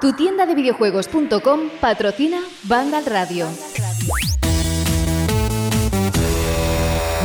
[0.00, 3.46] Tu tienda de videojuegos.com patrocina Vandal Radio.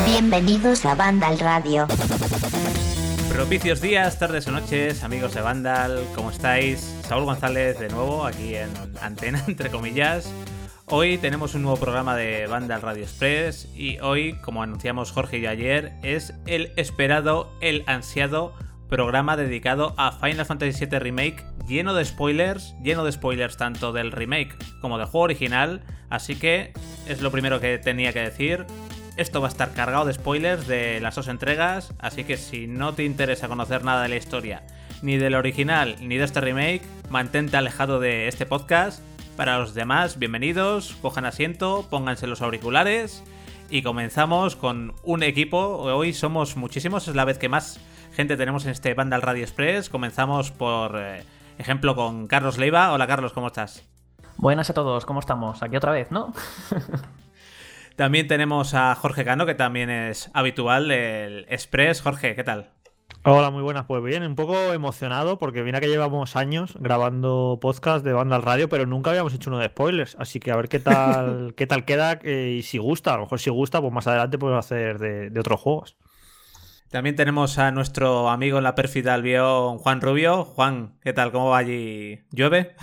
[0.06, 1.88] Bienvenidos a Vandal Radio.
[3.30, 6.80] Propicios días, tardes o noches, amigos de Vandal, ¿cómo estáis?
[7.08, 8.70] Saúl González de nuevo, aquí en
[9.02, 10.32] Antena, entre comillas.
[10.88, 15.48] Hoy tenemos un nuevo programa de Vandal Radio Express y hoy, como anunciamos Jorge y
[15.48, 18.54] ayer, es el esperado, el ansiado
[18.90, 24.12] programa dedicado a Final Fantasy VII Remake lleno de spoilers, lleno de spoilers tanto del
[24.12, 26.74] remake como del juego original, así que
[27.08, 28.66] es lo primero que tenía que decir.
[29.18, 32.94] Esto va a estar cargado de spoilers de las dos entregas, así que si no
[32.94, 34.64] te interesa conocer nada de la historia,
[35.02, 39.02] ni del original ni de este remake, mantente alejado de este podcast
[39.38, 43.24] para los demás, bienvenidos, cojan asiento, pónganse los auriculares
[43.70, 45.78] y comenzamos con un equipo.
[45.78, 47.80] Hoy somos muchísimos, es la vez que más
[48.16, 49.90] gente tenemos en este Vandal Radio Express.
[49.90, 51.24] Comenzamos por eh,
[51.58, 52.94] ejemplo con Carlos Leiva.
[52.94, 53.86] Hola Carlos, ¿cómo estás?
[54.38, 55.62] Buenas a todos, ¿cómo estamos?
[55.62, 56.34] Aquí otra vez, ¿no?
[57.98, 62.02] también tenemos a Jorge Cano, que también es habitual del Express.
[62.02, 62.72] Jorge, ¿qué tal?
[63.26, 63.86] Hola, muy buenas.
[63.86, 68.44] Pues bien, un poco emocionado porque viene que llevamos años grabando podcast de banda al
[68.44, 70.16] radio, pero nunca habíamos hecho uno de spoilers.
[70.20, 73.14] Así que a ver qué tal, qué tal queda y si gusta.
[73.14, 75.98] A lo mejor si gusta, pues más adelante podemos hacer de, otros juegos.
[76.96, 80.46] También tenemos a nuestro amigo en la pérfida albión, Juan Rubio.
[80.46, 81.34] Juan, ¿qué tal?
[81.34, 82.22] ¿Cómo va allí?
[82.32, 82.74] ¿Llueve?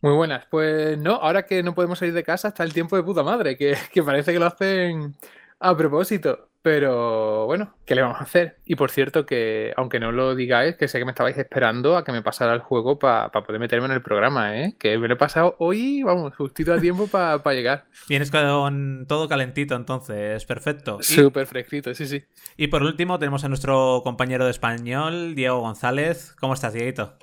[0.00, 0.46] Muy buenas.
[0.48, 3.56] Pues no, ahora que no podemos salir de casa está el tiempo de puta madre,
[3.56, 5.16] que, que parece que lo hacen
[5.58, 6.50] a propósito.
[6.66, 8.56] Pero bueno, ¿qué le vamos a hacer?
[8.64, 12.02] Y por cierto, que aunque no lo digáis, que sé que me estabais esperando a
[12.02, 14.74] que me pasara el juego para poder meterme en el programa, ¿eh?
[14.76, 17.84] Que me lo he pasado hoy, vamos, justito a tiempo para llegar.
[18.08, 20.98] Vienes con todo calentito, entonces, perfecto.
[21.02, 22.24] Súper fresquito, sí, sí.
[22.56, 26.34] Y por último, tenemos a nuestro compañero de español, Diego González.
[26.40, 27.16] ¿Cómo estás, Dieguito?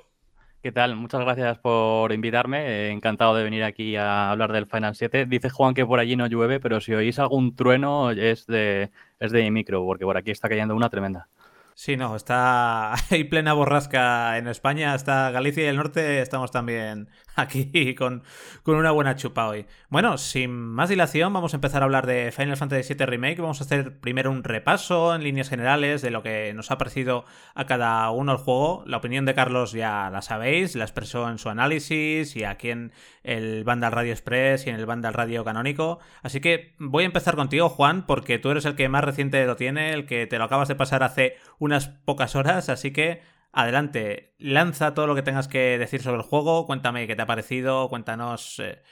[0.64, 0.96] ¿Qué tal?
[0.96, 2.88] Muchas gracias por invitarme.
[2.88, 5.26] encantado de venir aquí a hablar del Final 7.
[5.26, 8.90] Dice Juan que por allí no llueve, pero si oís algún trueno es de,
[9.24, 11.28] es de mi micro, porque por aquí está cayendo una tremenda.
[11.74, 17.08] Sí, no, está hay plena borrasca en España, hasta Galicia y el norte estamos también
[17.36, 18.22] aquí con,
[18.62, 19.66] con, una buena chupa hoy.
[19.88, 23.40] Bueno, sin más dilación, vamos a empezar a hablar de Final Fantasy VII Remake.
[23.40, 27.24] Vamos a hacer primero un repaso en líneas generales de lo que nos ha parecido
[27.54, 28.84] a cada uno el juego.
[28.86, 32.92] La opinión de Carlos ya la sabéis, la expresó en su análisis y aquí en
[33.22, 35.98] el Vandal Radio Express y en el Vandal Radio Canónico.
[36.22, 39.56] Así que voy a empezar contigo, Juan, porque tú eres el que más reciente lo
[39.56, 43.22] tiene, el que te lo acabas de pasar hace unas pocas horas, así que
[43.54, 47.26] adelante, lanza todo lo que tengas que decir sobre el juego, cuéntame qué te ha
[47.26, 48.82] parecido, cuéntanos eh,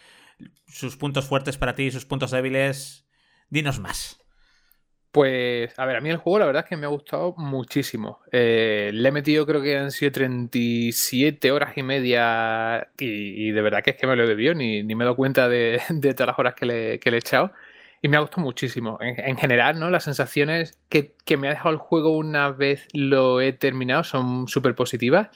[0.66, 3.06] sus puntos fuertes para ti, sus puntos débiles,
[3.50, 4.18] dinos más.
[5.10, 8.20] Pues, a ver, a mí el juego la verdad es que me ha gustado muchísimo.
[8.32, 13.82] Eh, le he metido, creo que han sido 37 horas y media y, de verdad
[13.82, 15.82] que es que me lo he bebido, ni, ni me he dado cuenta de,
[16.16, 17.52] todas las horas que le, que le he echado
[18.02, 18.98] y me ha gustado muchísimo.
[19.00, 19.88] En, general, ¿no?
[19.88, 24.74] Las sensaciones que, me ha dejado el juego una vez lo he terminado son súper
[24.74, 25.28] positivas.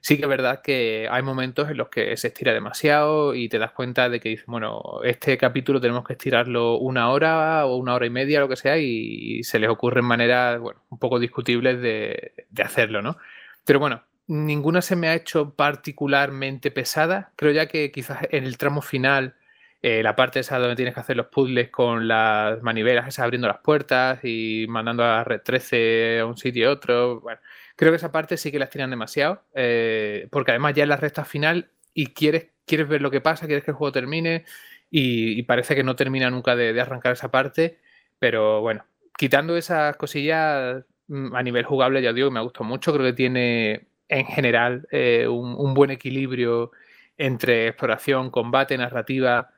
[0.00, 3.58] Sí que es verdad que hay momentos en los que se estira demasiado y te
[3.58, 7.94] das cuenta de que dices, bueno, este capítulo tenemos que estirarlo una hora o una
[7.94, 11.82] hora y media, lo que sea, y se les ocurren maneras, bueno, un poco discutibles
[11.82, 13.18] de, de hacerlo, ¿no?
[13.66, 17.32] Pero bueno, ninguna se me ha hecho particularmente pesada.
[17.36, 19.34] Creo ya que quizás en el tramo final
[19.82, 23.46] eh, la parte esa donde tienes que hacer los puzzles con las manivelas, esas abriendo
[23.48, 27.20] las puertas y mandando a red 13 a un sitio y otro.
[27.20, 27.40] Bueno,
[27.76, 30.96] creo que esa parte sí que las tiran demasiado, eh, porque además ya es la
[30.96, 34.44] recta final y quieres, quieres ver lo que pasa, quieres que el juego termine
[34.90, 37.78] y, parece que no termina nunca de, arrancar esa parte,
[38.18, 42.92] pero bueno, quitando esas cosillas mm, a nivel jugable, ya digo, me ha gustado mucho,
[42.92, 46.70] creo que tiene en general eh, un buen equilibrio
[47.18, 49.50] entre exploración, combate, narrativa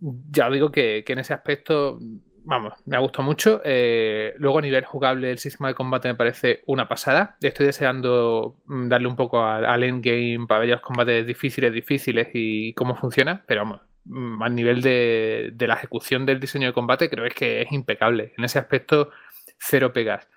[0.00, 1.98] ya digo que, en ese aspecto,
[2.44, 3.60] vamos, me ha gustado mucho.
[3.64, 7.36] Eh, luego a nivel jugable el sistema de combate me parece una pasada.
[7.40, 12.72] Estoy deseando mm, darle un poco al, endgame para ver los combates difíciles, difíciles y
[12.74, 17.28] cómo funciona, pero vamos, mm, a nivel de, la ejecución del diseño de combate creo
[17.34, 18.34] que es impecable.
[18.38, 19.10] En ese aspecto,
[19.58, 20.28] cero pegas.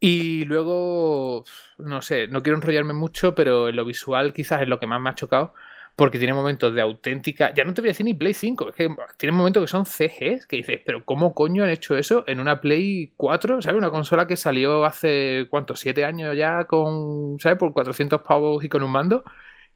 [0.00, 1.44] Y luego,
[1.78, 5.00] no sé, no quiero enrollarme mucho, pero en lo visual quizás es lo que más
[5.00, 5.54] me ha chocado
[5.96, 7.54] porque tiene momentos de auténtica.
[7.54, 9.86] Ya no te voy a decir ni Play 5, es que tiene momentos que son
[9.86, 13.62] CGs, que dices, pero ¿cómo coño han hecho eso en una Play 4?
[13.62, 13.78] ¿Sabes?
[13.78, 15.80] Una consola que salió hace, ¿cuántos?
[15.80, 17.58] ¿Siete años ya con, ¿sabes?
[17.58, 19.24] Por 400 pavos y con un mando,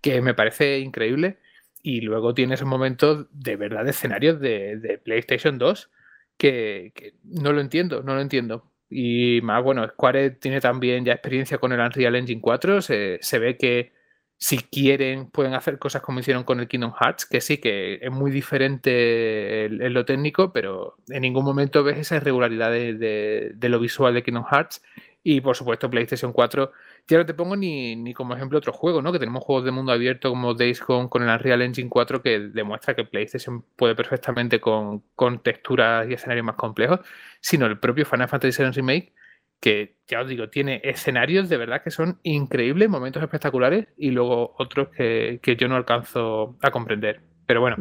[0.01, 1.39] que me parece increíble.
[1.83, 5.91] Y luego tiene esos momentos de verdad de escenarios de, PlayStation 2
[6.37, 6.93] que,
[7.25, 8.71] no lo entiendo, no lo entiendo.
[8.91, 13.39] Y más, bueno, Square tiene también ya experiencia con el Unreal Engine 4, se, se
[13.39, 13.93] ve que
[14.39, 18.11] Si quieren, pueden hacer cosas como hicieron con el Kingdom Hearts, que sí, que es
[18.13, 23.81] muy diferente en lo técnico, pero en ningún momento ves esa irregularidad de, de lo
[23.81, 24.81] visual de Kingdom Hearts.
[25.25, 26.73] Y por supuesto, PlayStation 4
[27.09, 29.13] ya no te pongo ni, como ejemplo otro juego, ¿no?
[29.13, 32.95] Que tenemos juegos de mundo abierto como Days con el Unreal Engine 4 que demuestra
[32.95, 35.03] que PlayStation puede perfectamente con,
[35.43, 37.01] texturas y escenarios más complejos,
[37.41, 39.13] sino el propio Final Fantasy VII Remake
[39.61, 44.55] que ya os digo, tiene escenarios de verdad que son increíbles, momentos espectaculares y luego
[44.59, 47.21] otros que, yo no alcanzo a comprender.
[47.47, 47.77] Pero bueno,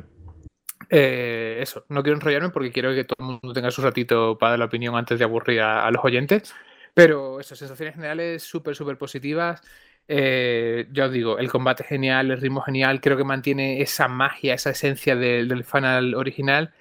[0.90, 4.52] eh, eso, no quiero enrollarme porque quiero que todo el mundo tenga su ratito para
[4.52, 6.54] dar la opinión antes de aburrir a los oyentes.
[6.98, 9.62] Pero esas sensaciones generales súper, súper positivas.
[10.08, 14.54] Eh, ya os digo, el combate genial, el ritmo genial, creo que mantiene esa magia,
[14.54, 16.74] esa esencia del, final original.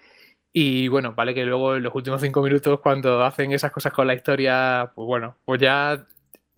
[0.59, 4.07] Y bueno, vale que luego en los últimos cinco minutos, cuando hacen esas cosas con
[4.07, 6.07] la historia, pues bueno, pues ya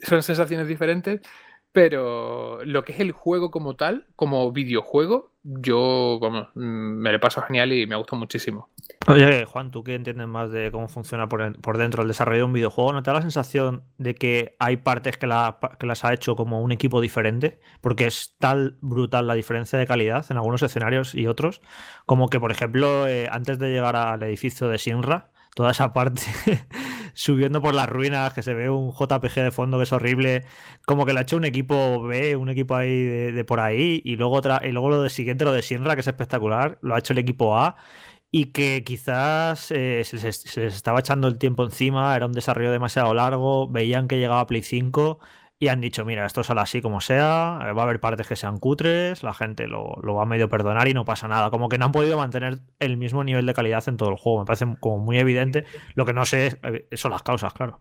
[0.01, 1.21] son sensaciones diferentes.
[1.73, 7.19] Pero lo que es el juego como tal, como videojuego, yo, vamos, mm, me le
[7.19, 8.71] paso genial y me gustó muchísimo.
[9.07, 12.53] Oye, Juan, tú que entiendes más de cómo funciona por, dentro el desarrollo de un
[12.53, 16.61] videojuego, ¿no te da la sensación de que hay partes que, las ha hecho como
[16.61, 17.59] un equipo diferente?
[17.81, 21.63] Porque es tal brutal la diferencia de calidad en algunos escenarios y otros,
[22.05, 26.23] como que, por ejemplo, eh, antes de llegar al edificio de Sinra, toda esa parte
[27.15, 30.45] subiendo por las ruinas, que se ve un JPG de fondo que es horrible,
[30.87, 34.17] como que lo ha hecho un equipo B, un equipo ahí de, por ahí, y
[34.17, 36.99] luego, otra, y luego lo de siguiente, lo de Sinra, que es espectacular, lo ha
[36.99, 37.77] hecho el equipo A
[38.31, 43.15] y que quizás eh, se, les estaba echando el tiempo encima, era un desarrollo demasiado
[43.15, 45.19] largo, veían que llegaba a Play 5
[45.59, 48.37] y han dicho, mira, esto sale así como sea, eh, va a haber partes que
[48.37, 51.51] sean cutres, la gente lo, va a medio perdonar y no pasa nada.
[51.51, 54.41] Como que no han podido mantener el mismo nivel de calidad en todo el juego,
[54.41, 55.65] me parece como muy evidente.
[55.95, 57.81] Lo que no sé eh, son las causas, claro.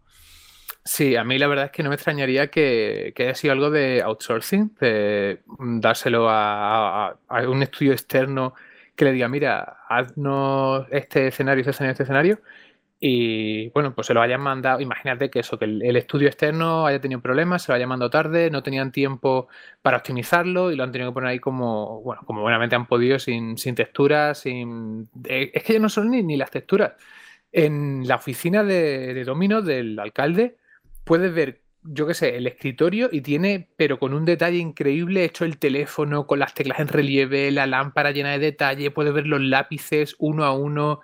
[0.86, 4.02] Sí, a mí la verdad es que no me extrañaría que, haya sido algo de
[4.02, 8.54] outsourcing, de dárselo a un estudio externo
[8.98, 12.42] que le diga, mira, haznos este escenario, este escenario, este escenario.
[13.00, 14.82] Y bueno, pues se lo hayan mandado.
[14.82, 18.50] Imagínate que eso, que el, estudio externo haya tenido problemas, se lo haya mandado tarde,
[18.50, 19.48] no tenían tiempo
[19.84, 23.20] para optimizarlo y lo han tenido que poner ahí como, bueno, como buenamente han podido,
[23.20, 25.10] sin, texturas, sin.
[25.26, 26.94] Eh, es que ya no son ni, ni las texturas.
[27.52, 30.58] En la oficina de, de Domino del alcalde,
[31.04, 35.46] puedes ver yo qué sé, el escritorio y tiene, pero con un detalle increíble, hecho
[35.46, 39.42] el teléfono con las teclas en relieve, la lámpara llena de detalle, puedes ver los
[39.42, 41.02] lápices uno a uno.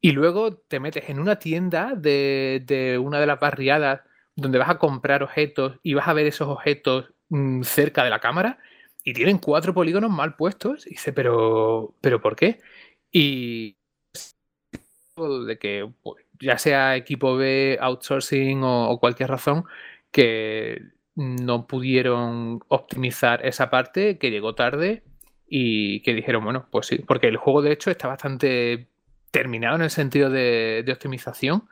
[0.00, 4.02] Y luego te metes en una tienda de, una de las barriadas
[4.36, 8.20] donde vas a comprar objetos y vas a ver esos objetos mm, cerca de la
[8.20, 8.58] cámara
[9.04, 10.86] y tienen cuatro polígonos mal puestos.
[10.86, 12.60] Y dice, pero, pero ¿por qué?
[13.12, 13.76] Y
[15.16, 19.64] de que pues, ya sea equipo B, outsourcing o cualquier razón,
[20.10, 20.82] que
[21.14, 25.02] no pudieron optimizar esa parte, que llegó tarde
[25.48, 28.88] y que dijeron, bueno, pues sí, porque el juego de hecho está bastante
[29.30, 31.68] terminado en el sentido de, optimización.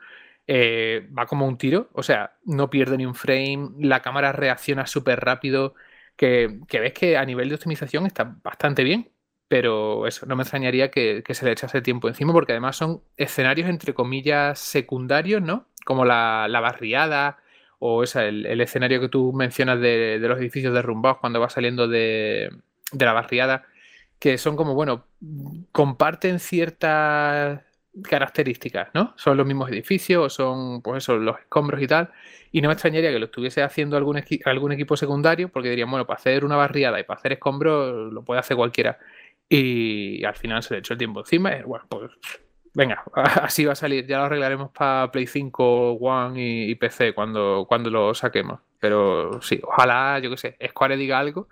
[0.47, 4.87] Eh, va como un tiro, o sea, no pierde ni un frame, la cámara reacciona
[4.87, 5.75] súper rápido,
[6.15, 9.11] que, ves que a nivel de optimización está bastante bien,
[9.47, 13.69] pero eso, no me extrañaría que, se le echase tiempo encima, porque además son escenarios
[13.69, 15.67] entre comillas secundarios, ¿no?
[15.85, 17.37] Como la, la barriada,
[17.79, 22.51] o esa, el, escenario que tú mencionas de, los edificios derrumbados cuando vas saliendo de,
[22.91, 23.65] la barriada,
[24.19, 25.05] que son como, bueno,
[25.71, 27.61] comparten ciertas
[28.03, 29.13] características, ¿no?
[29.17, 32.11] Son los mismos edificios, son, pues eso, los escombros y tal.
[32.51, 36.05] Y no me extrañaría que lo estuviese haciendo algún, algún equipo secundario, porque dirían, bueno,
[36.05, 38.99] para hacer una barriada y para hacer escombros lo puede hacer cualquiera.
[39.47, 41.55] Y al final se le echó el tiempo encima.
[41.57, 42.11] Y, bueno, pues
[42.73, 44.05] Venga, así va a salir.
[44.05, 48.59] Ya lo arreglaremos para Play 5, One y, PC cuando, cuando lo saquemos.
[48.79, 51.47] Pero sí, ojalá, yo qué sé, Square diga algo.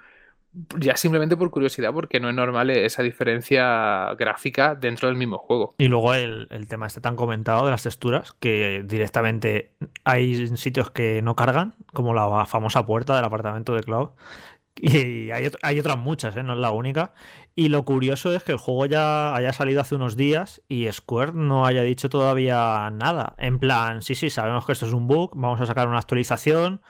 [0.80, 5.76] Ya simplemente por curiosidad, porque no es normal esa diferencia gráfica dentro del mismo juego.
[5.78, 9.72] Y luego el, tema este tan comentado de las texturas, que directamente
[10.04, 14.10] hay sitios que no cargan, como la famosa puerta del apartamento de Cloud,
[14.80, 16.44] y hay, hay, otras muchas, ¿eh?
[16.44, 17.14] no es la única.
[17.60, 21.32] Y lo curioso es que el juego ya haya salido hace unos días y Square
[21.34, 23.34] no haya dicho todavía nada.
[23.40, 26.82] En plan, sí, sí, sabemos que esto es un bug, vamos a sacar una actualización,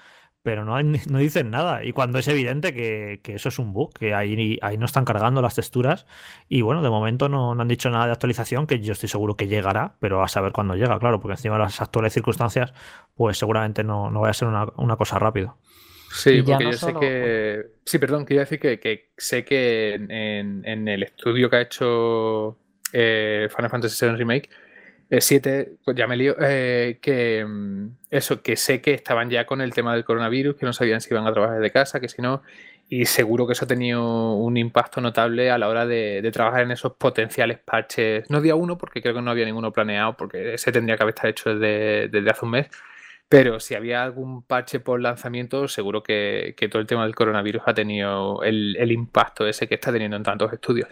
[0.44, 0.78] pero no,
[1.20, 1.86] dicen nada.
[1.86, 5.42] Y cuando es evidente que, eso es un bug, que ahí, ahí no están cargando
[5.42, 6.06] las texturas.
[6.50, 9.48] Y bueno, de momento no, han dicho nada de actualización, que yo estoy seguro que
[9.48, 12.74] llegará, pero a saber cuándo llega, claro, porque encima de las actuales circunstancias,
[13.16, 15.56] pues seguramente no, no vaya a ser una, una cosa rápida.
[16.12, 17.66] Sí, porque yo sé que.
[17.86, 22.58] Sí, perdón, quería decir que, sé que en, el estudio que ha hecho
[22.94, 24.50] eh, Final Fantasy VII Remake,
[25.10, 29.46] 7, eh, pues ya me lío, eh, que mm, eso, que sé que estaban ya
[29.46, 32.10] con el tema del coronavirus, que no sabían si iban a trabajar desde casa, que
[32.10, 32.42] si no.
[32.90, 36.72] y seguro que eso ha tenido un impacto notable a la hora de, trabajar en
[36.72, 38.30] esos potenciales parches.
[38.30, 41.16] No día uno, porque creo que no había ninguno planeado, porque ese tendría que haber
[41.16, 42.68] estado hecho desde, hace un mes.
[43.29, 47.74] Pero si había algún parche por lanzamiento, seguro que, todo el tema del coronavirus ha
[47.74, 50.89] tenido el impacto ese que está teniendo en tantos estudios.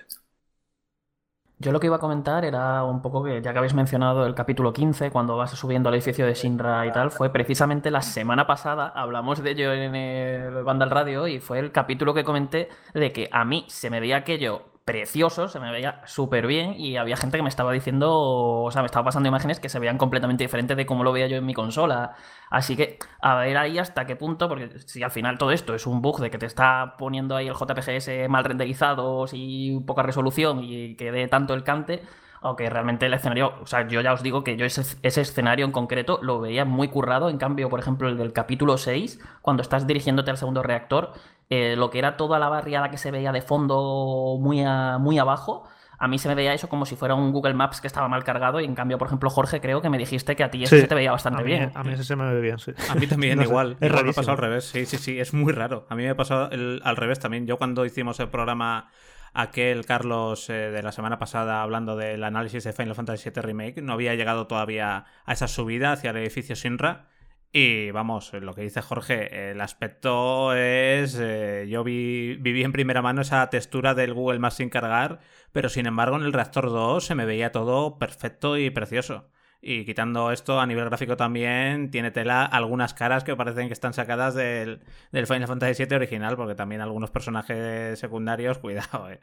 [1.57, 4.35] Yo lo que iba a comentar era un poco que, ya que habéis mencionado el
[4.35, 8.45] capítulo 15, cuando vas subiendo al edificio de Shinra y tal, fue precisamente la semana
[8.45, 13.13] pasada, hablamos de ello en el Vandal Radio, y fue el capítulo que comenté de
[13.13, 17.17] que a mí se me veía aquello precioso, se me veía súper bien y había
[17.17, 20.43] gente que me estaba diciendo, o sea, me estaba pasando imágenes que se veían completamente
[20.43, 22.15] diferentes de cómo lo veía yo en mi consola.
[22.51, 25.87] Así que a ver ahí hasta qué punto, porque si al final todo esto es
[25.87, 30.63] un bug de que te está poniendo ahí el JPGS mal renderizado y poca resolución
[30.63, 32.03] y que dé tanto el cante,
[32.45, 35.65] aunque realmente el escenario, o sea, yo ya os digo que yo ese, ese, escenario
[35.65, 39.61] en concreto lo veía muy currado, en cambio, por ejemplo, el del capítulo 6, cuando
[39.61, 41.13] estás dirigiéndote al segundo reactor,
[41.49, 44.63] eh, lo que era toda la barriada que se veía de fondo muy,
[44.99, 47.87] muy abajo, a mí se me veía eso como si fuera un Google Maps que
[47.87, 50.51] estaba mal cargado y en cambio, por ejemplo, Jorge, creo que me dijiste que a
[50.51, 51.71] ti eso se te veía bastante bien.
[51.73, 52.73] A mí ese se me ve bien, sí.
[52.89, 53.77] A mí también igual.
[53.79, 54.05] Es raro.
[54.05, 54.65] Me pasado al revés.
[54.65, 55.85] Sí, sí, sí, es muy raro.
[55.89, 57.47] A mí me ha pasado al revés también.
[57.47, 58.91] Yo cuando hicimos el programa
[59.35, 63.81] aquel Carlos eh, de la semana pasada hablando del análisis de Final Fantasy VII Remake,
[63.81, 67.09] no había llegado todavía a esa subida hacia el edificio Sinra
[67.57, 71.17] y vamos, lo que dice Jorge, el aspecto es.
[71.17, 75.19] Eh, yo vi, viví en primera mano esa textura del Google Maps sin cargar,
[75.53, 79.29] pero sin embargo en el Reactor 2 se me veía todo perfecto y precioso.
[79.67, 83.93] Y quitando esto, a nivel gráfico también tiene tela algunas caras que parecen que están
[83.93, 89.19] sacadas del, del Final Fantasy VII original, porque también algunos personajes secundarios, cuidado, eh.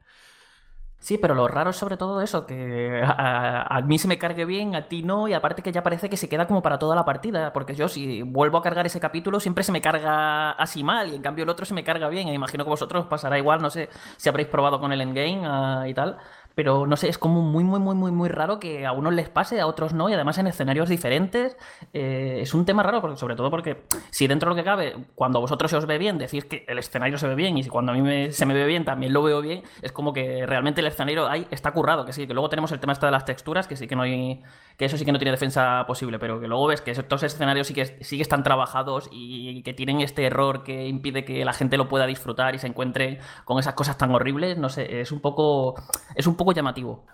[1.03, 4.77] Sí, pero lo raro es sobre todo eso, que a, mí se me cargue bien,
[4.77, 7.05] a ti no, y aparte que ya parece que se queda como para toda la
[7.05, 11.11] partida, porque yo si vuelvo a cargar ese capítulo siempre se me carga así mal,
[11.13, 13.61] y en cambio el otro se me carga bien, e imagino que vosotros pasará igual,
[13.61, 16.19] no sé si habréis probado con el endgame uh, y tal,
[16.55, 19.29] pero no sé, es como muy, muy, muy, muy, muy raro que a unos les
[19.29, 21.57] pase, a otros no, y además en escenarios diferentes.
[21.93, 24.97] Eh, es un tema raro, porque, sobre todo porque si dentro de lo que cabe,
[25.15, 27.71] cuando vosotros se os ve bien, decís que el escenario se ve bien, y si
[27.71, 30.81] cuando a mí se me ve bien también lo veo bien, es como que realmente
[30.81, 33.25] el escenario ahí está currado, que sí, que luego tenemos el tema este de las
[33.25, 34.43] texturas, que sí que no hay,
[34.77, 37.67] que eso sí que no tiene defensa posible, pero que luego ves que estos escenarios
[37.67, 41.53] sí que, sí que están trabajados y que tienen este error que impide que la
[41.53, 45.13] gente lo pueda disfrutar y se encuentre con esas cosas tan horribles, no sé, es
[45.13, 45.75] un poco,
[46.15, 47.07] es un poco llamativo.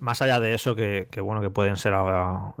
[0.00, 1.92] más, allá, de eso, que, bueno, que pueden ser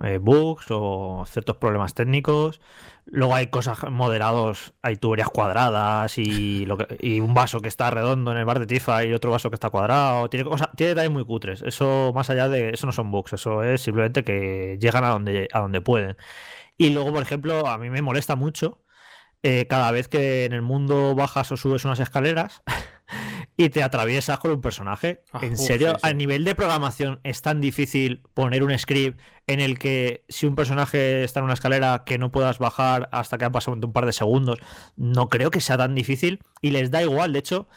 [0.04, 2.60] eh, bugs o ciertos problemas técnicos,
[3.08, 8.32] Luego hay cosas moderados, hay tuberías cuadradas y, lo y un vaso que está redondo
[8.32, 10.28] en el bar de Tifa y otro vaso que está cuadrado.
[10.28, 11.62] Tiene, cosas, tiene detalles muy cutres.
[11.62, 12.70] Eso, más allá de.
[12.70, 16.16] Eso no son bugs, eso es simplemente que llegan a donde, a donde pueden.
[16.76, 18.82] Y luego, por ejemplo, a mí me molesta mucho
[19.42, 22.62] eh, cada vez que en el mundo bajas o subes unas escaleras.
[23.56, 25.22] y te atraviesas con un personaje.
[25.32, 29.78] Ah, en serio, a nivel de programación es tan difícil poner un script en el
[29.78, 33.52] que si un personaje está en una escalera que no puedas bajar hasta que han
[33.52, 34.58] pasado un par de segundos,
[34.96, 37.68] no creo que sea tan difícil y les da igual, de hecho.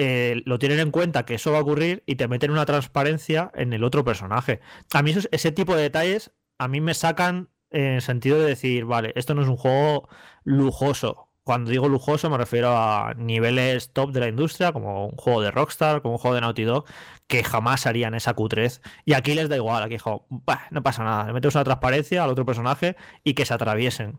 [0.00, 3.50] Eh, lo tienen en cuenta que eso va a ocurrir y te meten una transparencia
[3.56, 4.60] en el otro personaje.
[4.94, 8.84] A mí ese tipo de detalles a mí me sacan en el sentido de decir,
[8.84, 10.08] vale, esto no es un juego
[10.44, 15.40] lujoso, cuando digo lujoso me refiero a niveles top de la industria, como un juego
[15.40, 16.84] de Rockstar, como un juego de Naughty Dog,
[17.26, 18.82] que jamás harían esa Q3.
[19.06, 19.96] Y aquí les da igual, aquí
[20.70, 24.18] no pasa nada, le metemos una transparencia al otro personaje y que se atraviesen.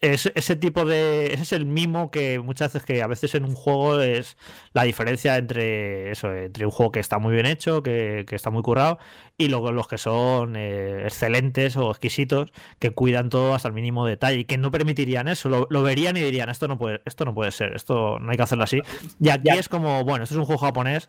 [0.00, 1.32] Es, ese tipo de.
[1.32, 4.36] Ese es el mimo que muchas veces que a veces en un juego es
[4.72, 8.62] la diferencia entre eso, entre un juego que está muy bien hecho, que, está muy
[8.62, 8.98] currado,
[9.38, 14.06] y luego los que son eh, excelentes o exquisitos, que cuidan todo hasta el mínimo
[14.06, 15.48] detalle y que no permitirían eso.
[15.48, 18.36] Lo, lo, verían y dirían, esto no puede, esto no puede ser, esto no hay
[18.36, 18.80] que hacerlo así.
[19.20, 21.08] Y aquí es como, bueno, esto es un juego japonés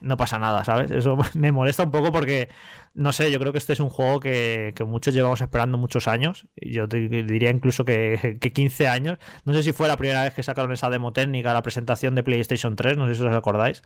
[0.00, 0.90] no pasa nada, ¿sabes?
[0.90, 2.48] Eso me molesta un poco porque,
[2.94, 6.46] no sé, yo creo que este es un juego que, muchos llevamos esperando muchos años.
[6.56, 9.18] Yo diría incluso que, 15 años.
[9.44, 12.22] No sé si fue la primera vez que sacaron esa demo técnica, la presentación de
[12.22, 13.82] PlayStation 3, no sé si os acordáis.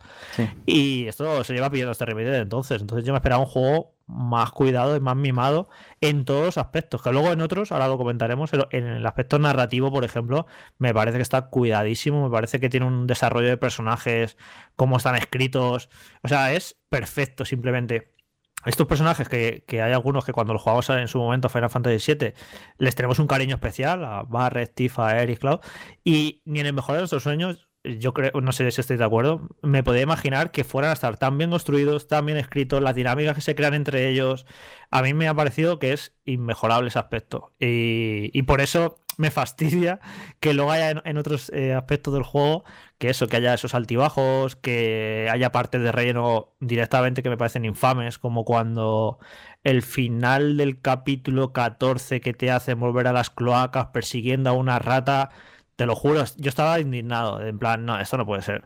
[0.67, 2.81] Y esto se lleva pidiendo este remedio de entonces.
[2.81, 5.69] Entonces yo me esperaba un juego más cuidado y más mimado
[6.01, 9.37] en todos los aspectos, que luego en otros, ahora lo comentaremos, pero en el aspecto
[9.37, 10.47] narrativo, por ejemplo,
[10.79, 14.35] me parece que está cuidadísimo, me parece que tiene un desarrollo de personajes,
[14.75, 15.89] cómo están escritos,
[16.23, 18.18] o sea, es perfecto simplemente.
[18.65, 22.33] Estos personajes que, hay algunos que cuando los jugamos en su momento Final Fantasy VII
[22.77, 25.59] les tenemos un cariño especial a Barret, Tifa, Eric, Cloud
[26.03, 29.05] y ni en el mejor de nuestros sueños yo creo, no sé si estáis de
[29.05, 32.95] acuerdo, me podía imaginar que fueran a estar tan bien construidos, tan bien escritos, las
[32.95, 34.45] dinámicas que se crean entre ellos.
[34.91, 37.53] A mí me ha parecido que es inmejorable ese aspecto.
[37.59, 39.99] Y, por eso me fastidia
[40.39, 42.63] que luego haya en, en otros eh, aspectos del juego
[42.99, 47.65] que eso, que haya esos altibajos, que haya partes de relleno directamente que me parecen
[47.65, 49.19] infames, como cuando
[49.63, 54.79] el final del capítulo 14 que te hace volver a las cloacas persiguiendo a una
[54.79, 55.31] rata.
[55.77, 58.65] Te lo juro, yo estaba indignado, en plan, no, esto no puede ser.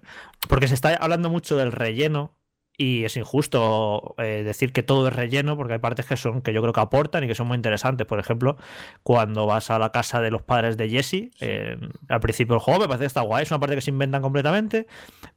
[0.50, 2.36] Porque se está hablando mucho del relleno,
[2.78, 6.54] y es injusto eh, decir que todo es relleno, porque hay partes que son que
[6.54, 8.08] yo creo que aportan y que son muy interesantes.
[8.08, 8.58] Por ejemplo,
[9.04, 11.78] cuando vas a la casa de los padres de Jesse, eh,
[12.10, 14.22] al principio del juego me parece que está guay, es una parte que se inventan
[14.22, 14.88] completamente,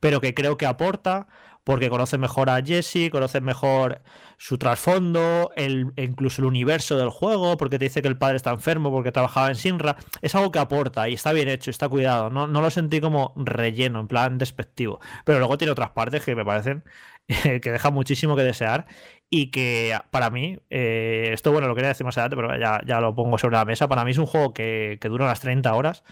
[0.01, 1.27] pero que creo que aporta
[1.67, 4.01] porque conoces mejor a Jesse, conoces mejor
[4.39, 8.53] su trasfondo, el, incluso el universo del juego, porque te dice que el padre está
[8.53, 9.97] enfermo, porque trabajaba en Sinra.
[10.23, 12.31] Es algo que aporta y está bien hecho, está cuidado.
[12.31, 15.01] No, no lo sentí como relleno, en plan despectivo.
[15.25, 16.85] Pero luego tiene otras partes que me parecen
[17.63, 18.87] que dejan muchísimo que desear
[19.31, 23.01] y que para mí, eh, esto bueno, lo quería decir más adelante, pero ya, ya
[23.01, 23.89] lo pongo sobre la mesa.
[23.89, 26.05] Para mí es un juego que, que dura unas 30 horas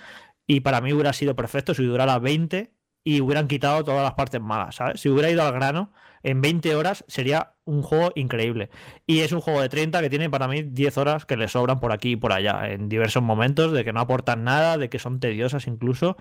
[0.47, 2.73] y para mí hubiera sido perfecto si durara 20
[3.05, 5.01] y hubieran quitado todas las partes malas, ¿sabes?
[5.01, 5.93] Si hubiera ido al grano,
[6.25, 8.71] en 20 horas sería un juego increíble.
[9.07, 11.81] Y es un juego de 30 que tiene para mí 10 horas que le sobran
[11.81, 14.99] por aquí y por allá, en diversos momentos, de que no aportan nada, de que
[14.99, 16.17] son tediosas incluso.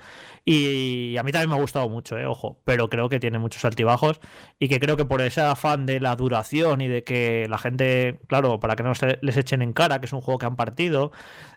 [0.46, 2.26] Y a mí también me ha gustado mucho, ¿eh?
[2.26, 4.20] ojo, pero creo que tiene muchos altibajos
[4.60, 8.20] y que creo que por ese afán de la duración y de que la gente,
[8.28, 10.56] claro, para que no se les echen en cara, que es un juego que han
[10.58, 11.12] partido,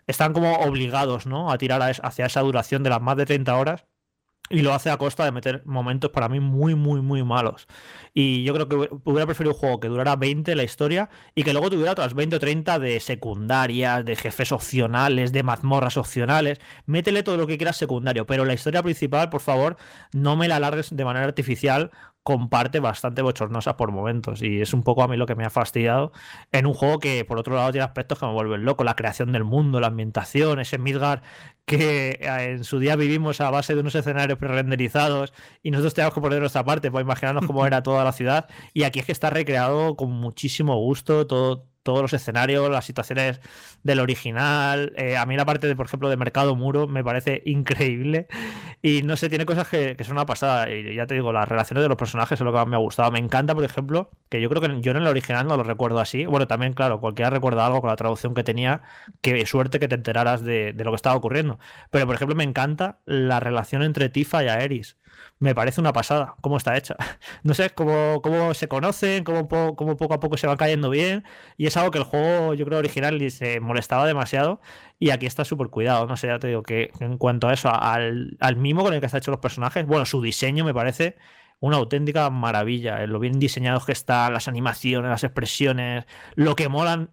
[0.07, 1.51] están como obligados, ¿no?
[1.51, 3.85] A tirar hacia esa duración de las más de 30 horas
[4.49, 7.67] y lo hace a costa de meter momentos para mí muy, muy, muy malos.
[8.13, 11.53] Y yo creo que hubiera preferido un juego que durara 20 la historia y que
[11.53, 16.59] luego tuviera otras 20 o 30 de secundarias, de jefes opcionales, de mazmorras opcionales.
[16.85, 19.77] Métele todo lo que quieras secundario, pero la historia principal, por favor,
[20.13, 21.91] no me la alargues de manera artificial
[22.27, 25.49] comparte bastante bochornosa por momentos y es un poco a mí lo que me ha
[25.49, 26.11] fastidiado
[26.51, 29.31] en un juego que por otro lado tiene aspectos que me vuelven loco, la creación
[29.31, 31.21] del mundo, la ambientación, ese Midgar
[31.65, 35.31] que eh, en su día vivimos a base de unos escenarios pre-renderizados
[35.63, 38.49] y nosotros teníamos que poner nuestra parte, pues imaginarnos cómo era toda la ciudad.
[38.73, 43.39] Y aquí es que está recreado con muchísimo gusto todo todos los escenarios, las situaciones
[43.81, 44.91] del original.
[44.97, 48.27] Eh, a mí la parte de, por ejemplo, de Mercado Muro me parece increíble.
[48.81, 50.69] Y no sé, tiene cosas que, son una pasada.
[50.69, 52.79] Y ya te digo, las relaciones de los personajes es lo que más me ha
[52.79, 53.09] gustado.
[53.11, 56.01] Me encanta, por ejemplo, que yo creo que yo en el original no lo recuerdo
[56.01, 56.25] así.
[56.25, 58.81] Bueno, también, claro, cualquiera recuerda algo con la traducción que tenía.
[59.21, 61.57] Qué suerte que te enteraras de, de lo que estaba ocurriendo.
[61.89, 64.97] Pero, por ejemplo, me encanta la relación entre Tifa y Aeris
[65.39, 66.95] me parece una pasada cómo está hecha.
[67.43, 71.23] No sé cómo, cómo se conocen, cómo, cómo, poco a poco se van cayendo bien.
[71.57, 74.61] Y es algo que el juego, yo creo, original se molestaba demasiado.
[74.99, 76.07] Y aquí está súper cuidado.
[76.07, 78.99] No sé, ya te digo que en cuanto a eso, al, al mimo con el
[78.99, 81.15] que está hecho los personajes, bueno, su diseño me parece
[81.59, 83.05] una auténtica maravilla.
[83.07, 87.09] Lo bien diseñados que están, las animaciones, las expresiones, lo que molan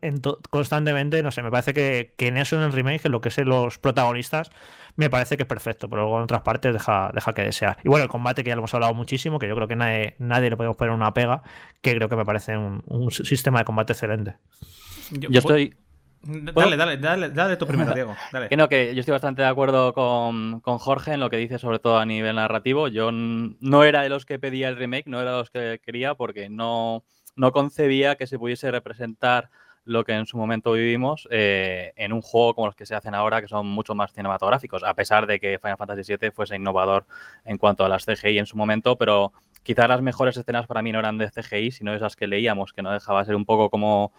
[0.51, 1.23] constantemente.
[1.23, 3.39] No sé, me parece que, que en eso en el remake, en lo que es
[3.39, 4.51] los protagonistas,
[4.97, 7.79] me parece que es perfecto, pero luego en otras partes deja, deja que desear.
[7.83, 10.15] Y bueno, el combate que ya lo hemos hablado muchísimo, que yo creo que nadie,
[10.19, 11.43] nadie le podemos poner una pega,
[11.81, 14.37] que creo que me parece un, sistema de combate excelente.
[15.11, 15.77] Yo, estoy.
[16.23, 18.17] Dale, dale, dale, dale tú primero, Diego.
[18.33, 18.49] Dale.
[18.49, 21.59] Que no, que yo estoy bastante de acuerdo con, con, Jorge en lo que dice,
[21.59, 22.89] sobre todo a nivel narrativo.
[22.89, 26.15] Yo no era de los que pedía el remake, no era de los que quería,
[26.15, 27.05] porque no,
[27.37, 29.51] no concebía que se pudiese representar
[29.85, 33.15] lo que en su momento vivimos eh, en un juego como los que se hacen
[33.15, 37.07] ahora, que son mucho más cinematográficos, a pesar de que Final Fantasy VII fuese innovador
[37.45, 40.93] en cuanto a las CGI en su momento, pero quizás las mejores escenas para mí
[40.93, 43.69] no eran de CGI, sino esas que leíamos, que no dejaba de ser un poco
[43.69, 44.13] como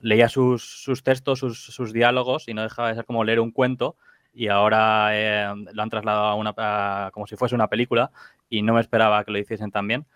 [0.00, 3.96] leía sus, textos, sus, diálogos y no dejaba de ser como leer un cuento
[4.32, 8.10] y ahora eh, lo han trasladado a una, como si fuese una película
[8.48, 10.06] y no me esperaba que lo hiciesen también.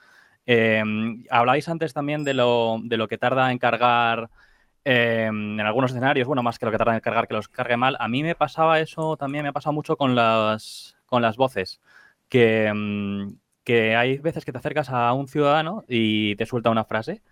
[0.45, 0.83] Eh,
[1.31, 4.29] hablabais antes también de lo, de lo que tarda en cargar
[4.85, 7.77] Em, en algunos escenarios, bueno, más que lo que tarda en cargar, que los cargue
[7.77, 7.97] mal.
[8.01, 11.81] A mí me pasaba eso también, me ha pasado mucho con las, con las voces,
[12.29, 16.85] que, em, que hay veces que te acercas a un ciudadano y te suelta una
[16.85, 17.23] frase,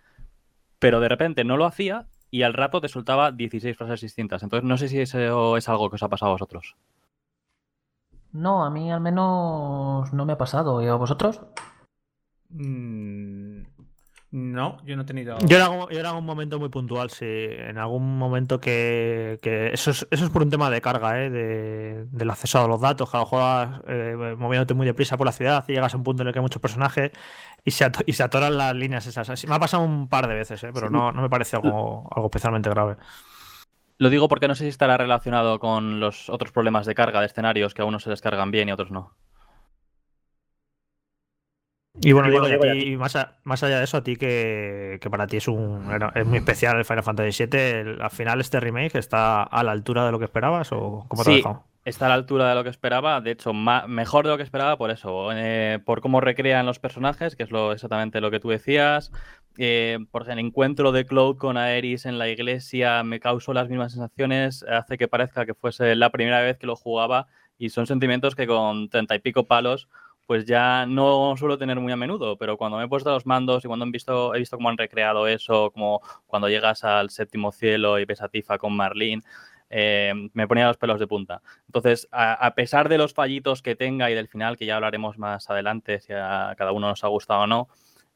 [0.79, 4.43] pero de repente no lo hacía y al rato te soltaba 16 frases distintas.
[4.43, 6.77] Entonces no sé si eso es algo que os ha pasado a vosotros.
[8.33, 10.83] No, a mí al menos no me ha pasado.
[10.83, 11.43] ¿Y a vosotros?
[12.51, 13.30] Mm,
[14.33, 15.38] no, yo no he tenido.
[15.40, 15.57] Yo
[15.90, 17.27] era, un momento muy puntual, sí.
[17.27, 19.40] En algún momento que.
[19.73, 21.31] eso, es, eso es por un tema de carga, ¿eh?
[21.31, 23.11] De, del acceso a los datos.
[23.11, 26.05] Que a lo juegas eh, moviéndote muy deprisa por la ciudad y llegas a un
[26.05, 27.11] punto en el que hay muchos personajes
[27.64, 29.47] y se, y se atoran las líneas esas.
[29.49, 30.71] Me ha pasado un par de veces, ¿eh?
[30.73, 32.97] pero no, no me parece algo, algo especialmente grave.
[33.99, 37.27] Lo digo porque no sé si estará relacionado con los otros problemas de carga de
[37.27, 39.12] escenarios que a unos se descargan bien y a otros no.
[42.03, 44.99] Y bueno, digo, y a ti, más, a- más allá de eso, a ti que,
[45.03, 48.41] que para ti es un es muy especial el Final Fantasy VII, el- al final
[48.41, 51.35] este remake está a la altura de lo que esperabas o cómo te ha Sí,
[51.35, 51.65] dejado?
[51.85, 54.43] está a la altura de lo que esperaba, de hecho, ma- mejor de lo que
[54.43, 58.41] esperaba por eso, eh, por cómo recrean los personajes, que es lo, exactamente lo que
[58.41, 59.11] tú decías,
[59.59, 63.93] eh, por el encuentro de Cloud con Aeris en la iglesia me causó las mismas
[63.93, 67.27] sensaciones, hace que parezca que fuese la primera vez que lo jugaba
[67.59, 69.89] y son sentimientos que con treinta y pico palos
[70.31, 73.64] pues ya no suelo tener muy a menudo, pero cuando me he puesto los mandos
[73.64, 77.51] y cuando he visto, he visto cómo han recreado eso, como cuando llegas al séptimo
[77.51, 79.25] cielo y ves a Tifa con Marlene,
[79.71, 81.43] eh, me ponía los pelos de punta.
[81.66, 85.51] Entonces, a, pesar de los fallitos que tenga y del final, que ya hablaremos más
[85.51, 87.69] adelante si a cada uno nos ha gustado o no,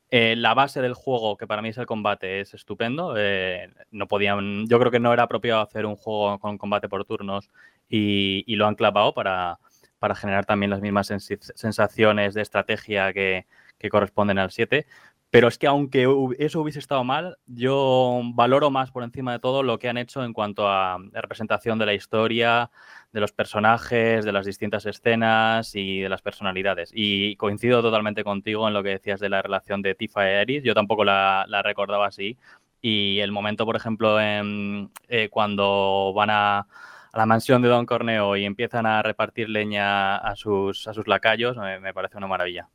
[0.09, 3.17] eh, la base del juego, que para mí es el combate, es estupendo.
[3.19, 7.05] eh, no podían, yo creo que no era apropiado hacer un juego con combate por
[7.05, 7.51] turnos
[7.89, 9.59] y lo han clavado para,
[10.05, 13.47] para generar también las mismas sensaciones de estrategia que,
[13.79, 14.87] que corresponden al 7.
[15.31, 16.07] Pero es que aunque
[16.39, 20.23] eso hubiese estado mal, yo valoro más por encima de todo lo que han hecho
[20.23, 22.71] en cuanto a representación de la historia,
[23.13, 26.91] de los personajes, de las distintas escenas y de las personalidades.
[26.95, 30.65] Y coincido totalmente contigo en lo que decías de la relación de Tifa y Eris.
[30.65, 32.37] Yo tampoco la, la recordaba así.
[32.83, 36.67] Y el momento, por ejemplo, en, eh, cuando van a,
[37.15, 41.07] a la mansión de Don Corneo y empiezan a repartir leña a sus, a sus
[41.07, 42.69] lacayos, me, parece una maravilla.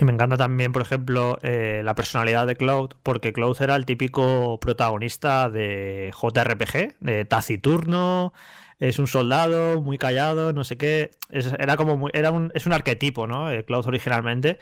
[0.00, 4.58] Me encanta también, por ejemplo, eh, la personalidad de Cloud, porque Cloud era el típico
[4.58, 8.32] protagonista de JRPG, de taciturno,
[8.78, 11.10] es un soldado muy callado, no sé qué.
[11.28, 13.50] Es, era como muy- era un, es un arquetipo, ¿no?
[13.50, 14.58] Eh, Cloud originalmente.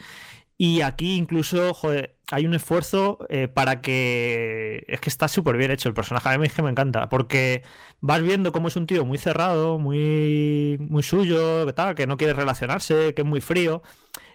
[0.64, 4.84] Y aquí incluso, joder, hay un esfuerzo eh, para que...
[4.86, 7.64] Es que está súper bien hecho el personaje, a mí es que me encanta, porque
[8.00, 12.16] vas viendo cómo es un tío muy cerrado, muy, muy suyo, que tal, que no
[12.16, 13.82] quiere relacionarse, que es muy frío,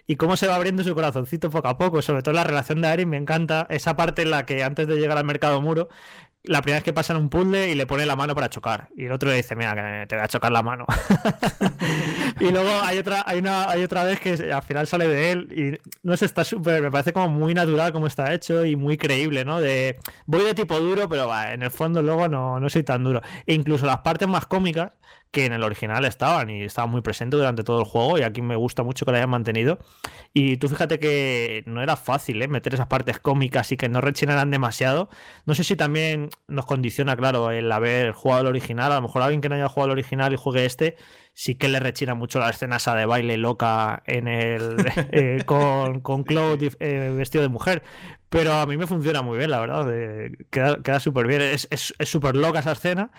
[0.06, 2.88] y cómo se va abriendo su corazoncito poco a poco, sobre todo la relación de
[2.88, 5.88] Aerith, me encanta esa parte en la que antes de llegar al mercado muro,
[6.44, 9.06] la primera vez que pasan un puzzle y le pone la mano para chocar, y
[9.06, 10.86] el otro le dice, mira, que te voy a chocar la mano.
[12.40, 15.48] y luego hay otra, hay una, hay otra vez que al final sale de él
[15.52, 18.96] y no sé, está súper, me parece como muy natural como está hecho y muy
[18.96, 19.60] creíble, ¿no?
[19.60, 23.04] De voy de tipo duro, pero va, en el fondo luego no, no soy tan
[23.04, 23.20] duro.
[23.46, 24.92] E incluso las partes más cómicas
[25.30, 28.40] que en el original estaban y estaban muy presentes durante todo el juego y aquí
[28.42, 29.78] me gusta mucho que lo hayan mantenido.
[30.32, 32.48] Y tú fíjate que no era fácil ¿eh?
[32.48, 35.08] meter esas partes cómicas y que no rechinaran demasiado.
[35.46, 38.92] No sé si también nos condiciona, claro, el haber jugado el original.
[38.92, 40.96] A lo mejor alguien que no haya jugado el original y juegue este,
[41.34, 44.76] sí que le rechina mucho la escena esa de baile loca en el
[45.12, 47.82] eh, con, con Claude eh, vestido de mujer.
[48.28, 49.86] Pero a mí me funciona muy bien, la verdad.
[50.50, 51.40] queda queda súper bien.
[51.42, 53.10] Es es- es súper loca esa escena.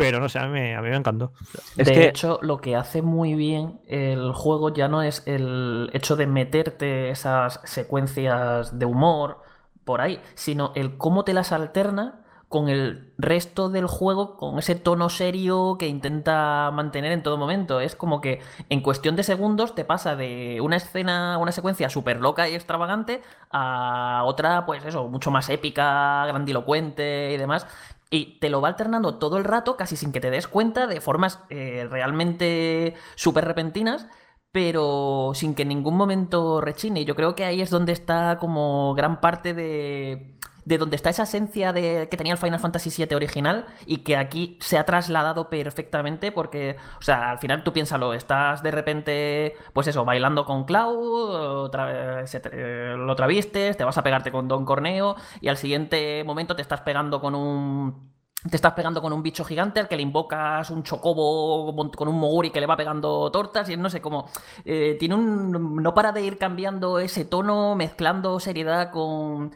[0.00, 1.32] Pero no sé, a mí, me- a mí me encantó.
[1.76, 5.90] Es de que- hecho, lo que hace muy bien el juego ya no es el
[5.92, 9.42] hecho de meterte esas secuencias de humor
[9.84, 12.16] por ahí, sino el cómo te las alterna
[12.48, 17.80] con el resto del juego, con ese tono serio que intenta mantener en todo momento.
[17.80, 22.20] Es como que en cuestión de segundos te pasa de una escena, una secuencia súper
[22.20, 27.68] loca y extravagante a otra, pues eso, mucho más épica, grandilocuente y demás.
[28.10, 31.00] Y te lo va alternando todo el rato, casi sin que te des cuenta, de
[31.00, 34.08] formas eh, realmente súper repentinas,
[34.52, 37.04] pero sin que en ningún momento rechine.
[37.04, 41.24] Yo creo que ahí es donde está como gran parte de, de donde está esa
[41.24, 45.48] esencia de, que tenía el Final Fantasy VII original y que aquí se ha trasladado
[45.48, 50.64] perfectamente porque, o sea, al final tú piénsalo, estás de repente, pues eso, bailando con
[50.64, 56.62] Cloud, lo travistes, te vas a pegarte con Don Corneo y al siguiente momento te
[56.62, 58.09] estás pegando con un...
[58.48, 62.18] Te estás pegando con un bicho gigante al que le invocas un chocobo con- un
[62.18, 64.30] moguri que le va pegando tortas y no sé cómo.
[64.64, 65.82] eh, tiene un.
[65.82, 69.54] No para de ir cambiando ese tono, mezclando seriedad con,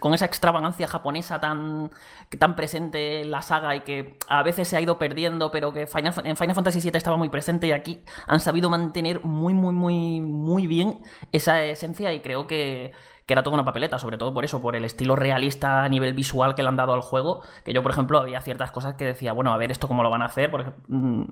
[0.00, 1.92] con esa extravagancia japonesa tan,
[2.38, 5.86] tan presente en la saga y que a veces se ha ido perdiendo, pero que
[5.86, 9.72] Final, en Final Fantasy VII estaba muy presente y aquí han sabido mantener muy, muy,
[9.74, 10.98] muy, muy bien
[11.30, 12.90] esa esencia y creo que
[13.26, 16.14] que era toda una papeleta, sobre todo por eso, por el estilo realista a nivel
[16.14, 19.04] visual que le han dado al juego, que yo, por ejemplo, había ciertas cosas que
[19.04, 21.22] decía, bueno, a ver esto cómo lo van a hacer, porque mm,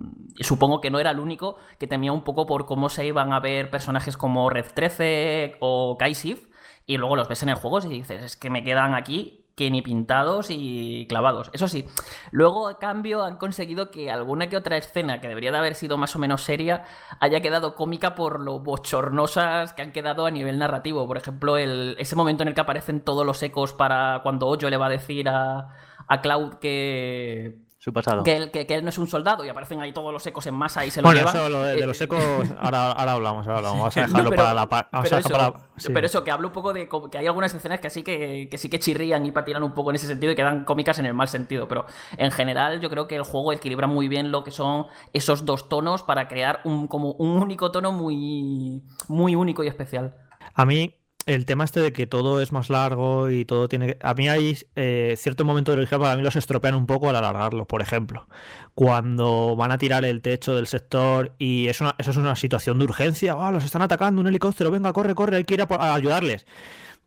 [0.40, 3.40] supongo que no era el único que temía un poco por cómo se iban a
[3.40, 6.48] ver personajes como Red 13 o Kaisif,
[6.87, 9.71] y luego los ves en el juego y dices, es que me quedan aquí que
[9.71, 11.51] ni pintados y clavados.
[11.53, 11.87] Eso sí,
[12.31, 15.99] luego a cambio han conseguido que alguna que otra escena que debería de haber sido
[15.99, 16.85] más o menos seria
[17.21, 21.07] haya quedado cómica por lo bochornosas que han quedado a nivel narrativo.
[21.07, 24.69] Por ejemplo, el, ese momento en el que aparecen todos los ecos para cuando Ojo
[24.69, 25.69] le va a decir a,
[26.07, 28.23] a Cloud que, su pasado.
[28.23, 30.47] Que él, que, que él no es un soldado y aparecen ahí todos los ecos
[30.47, 31.35] en masa y se lo Bueno, llevan.
[31.37, 32.23] eso lo de, de Eh, los ecos,
[32.61, 33.79] ahora, ahora hablamos, ahora hablamos.
[33.81, 34.68] Vamos a No, dejarlo pero- para la
[35.03, 35.88] pero eso, para- sí.
[35.92, 38.57] pero eso, que hablo un poco de que hay algunas escenas que sí que, que
[38.57, 41.14] sí que chirrían y patinan un poco en ese sentido y quedan cómicas en el
[41.14, 41.66] mal sentido.
[41.66, 45.45] Pero en general yo creo que el juego equilibra muy bien lo que son esos
[45.45, 50.14] dos tonos para crear un, como un único tono muy, muy único y especial.
[50.55, 50.95] A mí,
[51.26, 53.96] el tema este de que todo es más largo y todo tiene.
[54.02, 57.66] A mí hay eh, ciertos momentos del para mí los estropean un poco al alargarlo.
[57.66, 58.26] Por ejemplo,
[58.74, 62.78] cuando van a tirar el techo del sector y es una, eso es una situación
[62.78, 63.37] de urgencia.
[63.38, 64.70] ¡Ah, los están atacando, un helicóptero!
[64.70, 66.46] Venga, corre, corre, hay que ir a ayudarles.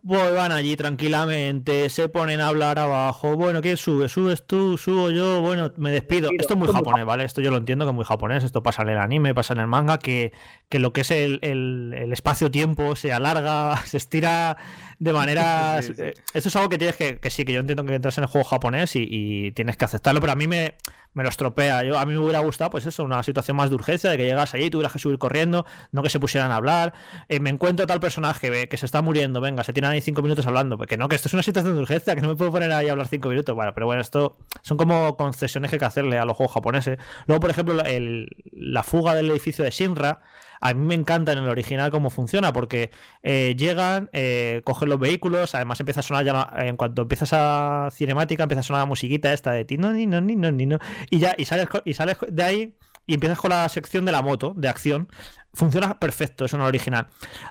[0.08, 3.36] Pues van allí tranquilamente, se ponen a hablar abajo.
[3.36, 4.08] Bueno, ¿quién sube?
[4.08, 4.78] ¿Subes tú?
[4.78, 5.42] ¿Subo yo?
[5.42, 6.30] Bueno, me despido.
[6.38, 7.24] Esto es muy japonés, ¿vale?
[7.24, 8.44] Esto yo lo entiendo que es muy japonés.
[8.44, 10.32] Esto pasa en el anime, pasa en el manga, que,
[10.70, 14.58] que lo que es el, el- el espacio-tiempo se alarga, se estira
[15.00, 15.80] de manera.
[15.82, 16.02] Sí, sí.
[16.04, 17.18] eh, Esto es algo que tienes que.
[17.18, 19.86] Que sí, que yo entiendo que entras en el juego japonés y, y tienes que
[19.86, 20.76] aceptarlo, pero a mí me,
[21.16, 21.84] me lo estropea.
[21.84, 24.26] Yo, a mí me hubiera gustado, pues eso, una situación más de urgencia, de que
[24.26, 26.94] llegas allí y tuvieras que subir corriendo, no que se pusieran a hablar.
[27.30, 30.46] Eh, me encuentro tal personaje que se está muriendo, venga, se tiran ahí cinco minutos
[30.46, 30.78] hablando.
[30.78, 32.88] Porque no, que esto es una situación de urgencia, que no me puedo poner ahí
[32.90, 33.56] a hablar cinco minutos.
[33.56, 37.00] Bueno, pero bueno, esto son como concesiones que hay que hacerle a los juegos japoneses.
[37.26, 40.22] Luego, por ejemplo, el- la fuga del edificio de Shinra.
[40.66, 42.90] A mí me encanta en el original cómo funciona, porque
[43.22, 47.90] eh, llegan, eh, cogen los vehículos, además empieza a sonar ya, en cuanto empiezas a
[47.92, 50.66] cinemática, empieza a sonar la musiquita esta de ti, no, ni, no, ni, no, ni,
[50.66, 50.80] no,
[51.12, 52.76] y ya, y sales, y sales de ahí
[53.06, 55.08] y empiezas con la sección de la moto, de acción.
[55.54, 57.08] Funciona perfecto, en el original.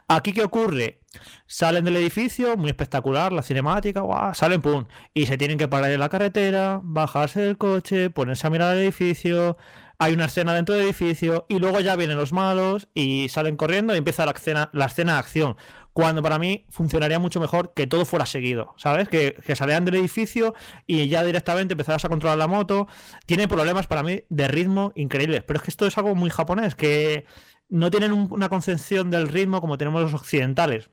[0.08, 1.00] Aquí, ¿qué ocurre?
[1.46, 5.92] Salen del edificio, muy espectacular, la cinemática, guau, salen, pum, y se tienen que parar
[5.92, 9.56] en la carretera, bajarse del coche, ponerse a mirar el edificio,
[10.04, 13.94] hay una escena dentro del edificio, y luego ya vienen los malos y salen corriendo
[13.94, 15.56] y empieza la escena, la escena de acción.
[15.92, 19.08] Cuando para mí funcionaría mucho mejor que todo fuera seguido, ¿sabes?
[19.08, 20.54] Que, que salieran del edificio
[20.86, 22.88] y ya directamente empezaras a controlar la moto.
[23.26, 26.74] Tiene problemas para mí de ritmo increíbles, pero es que esto es algo muy japonés,
[26.74, 27.26] que
[27.68, 30.90] no tienen un- una concepción del ritmo como tenemos los occidentales.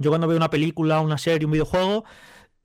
[0.00, 2.04] Yo cuando veo una película, una serie, un videojuego,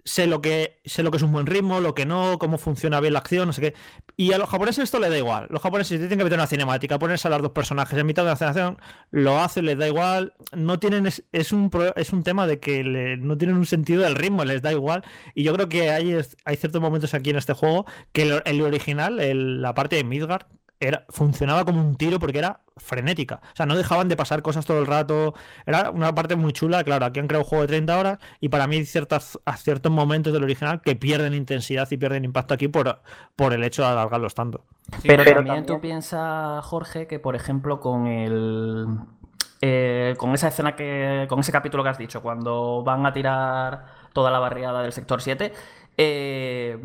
[0.07, 2.99] sé lo que sé lo que es un buen ritmo, lo que no, cómo funciona
[2.99, 3.73] bien la acción, no sé qué.
[4.15, 5.47] Y a los japoneses esto les da igual.
[5.49, 8.27] Los japoneses tienen que meter una cinemática, ponerse a los dos personajes en mitad de
[8.29, 8.77] la escenación,
[9.11, 10.33] lo hacen, les da igual.
[10.55, 14.03] No tienen es, es un es un tema de que le- no tienen un sentido
[14.03, 15.03] del ritmo, les da igual.
[15.35, 18.61] Y yo creo que hay, hay ciertos momentos aquí en este juego que el, el
[18.61, 19.17] original,
[19.61, 20.45] la parte de Midgard,
[20.79, 23.41] era, funcionaba como un tiro porque era frenética.
[23.53, 25.33] O sea, no dejaban de pasar cosas todo el rato.
[25.65, 26.83] Era una parte muy chula.
[26.83, 29.57] Claro, aquí han creado un juego de 30 horas y para mí hay ciertas, a
[29.57, 33.01] ciertos momentos del original que pierden intensidad y pierden impacto aquí por,
[33.35, 34.65] por el hecho de alargarlos tanto.
[35.01, 38.87] Sí, Pero, pero también, tú piensas, Jorge, que por ejemplo con el.
[39.61, 41.25] eh, con esa escena que.
[41.29, 45.21] con ese capítulo que has dicho, cuando van a tirar toda la barriada del sector
[45.21, 45.53] 7,
[45.97, 46.79] eh,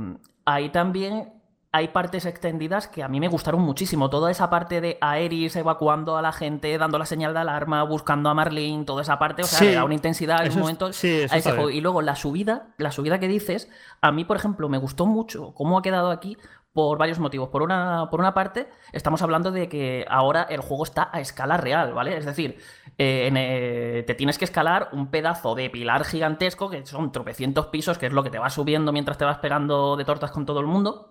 [0.44, 1.32] ahí también
[1.74, 4.10] hay partes extendidas que a mí me gustaron muchísimo.
[4.10, 8.28] Toda esa parte de Aeris evacuando a la gente, dando la señal de alarma, buscando
[8.28, 10.58] a Marlene, toda esa parte, o sea, Sí, le da una intensidad en un es-
[10.58, 11.70] momento sí, a ese juego.
[11.70, 13.70] Y luego la subida, la subida que dices,
[14.02, 16.36] a mí, por ejemplo, me gustó mucho cómo ha quedado aquí
[16.74, 17.48] por varios motivos.
[17.50, 21.56] Por una, por una parte, estamos hablando de que ahora el juego está a escala
[21.58, 22.16] real, ¿vale?
[22.16, 22.58] Es decir,
[22.98, 27.66] eh, en, eh, te tienes que escalar un pedazo de pilar gigantesco, que son tropecientos
[27.66, 30.44] pisos, que es lo que te va subiendo mientras te vas pegando de tortas con
[30.46, 31.08] todo el mundo.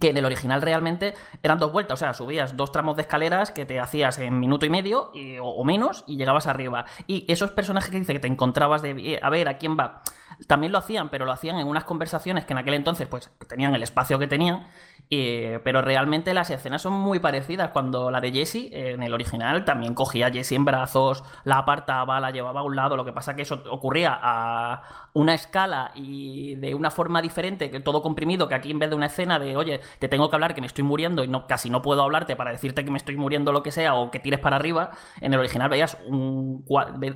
[0.00, 3.50] Que en el original realmente eran dos vueltas, o sea, subías dos tramos de escaleras
[3.50, 6.84] que te hacías en minuto y medio o, menos y llegabas arriba.
[7.06, 10.02] Y esos personajes que dice que te encontrabas eh, a ver, ¿a quién va?
[10.46, 13.74] También lo hacían, pero lo hacían en unas conversaciones que en aquel entonces pues tenían
[13.74, 14.66] el espacio que tenían,
[15.10, 17.70] eh, pero realmente las escenas son muy parecidas.
[17.70, 21.58] Cuando la de Jessie, eh, en el original, también cogía a Jessie en brazos, la
[21.58, 25.90] apartaba, la llevaba a un lado, lo que pasa que eso ocurría a una escala
[25.94, 29.38] y de una forma diferente, que todo comprimido, que aquí en vez de una escena
[29.38, 32.02] de, oye, te tengo que hablar que me estoy muriendo y no, casi no puedo
[32.02, 34.90] hablarte para decirte que me estoy muriendo lo que sea o que tires para arriba,
[35.20, 36.64] en el original veías, un,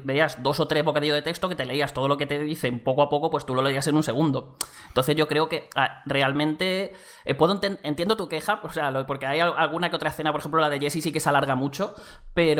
[0.04, 2.80] veías dos o tres bocadillos de texto que te leías todo lo que te dicen
[2.80, 4.56] poco a poco, pues tú lo leías en un segundo.
[4.88, 9.06] Entonces yo creo que ah, realmente eh, puedo enten- entiendo tu queja, o sea, lo-
[9.06, 11.28] porque hay al- alguna que otra escena, por ejemplo la de Jessie sí que se
[11.28, 11.94] alarga mucho,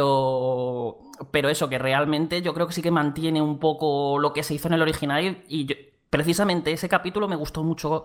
[0.03, 0.99] pero
[1.31, 4.55] pero eso que realmente yo creo que sí que mantiene un poco lo que se
[4.55, 5.77] hizo en el original y yo-
[6.11, 8.05] precisamente ese capítulo me gustó mucho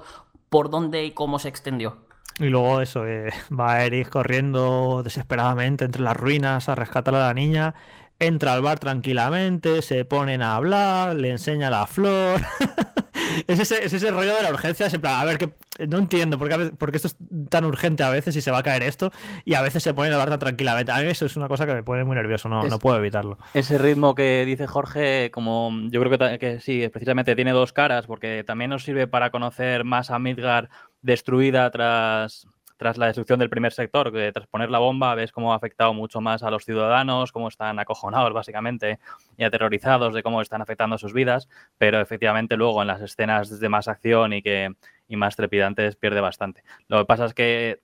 [0.50, 1.98] por dónde y cómo se extendió.
[2.40, 7.34] Y luego eso, eh, va Eric corriendo desesperadamente entre las ruinas a rescatar a la
[7.34, 7.74] niña.
[8.20, 12.40] Entra al bar tranquilamente, se ponen a hablar, le enseña la flor.
[13.46, 14.88] es, ese, es ese rollo de la urgencia.
[14.88, 15.50] en plan, a ver, que
[15.88, 17.16] no entiendo por qué, por esto es
[17.50, 19.12] tan urgente a veces y se va a caer esto.
[19.46, 20.92] Y a veces se ponen a hablar tan tranquilamente.
[20.92, 22.98] A mí eso es una cosa que me pone muy nervioso, no, Es- no puedo
[22.98, 23.38] evitarlo.
[23.54, 28.08] Ese ritmo que dice Jorge, como yo creo que, que sí, precisamente tiene dos caras,
[28.08, 30.70] porque también nos sirve para conocer más a Midgar
[31.02, 32.48] destruida tras,
[32.78, 36.22] tras la destrucción del primer sector, tras poner la bomba, ves cómo ha afectado mucho
[36.22, 39.00] más a los ciudadanos, cómo están acojonados básicamente
[39.38, 43.70] y aterrorizados de cómo están afectando sus vidas, pero efectivamente luego en las escenas de
[43.70, 44.74] más acción y que
[45.08, 46.64] y más trepidantes pierde bastante.
[46.88, 47.82] Lo que pasa es que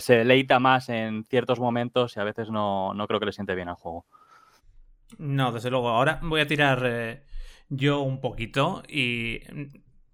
[0.00, 3.54] se deleita más en ciertos momentos y a veces no, no creo que le siente
[3.54, 4.06] bien al juego.
[5.18, 5.88] No, desde luego.
[5.88, 7.22] Ahora voy a tirar eh,
[7.68, 9.40] yo un poquito y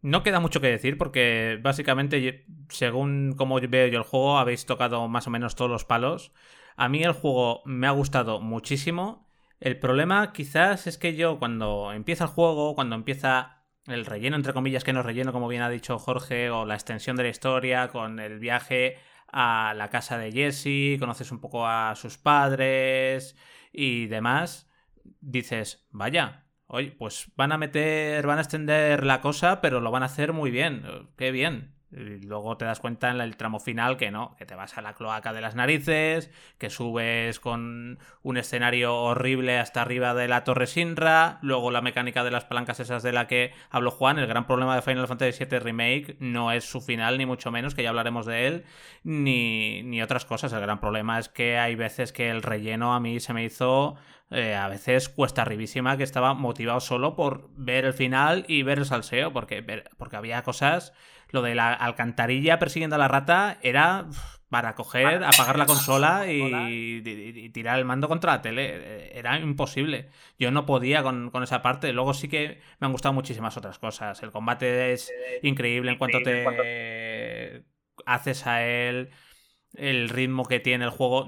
[0.05, 5.09] no queda mucho que decir porque básicamente, según como veo yo el juego, habéis tocado
[5.09, 6.31] más o menos todos los palos.
[6.77, 9.27] A mí el juego me ha gustado muchísimo.
[9.61, 14.53] El problema quizás es que yo cuando empieza el juego, cuando empieza el relleno, entre
[14.53, 17.89] comillas, que no relleno, como bien ha dicho Jorge, o la extensión de la historia
[17.89, 18.99] con el viaje
[19.33, 23.37] a la casa de Jesse, conoces un poco a sus padres
[23.73, 24.71] y demás,
[25.23, 30.03] dices, vaya, oye, pues van a meter, van a extender la cosa, pero lo van
[30.03, 30.85] a hacer muy bien,
[31.17, 31.75] qué bien.
[31.97, 34.83] Y luego te das cuenta en el tramo final que no, que te vas a
[34.83, 40.43] la cloaca de las narices, que subes con un escenario horrible hasta arriba de la
[40.43, 44.27] Torre Sinra, luego la mecánica de las palancas esas de la que habló Juan, el
[44.27, 47.85] gran problema de Final Fantasy VII Remake no es su final, ni mucho menos, que
[47.85, 48.65] ya hablaremos de él,
[49.05, 50.53] ni, ni otras cosas.
[50.53, 53.95] El gran problema es que hay veces que el relleno a mí se me hizo
[54.35, 58.79] eh, a veces cuesta arribísima que estaba motivado solo por ver el final y ver
[58.79, 59.65] el salseo, porque,
[59.97, 60.93] porque había cosas
[61.31, 64.07] lo de la alcantarilla persiguiendo a la rata era
[64.49, 69.19] para coger, apagar la consola y, tirar el mando contra la tele.
[69.19, 70.11] Era imposible.
[70.39, 71.93] Yo no podía con, esa parte.
[71.93, 74.23] Luego sí que me han gustado muchísimas otras cosas.
[74.23, 77.65] El combate es increíble en cuanto te
[78.07, 79.11] haces a él.
[79.77, 81.27] El ritmo que tiene el juego,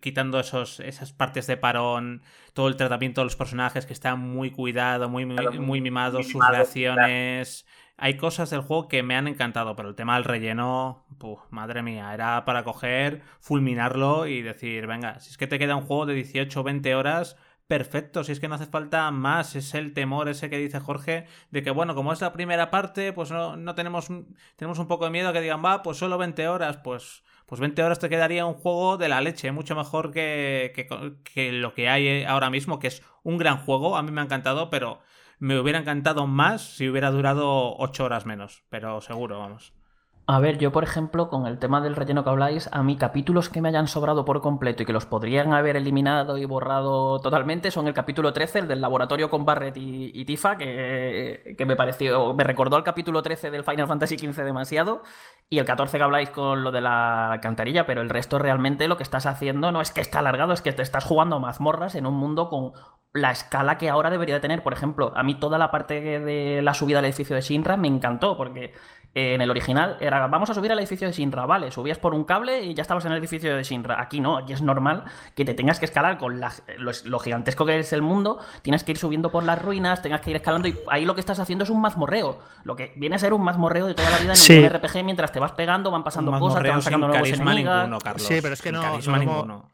[0.00, 4.50] quitando esos, esas partes de parón, todo el tratamiento de los personajes que está muy
[4.50, 7.66] cuidado, muy, muy, mimado, sus reacciones.
[7.96, 11.06] Hay cosas del juego que me han encantado, pero el tema del relleno,
[11.50, 15.84] madre mía, era para coger, fulminarlo y decir, venga, si es que te queda un
[15.84, 19.74] juego de 18 o 20 horas, perfecto, si es que no hace falta más, es
[19.74, 23.30] el temor ese que dice Jorge, de que bueno, como es la primera parte, pues
[23.30, 24.08] no, no tenemos,
[24.56, 27.82] tenemos un poco de miedo que digan, va, pues solo 20 horas, pues, pues 20
[27.82, 30.86] horas te quedaría un juego de la leche, mucho mejor que, que,
[31.22, 34.24] que lo que hay ahora mismo, que es un gran juego, a mí me ha
[34.24, 35.00] encantado, pero
[35.38, 39.73] me hubiera encantado más si hubiera durado ocho horas menos, pero seguro, vamos.
[40.26, 43.50] A ver, yo por ejemplo, con el tema del relleno que habláis, a mí capítulos
[43.50, 47.70] que me hayan sobrado por completo y que los podrían haber eliminado y borrado totalmente
[47.70, 52.32] son el capítulo 13, el del laboratorio con Barret y, Tifa, que, que, me pareció,
[52.32, 55.02] me recordó al capítulo 13 del Final Fantasy XV demasiado,
[55.50, 58.96] y el 14 que habláis con lo de la alcantarilla, pero el resto realmente lo
[58.96, 62.06] que estás haciendo no es que está alargado, es que te estás jugando mazmorras en
[62.06, 62.72] un mundo con
[63.12, 64.62] la escala que ahora debería tener.
[64.62, 67.88] Por ejemplo, a mí toda la parte de la subida al edificio de Shinra me
[67.88, 68.72] encantó, porque
[69.14, 72.24] en el original era vamos a subir al edificio de Shinra, vale, subías por un
[72.24, 74.00] cable y ya estabas en el edificio de Shinra.
[74.00, 77.92] Aquí no, aquí es normal que te tengas que escalar con lo, gigantesco que es
[77.92, 81.04] el mundo, tienes que ir subiendo por las ruinas, tengas que ir escalando y ahí
[81.04, 82.40] lo que estás haciendo es un mazmorreo.
[82.64, 85.30] Lo que viene a ser un mazmorreo de toda la vida en un RPG mientras
[85.30, 88.02] te vas pegando, van pasando cosas, te van sacando nuevos enemigos.
[88.16, 88.98] Sí, pero es que no,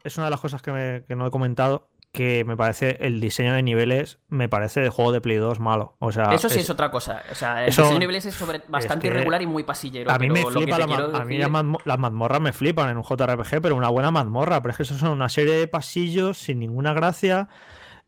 [0.03, 3.53] es una de las cosas que, que no he comentado que me parece el diseño
[3.53, 5.95] de niveles me parece de juego de Play 2 malo.
[5.99, 7.23] O sea, eso sí es, otra cosa.
[7.31, 10.11] O sea, el diseño de niveles es sobre, bastante irregular y muy pasillero.
[10.11, 13.89] A mí me flipa a mí las mazmorras me flipan en un JRPG, pero una
[13.89, 14.61] buena mazmorra.
[14.61, 17.47] Pero es que eso son una serie de pasillos sin ninguna gracia.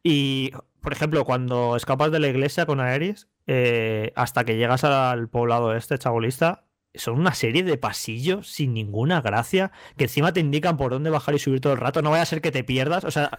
[0.04, 5.30] Y, por ejemplo, cuando escapas de la iglesia con Aeris, eh, hasta que llegas al
[5.30, 10.78] poblado este, chabolista, son una serie de pasillos sin ninguna gracia, que encima te indican
[10.78, 12.02] por dónde bajar y subir todo el rato.
[12.02, 13.04] No vaya a ser que te pierdas.
[13.04, 13.32] O sea,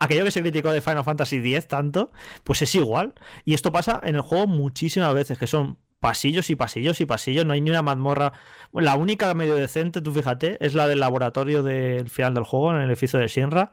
[0.00, 2.10] aquello que se criticó de Final Fantasy X tanto,
[2.42, 3.14] pues es igual.
[3.44, 7.44] Y esto pasa en el juego muchísimas veces, que son pasillos y pasillos y pasillos.
[7.44, 8.32] No hay ni una mazmorra.
[8.72, 12.80] La única medio decente, tú fíjate, es la del laboratorio del final del juego, en
[12.80, 13.72] el edificio de Shinra,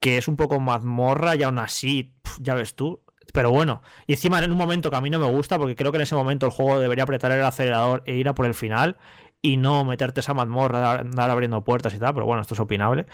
[0.00, 4.42] que es un poco mazmorra y aún así, ya ves tú, pero bueno, y encima
[4.42, 6.46] en un momento que a mí no me gusta, porque creo que en ese momento
[6.46, 8.96] el juego debería apretar el acelerador e ir a por el final
[9.40, 13.06] y no meterte esa mazmorra, andar abriendo puertas y tal, pero bueno, esto es opinable.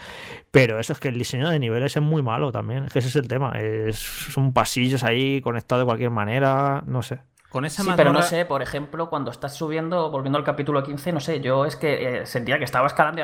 [0.51, 3.09] Pero eso es que el diseño de niveles es muy malo también, es que ese
[3.09, 7.19] es el tema, es, son pasillos ahí conectados de cualquier manera, no sé
[7.69, 11.39] sí, pero no sé, por ejemplo, cuando estás subiendo, volviendo al capítulo 15, no sé,
[11.41, 13.21] yo es que eh, sentía que estaba escalando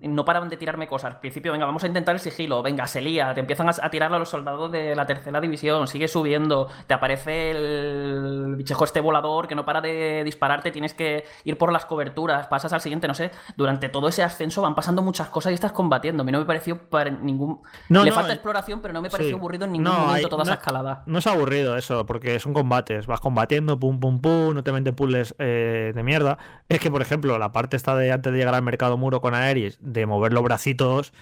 [0.00, 1.14] y no paraban de tirarme cosas.
[1.14, 4.12] Al principio, venga, vamos a intentar el sigilo, venga, se lía, te empiezan a, tirar
[4.12, 9.48] a los soldados de la tercera división, sigue subiendo, te aparece el bichejo este volador
[9.48, 13.14] que no para de dispararte, tienes que ir por las coberturas, pasas al siguiente, no
[13.14, 16.22] sé, durante todo ese ascenso van pasando muchas cosas y estás combatiendo.
[16.22, 17.60] A mí no me pareció para ningún...
[17.88, 21.02] No, Le falta exploración, pero no me pareció aburrido en ningún momento toda esa escalada.
[21.06, 24.72] No es aburrido eso, porque son combates, vas combatiendo corriendo, pum, pum, pum, no te
[24.72, 26.38] meten puzzles eh, de mierda.
[26.68, 29.34] Es que, por ejemplo, la parte está de antes de llegar al mercado muro con
[29.34, 31.12] Aeris, de mover los bracitos,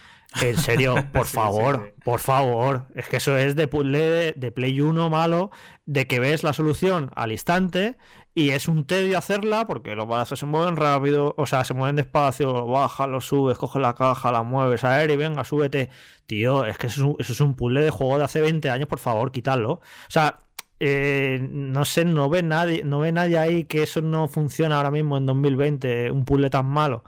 [0.40, 2.02] en serio, por Sí, favor, sí, sí.
[2.04, 2.86] por favor.
[2.94, 5.50] Es que eso es de puzzle de, Play 1 malo,
[5.86, 7.96] de que ves la solución al instante
[8.34, 11.96] y es un tedio hacerla porque los brazos se mueven rápido, o sea, se mueven
[11.96, 15.88] despacio, lo bajas, lo subes, coges la caja, la mueves, a y venga, súbete.
[16.26, 18.68] Tío, es que eso es un, eso es un puzzle de juego de hace 20
[18.70, 19.72] años, por favor, quítalo.
[19.72, 20.40] O sea,
[20.80, 24.90] eh, no sé, no ve nadie, no ve nadie ahí que eso no funciona ahora
[24.90, 27.04] mismo en 2020, un puzzle tan malo.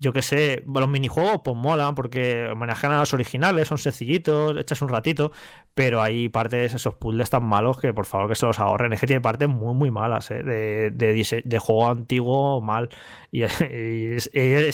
[0.00, 4.80] Yo qué sé, los minijuegos pues molan porque homenajean a los originales, son sencillitos, echas
[4.80, 5.32] un ratito,
[5.74, 8.92] pero hay partes, esos puzzles tan malos que por favor que se los ahorren.
[8.92, 10.42] Es que tiene partes muy, muy malas, ¿eh?
[10.44, 12.88] de, de, de juego antiguo mal.
[13.32, 14.30] Y, es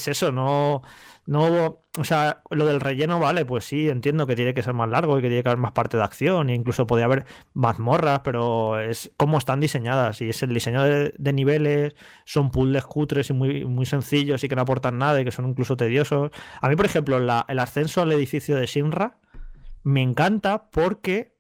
[0.09, 0.83] eso, no,
[1.27, 4.89] no, o sea, lo del relleno, vale, pues sí, entiendo que tiene que ser más
[4.89, 8.21] largo y que tiene que haber más parte de acción, e incluso podría haber mazmorras,
[8.21, 11.95] pero es cómo están diseñadas y es el diseño de, niveles,
[12.25, 15.49] son puzzles cutres y muy, muy sencillos y que no aportan nada y que son
[15.49, 16.31] incluso tediosos.
[16.61, 19.19] A mí, por ejemplo, el ascenso al edificio de Shinra
[19.83, 21.37] me encanta porque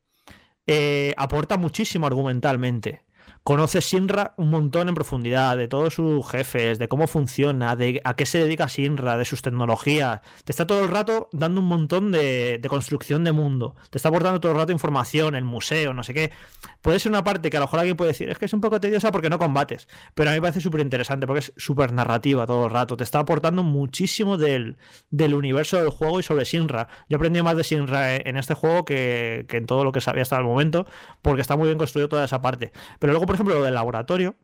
[0.66, 3.02] eh, aporta muchísimo argumentalmente.
[3.44, 8.16] Conoces Shinra un montón en profundidad, de todos sus jefes, de cómo funciona, de a
[8.16, 10.22] qué se dedica Shinra, de sus tecnologías.
[10.44, 13.76] Te está todo el rato dando un montón de, construcción de mundo.
[13.90, 16.32] Te está aportando todo el rato información, el museo, no sé qué.
[16.80, 18.62] Puede ser una parte que a lo mejor alguien puede decir, es que es un
[18.62, 19.88] poco tediosa porque no combates.
[20.14, 22.96] Pero a mí me parece súper interesante porque es súper narrativa todo el rato.
[22.96, 24.78] Te está aportando muchísimo del,
[25.10, 26.88] del universo del juego y sobre Shinra.
[27.10, 30.22] Yo aprendí más de Shinra en este juego que, que en todo lo que sabía
[30.22, 30.86] hasta el momento
[31.20, 32.72] porque está muy bien construido toda esa parte.
[32.98, 34.36] Pero luego, por ejemplo, lo del laboratorio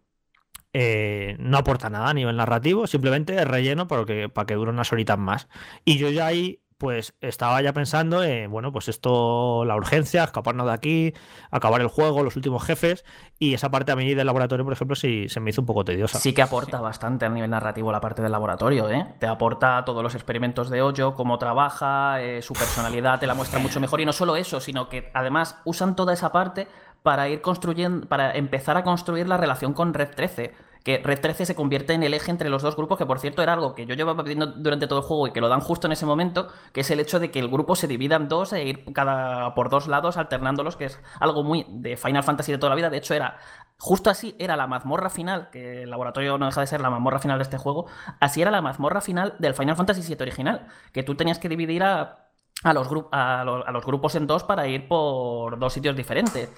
[0.72, 4.70] eh, no aporta nada a nivel narrativo, simplemente es relleno para que, para que dure
[4.70, 5.48] unas horitas más.
[5.84, 10.66] Y yo ya ahí, pues estaba ya pensando en, bueno, pues esto, la urgencia, escaparnos
[10.66, 11.12] de aquí,
[11.50, 13.04] acabar el juego, los últimos jefes,
[13.38, 15.84] y esa parte a mí del laboratorio, por ejemplo, sí se me hizo un poco
[15.84, 16.18] tediosa.
[16.18, 19.14] Sí que aporta bastante a nivel narrativo la parte del laboratorio, ¿eh?
[19.18, 23.58] Te aporta todos los experimentos de Hoyo, cómo trabaja, eh, su personalidad te la muestra
[23.58, 24.00] mucho mejor.
[24.00, 26.68] Y no solo eso, sino que además usan toda esa parte
[27.02, 30.54] para ir construyendo, para empezar a construir la relación con Red 13.
[30.84, 33.42] Que Red 13 se convierte en el eje entre los dos grupos, que por cierto
[33.42, 35.86] era algo que yo llevaba pidiendo durante todo el juego y que lo dan justo
[35.86, 38.54] en ese momento, que es el hecho de que el grupo se divida en dos
[38.54, 42.58] e ir cada por dos lados alternándolos, que es algo muy de Final Fantasy de
[42.58, 42.88] toda la vida.
[42.88, 43.36] De hecho, era
[43.78, 47.18] justo así era la mazmorra final, que el laboratorio no deja de ser la mazmorra
[47.18, 47.86] final de este juego.
[48.18, 51.82] Así era la mazmorra final del Final Fantasy VII original, que tú tenías que dividir
[51.82, 52.30] a
[52.62, 56.50] a los, a los grupos en dos para ir por dos sitios diferentes.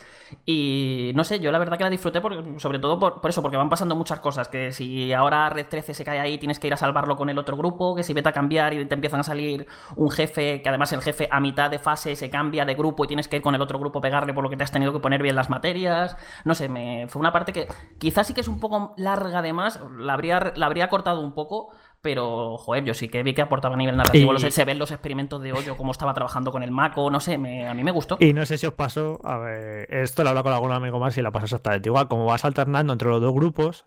[0.47, 3.43] Y no sé, yo la verdad que la disfruté por- sobre todo por, por eso,
[3.43, 4.49] porque van pasando muchas cosas.
[4.49, 7.39] Que si ahora Red 13 se cae ahí, tienes que ir a salvarlo con el
[7.39, 7.95] otro grupo.
[7.95, 9.67] Que si vete a cambiar y te empiezan a salir
[9.97, 13.09] un jefe, que además el jefe a mitad de fase se cambia de grupo y
[13.09, 14.93] tienes que ir con el otro grupo a pegarle por lo que te has tenido
[14.93, 16.17] que poner bien las materias.
[16.45, 17.69] No sé, me, fue una parte que
[17.99, 21.71] quizás sí que es un poco larga además, la habría, la habría cortado un poco.
[22.03, 24.33] Pero, joder, yo sí que vi que aportaba a nivel narrativo.
[24.33, 27.21] Y- Los- se ven los experimentos de Hoyo, cómo estaba trabajando con el Mako, no
[27.21, 28.17] sé, me- a mí me gustó.
[28.19, 31.17] Y no sé si os pasó, a ver, esto lo hablo con algún amigo más
[31.17, 32.09] y la pasa exactamente igual.
[32.09, 33.85] Como vas alternando entre los dos grupos,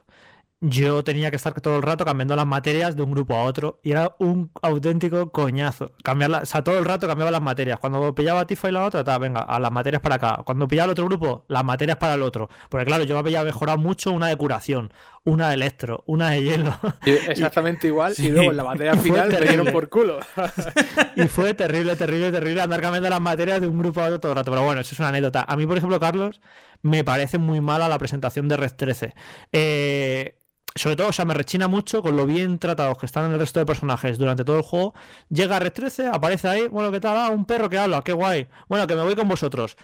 [0.68, 3.80] yo tenía que estar todo el rato cambiando las materias de un grupo a otro
[3.84, 5.92] y era un auténtico coñazo.
[6.04, 7.78] Cambiarla, o sea, todo el rato cambiaba las materias.
[7.80, 10.42] Cuando pillaba a Tifa y la otra, ta, venga, a las materias para acá.
[10.44, 12.50] Cuando pillaba al otro grupo, las materias para el otro.
[12.70, 14.92] Porque claro, yo me había mejorado mucho una de curación,
[15.24, 16.76] una de electro, una de hielo.
[17.06, 18.16] Y Exactamente igual.
[18.16, 18.28] Sí.
[18.28, 19.52] Y luego en la batalla Fue final te terrible.
[19.58, 20.20] dieron por culo.
[21.16, 24.32] Y fue terrible, terrible, terrible andar cambiando las materias de un grupo a otro todo
[24.32, 24.52] el rato.
[24.52, 25.46] Pero bueno, eso es una anécdota.
[25.48, 26.42] A mí, por ejemplo, Carlos,
[26.82, 29.14] me parece muy mala la presentación de Red 13.
[29.52, 30.36] Eh,
[30.76, 33.60] sobre todo, o sea, me rechina mucho con lo bien tratados que están el resto
[33.60, 34.94] de personajes durante todo el juego.
[35.30, 37.18] Llega Red 13, aparece ahí, bueno, ¿qué tal?
[37.18, 38.48] Ah, un perro que habla, qué guay.
[38.68, 39.78] Bueno, que me voy con vosotros.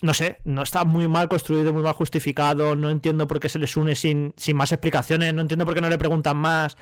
[0.00, 2.76] No sé, no está muy mal construido, muy mal justificado.
[2.76, 5.34] No entiendo por qué se les une sin, sin más explicaciones.
[5.34, 6.76] No entiendo por qué no le preguntan más.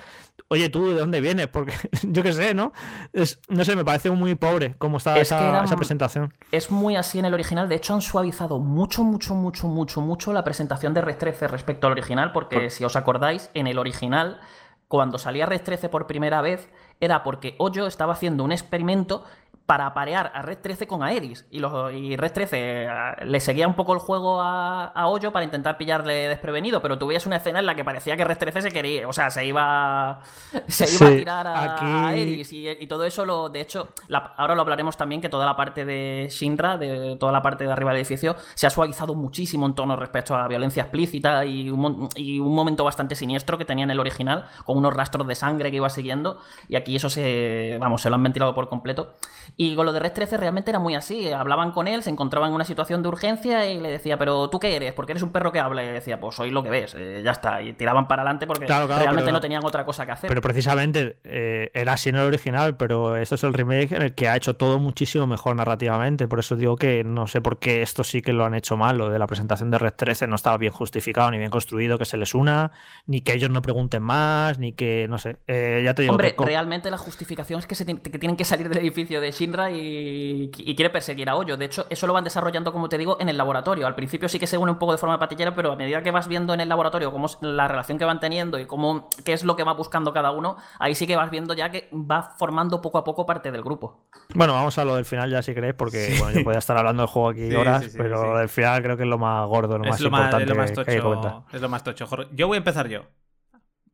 [0.49, 1.47] Oye, tú, ¿de dónde vienes?
[1.49, 1.73] Porque
[2.03, 2.73] yo qué sé, ¿no?
[3.13, 6.35] Es, no sé, me parece muy pobre cómo está Es esa, era- esa presentación.
[6.53, 7.69] Es muy así en el original.
[7.69, 11.87] De hecho, han suavizado mucho, mucho, mucho, mucho, mucho la presentación de Red 13 respecto
[11.87, 14.41] al original, porque si os acordáis, en el original,
[14.89, 16.69] cuando salía Red 13 por primera vez,
[17.01, 19.25] era porque Hoyo estaba haciendo un experimento
[19.71, 21.47] para aparear a Red 13 con Aeris.
[21.49, 22.89] Y, los, y Red 13 eh,
[23.25, 27.07] le seguía un poco el juego a, a Hoyo para intentar pillarle desprevenido, pero tú
[27.07, 29.47] veías una escena en la que parecía que Red 13 se quería, o sea, se
[29.47, 30.23] iba,
[30.67, 33.91] se iba a tirar a, aquí- a Aeris y, y todo eso lo, de hecho,
[34.09, 37.63] la- ahora lo hablaremos también que toda la parte de Shinra, de toda la parte
[37.65, 41.71] de arriba del edificio, se ha suavizado muchísimo en tono respecto a violencia explícita y
[41.71, 45.37] un, y un momento bastante siniestro que tenía en el original, con unos rastros de
[45.37, 49.15] sangre que iba siguiendo, y aquí eso se, vamos, se lo han ventilado por completo.
[49.63, 51.31] Y con lo de Red 13 realmente era muy así.
[51.31, 54.59] Hablaban con él, se encontraban en una situación de urgencia y le decía, pero ¿tú
[54.59, 54.95] qué eres?
[54.95, 55.83] Porque eres un perro que habla.
[55.83, 57.61] Y le decía, pues soy lo que ves, eh, ya está.
[57.61, 60.29] Y tiraban para adelante porque Claro, claro, realmente pero- no tenían otra cosa que hacer.
[60.29, 64.15] Pero precisamente eh, era así en el original, pero esto es el remake en el
[64.15, 66.27] que ha hecho todo muchísimo mejor narrativamente.
[66.27, 68.97] Por eso digo que no sé por qué esto sí que lo han hecho mal.
[68.97, 72.07] Lo de la presentación de Red 13 no estaba bien justificado, ni bien construido, que
[72.07, 72.73] se les una,
[73.05, 75.37] ni que ellos no pregunten más, ni que, no sé.
[75.47, 78.47] Eh, ya te digo Hombre, que realmente la justificación es que, se que tienen que
[78.47, 81.57] salir del edificio de Shinra y, y quiere perseguir a Hoyo.
[81.57, 83.87] De hecho, eso lo van desarrollando, como te digo, en el laboratorio.
[83.87, 86.11] Al principio sí que se une un poco de forma patillera, pero a medida que
[86.11, 89.33] vas viendo en el laboratorio cómo es la relación que van teniendo y cómo qué
[89.33, 92.23] es lo que va buscando cada uno, ahí sí que vas viendo ya que va
[92.39, 94.07] formando poco a poco parte del grupo.
[94.35, 97.03] Bueno, vamos a lo del final ya si queréis, porque bueno, yo podría estar hablando
[97.03, 99.47] del juego aquí Sí, horas, sí, sí, pero del final creo que es lo más
[99.49, 101.33] gordo, lo más lo más, importante es lo más que- que hay que comentar.
[101.33, 102.07] tocho, es lo más tocho.
[102.07, 102.29] Jorge.
[102.33, 103.03] Yo voy a empezar yo.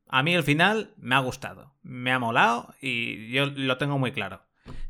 [0.08, 4.12] A mí el final me ha gustado, me ha molado y yo lo tengo muy
[4.12, 4.40] claro.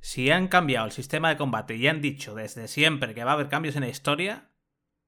[0.00, 3.34] Si han cambiado el sistema de combate y han dicho desde siempre que va a
[3.34, 4.50] haber cambios en la historia,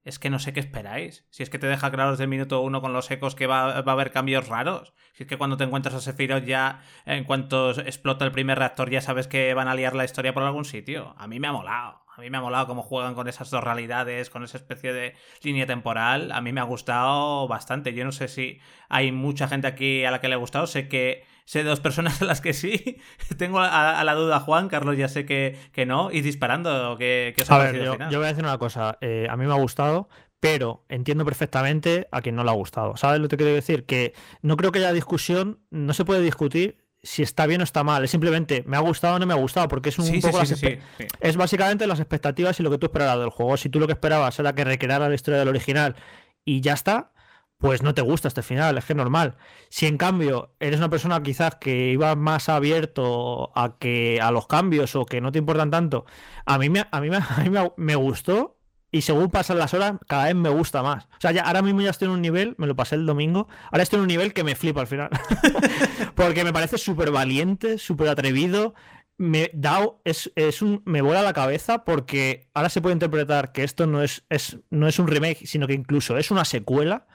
[0.04, 1.26] es que no sé qué esperáis.
[1.30, 3.82] Si es que te deja claro desde el minuto uno con los ecos que va,
[3.82, 4.94] va a haber cambios raros.
[5.12, 8.90] Si es que cuando te encuentras a Sephiroth ya, en cuanto explota el primer reactor,
[8.90, 11.14] ya sabes que van a liar la historia por algún sitio.
[11.18, 12.00] A mí me ha molado.
[12.16, 15.14] A mí me ha molado cómo juegan con esas dos realidades, con esa especie de
[15.42, 16.32] línea temporal.
[16.32, 17.94] A mí me ha gustado bastante.
[17.94, 20.66] Yo no sé si hay mucha gente aquí a la que le ha gustado.
[20.66, 22.98] Sé que sé dos personas a las que sí.
[23.38, 26.10] Tengo a, a la duda a Juan, Carlos ya sé que, que no.
[26.12, 28.98] Y disparando, que, que os ha A ver, yo, voy a decir una cosa.
[29.00, 32.98] eh, a mí me ha gustado, pero entiendo perfectamente a quien no le ha gustado.
[32.98, 33.86] ¿Sabes lo que quiero decir?
[33.86, 37.82] Que no creo que haya discusión, no se puede discutir si está bien o está
[37.82, 38.04] mal.
[38.04, 40.36] Es simplemente me ha gustado o no me ha gustado, porque es un Sí, poco
[40.36, 40.78] las sí.
[41.20, 43.56] Es básicamente las expectativas y lo que tú esperabas del juego.
[43.56, 45.96] Si tú lo que esperabas era que recreara la historia del original
[46.44, 47.12] y ya está,
[47.58, 49.36] pues no te gusta este final, es que es normal.
[49.68, 54.46] Si en cambio eres una persona quizás que iba más abierto a que a los
[54.46, 56.06] cambios o que no te importan tanto,
[56.46, 58.58] a mí me, a mí a mí me gustó
[58.90, 61.04] y según pasan las horas cada vez me gusta más.
[61.04, 63.48] O sea, ya ahora mismo ya estoy en un nivel, me lo pasé el domingo,
[63.70, 65.10] ahora estoy en un nivel que me flipa al final.
[66.14, 68.74] Porque me parece súper valiente, súper atrevido.
[69.18, 73.64] Me da, es, es un, me vuela la cabeza porque ahora se puede interpretar que
[73.64, 77.08] esto no es, es, no es un remake, sino que incluso es una secuela,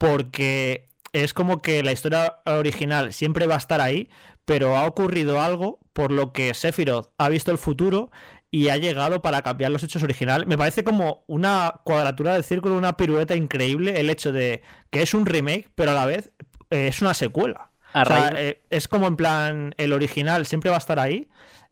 [0.00, 4.08] porque es como que la historia original siempre va a estar ahí,
[4.46, 8.10] pero ha ocurrido algo por lo que Sephiroth ha visto el futuro
[8.50, 10.46] y ha llegado para cambiar los hechos originales.
[10.48, 15.12] Me parece como una cuadratura del círculo, una pirueta increíble el hecho de que es
[15.12, 16.32] un remake, pero a la vez
[16.70, 17.70] eh, es una secuela.
[17.92, 21.28] O sea, eh, es como en plan, el original siempre va a estar ahí.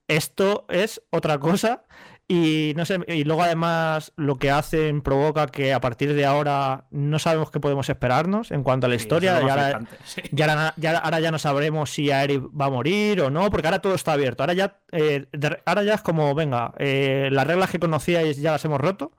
[0.06, 1.84] Esto es otra cosa.
[2.30, 6.84] Y no sé, y luego además lo que hacen provoca que a partir de ahora
[6.90, 9.40] no sabemos qué podemos esperarnos en cuanto a la Sí, historia.
[9.42, 10.20] y ahora, sí.
[10.32, 13.66] ya, ahora, ya- ahora ya no sabremos si Aerith va a morir o no, porque
[13.68, 14.42] ahora todo está abierto.
[14.42, 15.24] Ahora ya, eh,
[15.64, 19.12] ahora ya es como, venga, eh, las reglas que conocíais ya las hemos roto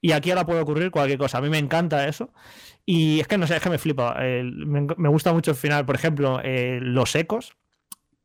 [0.00, 1.38] y aquí ahora puede ocurrir cualquier cosa.
[1.38, 2.30] A mí me encanta eso.
[2.84, 4.16] Y es que no sé, es que me flipa.
[4.20, 5.86] eh, me, me gusta mucho el final.
[5.86, 7.56] Por ejemplo, eh, los ecos,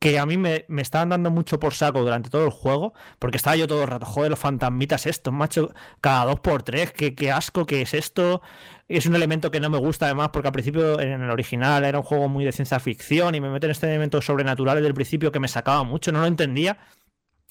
[0.02, 3.36] que a mí me, me estaban dando mucho por saco durante todo el juego, porque
[3.36, 7.30] estaba yo todo el rato, joder, los fantasmitas estos, macho, cada dos por tres, qué,
[7.30, 8.42] asco que es esto.
[8.88, 12.00] Es un elemento que no me gusta además, porque al principio en el original era
[12.00, 15.30] un juego muy de ciencia ficción y me meten este elemento sobrenatural desde el principio
[15.30, 16.78] que me sacaba mucho, no lo entendía.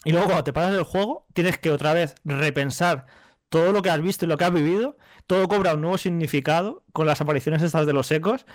[0.04, 3.06] Y luego cuando te pasas el juego, tienes que otra vez repensar
[3.47, 6.84] todo lo que has visto y lo que has vivido, todo cobra un nuevo significado
[6.91, 8.45] con las apariciones estas de los ecos.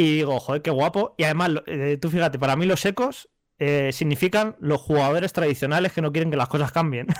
[0.00, 1.14] Y digo, joder, qué guapo.
[1.18, 3.28] Y además, eh, tú fíjate, para mí los ecos
[3.58, 7.06] eh, significan los jugadores tradicionales que no quieren que las cosas cambien.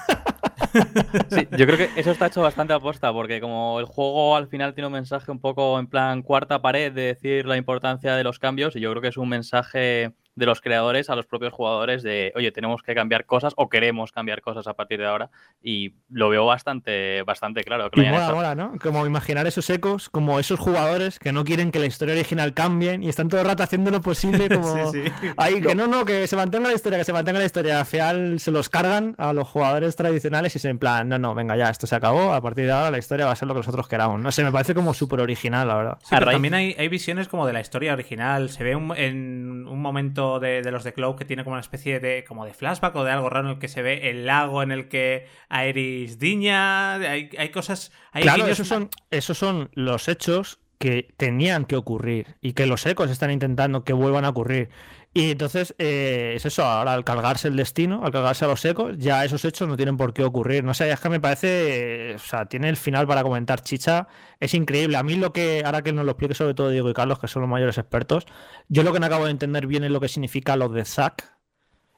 [1.30, 4.72] Sí, yo creo que eso está hecho bastante aposta, porque como el juego al final
[4.72, 8.38] tiene un mensaje un poco en plan cuarta pared de decir la importancia de los
[8.38, 12.02] cambios, y yo creo que es un mensaje de los creadores a los propios jugadores
[12.02, 15.30] de, oye, tenemos que cambiar cosas o queremos cambiar cosas a partir de ahora,
[15.62, 17.90] y lo veo bastante, bastante claro.
[17.90, 18.34] Que Y mola, hecho.
[18.34, 18.72] mola, ¿no?
[18.82, 23.02] Como imaginar esos ecos, como esos jugadores que no quieren que la historia original cambien
[23.02, 24.90] y están todo el rato haciendo lo posible como...
[24.92, 25.28] Sí, sí.
[25.36, 27.78] Ahí, que no, no, que se mantenga la historia, que se mantenga la historia.
[27.80, 31.34] Al final se los cargan a los jugadores tradicionales y se en plan, no, no,
[31.34, 32.32] venga, ya, esto se acabó.
[32.32, 34.20] A partir de ahora la historia va a ser lo que nosotros queramos.
[34.20, 35.98] No sé, me parece como súper original, la verdad.
[36.02, 38.48] Sí, pero también hay, hay visiones como de la historia original.
[38.50, 41.60] Se ve un- en un momento de, de los de Cloud que tiene como una
[41.60, 44.26] especie de como de flashback o de algo raro en el que se ve el
[44.26, 46.94] lago en el que Aeris diña.
[46.94, 47.90] Hay, hay cosas.
[48.12, 52.64] Hay claro, guiños- esos son, esos son los hechos que tenían que ocurrir y que
[52.66, 54.70] los ecos están intentando que vuelvan a ocurrir.
[55.12, 58.96] Y entonces eh, es eso, ahora al cargarse el destino, al cargarse a los ecos,
[58.96, 60.62] ya esos hechos no tienen por qué ocurrir.
[60.62, 64.06] No sé, es que me parece, eh, o sea, tiene el final para comentar chicha,
[64.38, 64.96] es increíble.
[64.96, 67.26] A mí lo que, ahora que nos lo explique sobre todo Diego y Carlos, que
[67.26, 68.24] son los mayores expertos,
[68.68, 71.36] yo lo que no acabo de entender bien es lo que significa lo de Zack.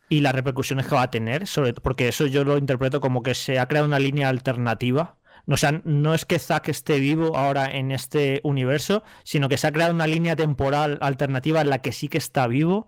[0.09, 3.35] y las repercusiones que va a tener, sobre, porque eso yo lo interpreto como que
[3.35, 5.19] se ha creado una línea alternativa.
[5.47, 9.66] O sea, no es que Zack esté vivo ahora en este universo, sino que se
[9.66, 12.86] ha creado una línea temporal alternativa en la que sí que está vivo.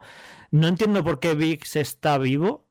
[0.51, 2.67] No entiendo por qué Vix está vivo.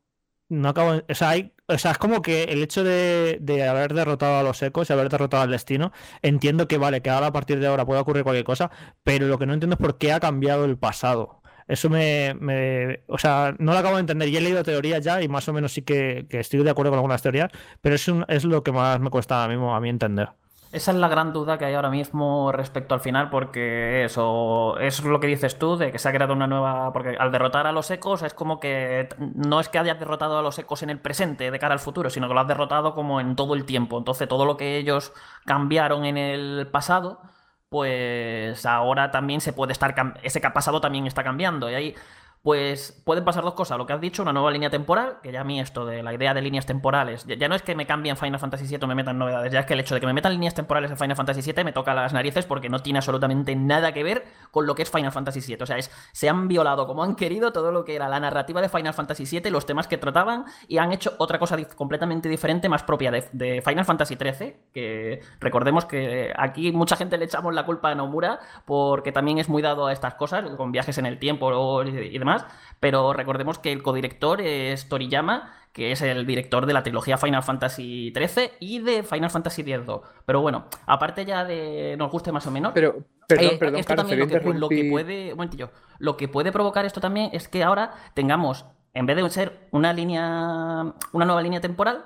[0.50, 3.94] No acabo, o, sea, hay, o sea, es como que el hecho de, de, haber
[3.94, 7.34] derrotado a los ecos y haber derrotado al destino, entiendo que vale, que ahora a
[7.34, 8.72] partir de ahora puede ocurrir cualquier cosa,
[9.04, 11.43] pero lo que no entiendo es por qué ha cambiado el pasado.
[11.74, 14.30] Eso me, O sea, no lo acabo de entender.
[14.30, 17.00] Y he leído teorías ya y más o menos sí que, estoy de acuerdo con
[17.00, 17.50] algunas teorías,
[17.82, 20.30] pero es, un, es lo que más me cuesta a mí entender.
[20.72, 25.04] Esa es la gran duda que hay ahora mismo respecto al final, porque eso es
[25.04, 26.94] lo que dices tú, de que se ha creado una nueva.
[26.94, 30.42] Porque al derrotar a los ecos es como que no es que hayas derrotado a
[30.44, 33.20] los ecos en el presente de cara al futuro, sino que lo has derrotado como
[33.20, 33.98] en todo el tiempo.
[33.98, 35.14] Entonces, todo lo que ellos
[35.46, 37.20] cambiaron en el pasado
[37.74, 41.72] pues ahora también se puede estar, ese pasado también está cambiando.
[41.72, 41.96] Y ahí
[42.44, 43.78] pues pueden pasar dos cosas.
[43.78, 46.14] Lo que has dicho, una nueva línea temporal, que ya a mí esto de la
[46.14, 48.96] idea de líneas temporales, ya, no es que me cambien Final Fantasy VII o me
[48.96, 51.16] metan novedades, ya es que el hecho de que me metan líneas temporales en Final
[51.16, 54.76] Fantasy VII me toca las narices porque no tiene absolutamente nada que ver con lo
[54.76, 55.64] que es Final Fantasy VII.
[55.64, 58.62] O sea, es, se han violado como han querido todo lo que era la narrativa
[58.62, 62.68] de Final Fantasy VII, los temas que trataban, y han hecho otra cosa completamente diferente,
[62.68, 67.54] más propia de, de Final Fantasy XIII, que recordemos que aquí mucha gente le echamos
[67.54, 71.06] la culpa a Nomura porque también es muy dado a estas cosas, con viajes en
[71.06, 72.33] el tiempo y demás
[72.80, 77.44] pero recordemos que el codirector es Toriyama, que es el director de la trilogía Final
[77.44, 80.02] Fantasy XIII y de Final Fantasy X-2.
[80.26, 82.74] Pero bueno, aparte ya de nos guste más o menos.
[82.74, 85.34] Pero, perdón, eh, perdón, esto también lo que, lo que, puede.
[85.34, 85.50] Un
[85.98, 89.94] lo que puede provocar esto también es que ahora tengamos, en vez de ser una
[89.94, 90.94] línea.
[91.12, 92.06] una nueva línea temporal,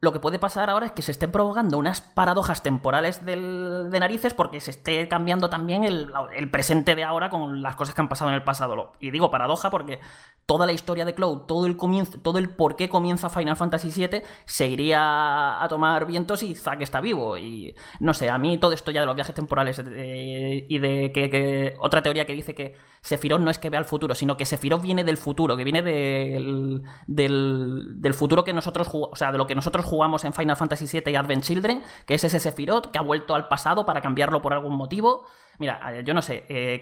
[0.00, 4.34] lo que puede pasar ahora es que se estén provocando unas paradojas temporales de narices
[4.34, 6.12] porque se esté cambiando también el,
[6.50, 8.92] presente de ahora con las cosas que han pasado en el pasado.
[9.00, 10.00] Y digo paradoja porque
[10.46, 13.90] toda la historia de Cloud, todo el comienzo, todo el por qué comienza Final Fantasy
[13.90, 17.38] VII, se iría a tomar vientos y Zack está vivo.
[17.38, 21.12] Y no sé, a mí todo esto ya de los viajes temporales eh, y de
[21.12, 24.46] que, otra teoría que dice que Sephiroth no es que vea el futuro, sino que
[24.46, 29.36] Sephiroth viene del futuro, que viene del, del, del futuro que nosotros, o sea, de
[29.36, 32.90] lo que nosotros jugamos en Final Fantasy VII y Advent Children, que es ese Sephiroth
[32.90, 35.26] que ha vuelto al pasado para cambiarlo por algún motivo.
[35.58, 36.80] Mira, yo no sé, eh,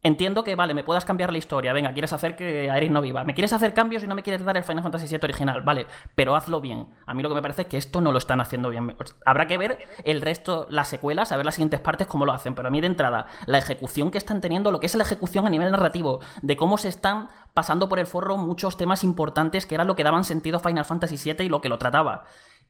[0.00, 1.72] Entiendo que, vale, me puedas cambiar la historia.
[1.72, 3.24] Venga, quieres hacer que Aerith no viva.
[3.24, 5.62] Me quieres hacer cambios y no me quieres dar el Final Fantasy VII original.
[5.62, 6.86] Vale, pero hazlo bien.
[7.04, 8.96] A mí lo que me parece es que esto no lo están haciendo bien.
[9.26, 12.54] Habrá que ver el resto, las secuelas, a ver las siguientes partes cómo lo hacen.
[12.54, 15.46] Pero a mí de entrada, la ejecución que están teniendo, lo que es la ejecución
[15.46, 19.74] a nivel narrativo, de cómo se están pasando por el forro muchos temas importantes que
[19.74, 22.24] era lo que daban sentido a Final Fantasy VII y lo que lo trataba.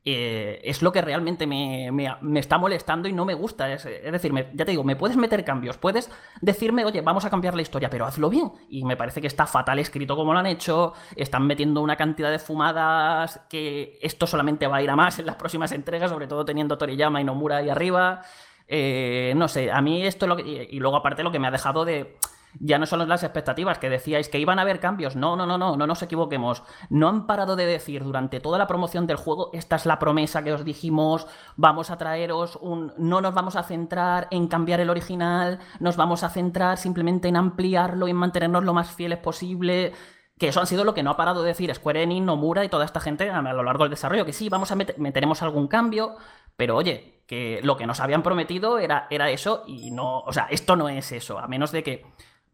[0.04, 1.90] Eh, es lo que realmente me,
[2.36, 3.70] está molestando y no me gusta.
[3.72, 7.54] Es, decir, ya te digo, me puedes meter cambios, puedes decirme, oye, vamos a cambiar
[7.54, 8.50] la historia, pero hazlo bien.
[8.70, 12.30] Y me parece que está fatal escrito como lo han hecho, están metiendo una cantidad
[12.30, 16.26] de fumadas que esto solamente va a ir a más en las próximas entregas, sobre
[16.26, 18.22] todo teniendo Toriyama y Nomura ahí arriba.
[18.66, 21.50] Eh, no sé, a mí esto lo que, y luego aparte lo que me ha
[21.50, 22.16] dejado de
[22.60, 25.16] ya no son las expectativas que decíais que iban a haber cambios.
[25.16, 26.62] No, no, no, no, no nos equivoquemos.
[26.90, 30.42] No han parado de decir durante toda la promoción del juego, esta es la promesa
[30.42, 31.26] que os dijimos,
[31.56, 32.92] vamos a traeros un...
[32.98, 37.36] No nos vamos a centrar en cambiar el original, nos vamos a centrar simplemente en
[37.36, 39.92] ampliarlo y en mantenernos lo más fieles posible.
[40.38, 42.68] Que eso ha sido lo que no ha parado de decir Square Enix, Nomura y
[42.68, 44.24] toda esta gente a lo largo del desarrollo.
[44.24, 46.14] Que sí, vamos a meter, meteremos algún cambio,
[46.56, 50.20] pero oye, que lo que nos habían prometido era, era eso y no...
[50.20, 52.06] O sea, esto no es eso, a menos de que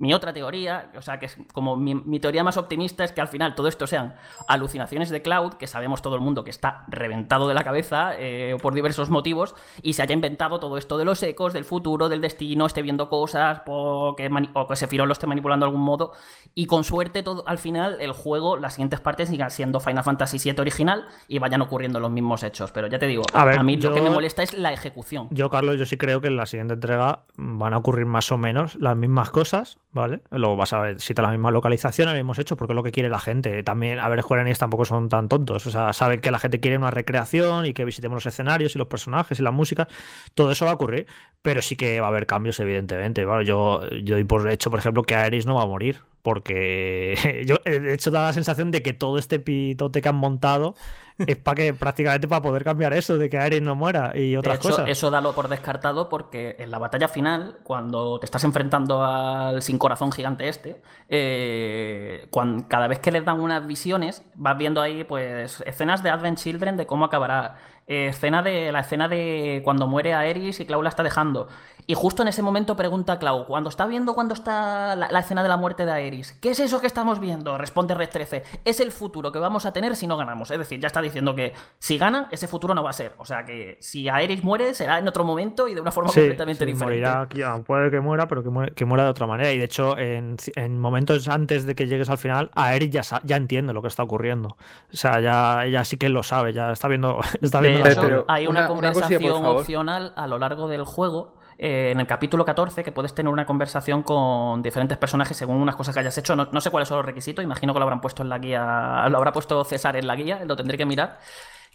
[0.05, 3.29] mi otra teoría, o sea, que es como mi, teoría más optimista es que al
[3.29, 4.17] final todo esto sean
[4.49, 8.55] alucinaciones de Cloud, que sabemos todo el mundo que está reventado de la cabeza eh,
[8.61, 12.21] por diversos motivos, y se haya inventado todo esto de los ecos, del futuro, del
[12.21, 16.13] destino, esté viendo cosas, o que, o que Sephiroth lo esté manipulando de algún modo,
[16.55, 20.37] y con suerte todo, al final el juego, las siguientes partes sigan siendo Final Fantasy
[20.39, 22.73] VII original y vayan ocurriendo los mismos hechos.
[22.73, 25.29] Pero ya te digo, a, mí lo que me molesta es la ejecución.
[25.31, 28.37] Yo, Carlos, yo sí creo que en la siguiente entrega van a ocurrir más o
[28.37, 30.21] menos las mismas cosas ¿vale?
[30.31, 32.93] Luego vas a ver si te la misma localización hemos hecho porque es lo que
[32.93, 33.63] quiere la gente.
[33.63, 35.67] También, a ver, Square Enix tampoco son tan tontos.
[35.67, 38.79] O sea, saben que la gente quiere una recreación y que visitemos los escenarios y
[38.79, 39.89] los personajes y la música.
[40.35, 41.07] Todo eso va a ocurrir,
[41.43, 43.23] pero sí que va a haber cambios, evidentemente.
[43.45, 46.01] yo, yo doy por hecho, por ejemplo, que Aeris no va a morir.
[46.25, 50.75] Porque yo, de hecho, da la sensación de que todo este pitote que han montado
[51.19, 54.59] es para que prácticamente para poder cambiar eso de que Aerith no muera y otras
[54.59, 54.89] cosas.
[54.89, 59.77] Eso dalo por descartado porque en la batalla final, cuando te estás enfrentando al sin
[59.77, 62.27] corazón gigante este, eh,
[62.69, 66.79] cada vez que les dan unas visiones, vas viendo ahí pues escenas de Advent Children
[66.79, 67.59] de cómo acabará.
[67.87, 71.49] eh, escena de, la escena de cuando muere Aerys y Clau la está dejando.
[71.87, 75.43] Y justo en ese momento pregunta Clau, cuando está viendo cuando está la, la escena
[75.43, 77.59] de la muerte de Aerys, ¿qué es eso que estamos viendo?
[77.59, 80.51] Responde Red 13, es el futuro que vamos a tener si no ganamos.
[80.51, 83.13] Es decir, ya está diciendo que si gana, ese futuro no va a ser.
[83.19, 86.21] O sea que si Aerys muere, será en otro momento y de una forma Sí,
[86.21, 87.03] completamente sí, diferente.
[87.07, 89.53] morirá aquí, ah, puede que muera, pero que, muera de otra manera.
[89.53, 93.21] Y de hecho, en, en momentos antes de que llegues al final, Aerys ya, sa-
[93.25, 94.57] ya entiende lo que está ocurriendo.
[94.91, 98.25] O sea, ya, ella sí que lo sabe, ya está viendo, está De viendo hecho,
[98.27, 101.35] hay una, una- una cosilla, por conversación opcional a lo largo del juego.
[101.59, 105.77] Eh, en el capítulo 14, que puedes tener una conversación con diferentes personajes según unas
[105.77, 106.37] cosas que hayas hecho.
[106.37, 109.07] No, no sé cuáles son los requisitos, imagino que lo habrán puesto en la guía,
[109.09, 111.19] lo habrá puesto César en la guía, lo tendré que mirar.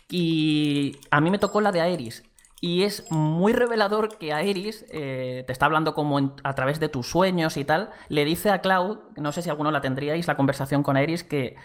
[0.09, 2.23] Y a mí me tocó la de Aeris.
[2.61, 7.07] Y es muy revelador que Aeris eh, te está hablando como a través de tus
[7.07, 7.91] sueños y tal.
[8.09, 11.55] Le dice a Cloud, no sé si alguno la tendríais, la conversación con Aeris, que,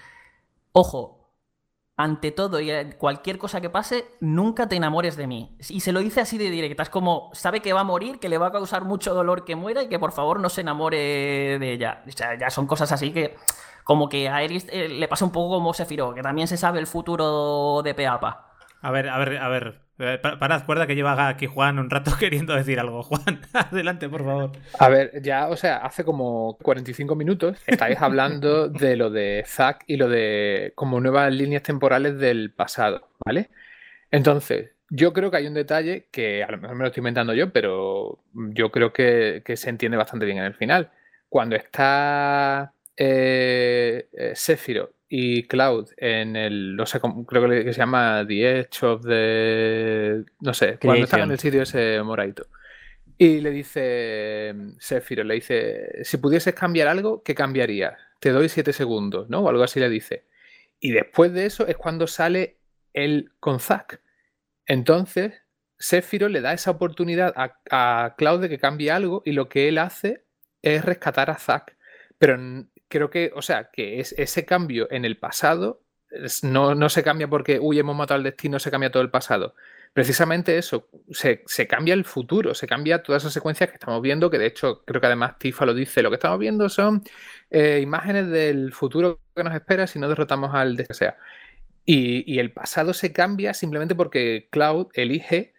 [0.72, 1.23] ojo,
[1.96, 5.56] ante todo y cualquier cosa que pase, nunca te enamores de mí.
[5.68, 6.82] Y se lo dice así de directa.
[6.82, 9.54] Es como, sabe que va a morir, que le va a causar mucho dolor que
[9.54, 12.02] muera y que por favor no se enamore de ella.
[12.06, 13.36] O sea, ya son cosas así que,
[13.84, 16.80] como que a Eris eh, le pasa un poco como Sephiroth, que también se sabe
[16.80, 18.50] el futuro de Peapa.
[18.82, 19.83] A ver, a ver, a ver.
[19.98, 23.02] Eh, pa- Parad, cuerda que lleva aquí Juan un rato queriendo decir algo.
[23.02, 24.52] Juan, adelante, por favor.
[24.78, 29.84] A ver, ya, o sea, hace como 45 minutos estáis hablando de lo de Zack
[29.86, 33.50] y lo de como nuevas líneas temporales del pasado, ¿vale?
[34.10, 37.34] Entonces, yo creo que hay un detalle que a lo mejor me lo estoy inventando
[37.34, 40.90] yo, pero yo creo que, que se entiende bastante bien en el final.
[41.28, 46.98] Cuando está eh, eh, Sephiroth y Cloud en el, no sé,
[47.28, 51.62] creo que se llama The Edge of the, no sé, cuando están en el sitio
[51.62, 52.48] ese moradito.
[53.16, 57.96] Y le dice mm, Sephiroth, le dice, si pudieses cambiar algo, ¿qué cambiarías?
[58.18, 59.42] Te doy siete segundos, ¿no?
[59.42, 60.24] O algo así le dice.
[60.80, 62.56] Y después de eso es cuando sale
[62.92, 64.00] él con Zack.
[64.66, 65.44] Entonces,
[65.78, 69.68] Sephiroth le da esa oportunidad a, a Cloud de que cambie algo y lo que
[69.68, 70.24] él hace
[70.60, 71.76] es rescatar a Zack.
[72.18, 75.82] Pero creo que, o sea, que es, ese cambio en el pasado
[76.42, 79.56] no, no se cambia porque, uy, hemos matado al destino, se cambia todo el pasado.
[79.92, 84.30] Precisamente eso, se, se cambia el futuro, se cambia todas esas secuencias que estamos viendo,
[84.30, 87.02] que de hecho creo que además Tifa lo dice, lo que estamos viendo son
[87.50, 91.16] eh, imágenes del futuro que nos espera si no derrotamos al de que sea.
[91.84, 95.54] Y, y el pasado se cambia simplemente porque Cloud elige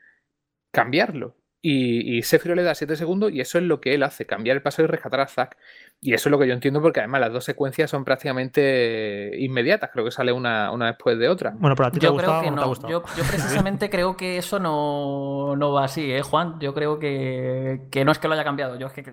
[0.72, 1.36] cambiarlo.
[1.62, 4.56] Y, y Sephiroth le da 7 segundos y eso es lo que él hace, cambiar
[4.58, 5.58] el pasado y rescatar a Zack.
[6.02, 9.90] Y eso es lo que yo entiendo porque además las dos secuencias son prácticamente inmediatas,
[9.92, 11.54] creo que sale una, una después de otra.
[11.58, 12.68] Bueno, pero a ti te ha Yo creo que o no te ha no.
[12.68, 12.92] gustado.
[12.92, 16.60] Yo, yo precisamente creo que eso no, no va así, ¿eh, Juan?
[16.60, 18.78] Yo creo que, que no es que lo haya cambiado.
[18.78, 19.04] Yo es que,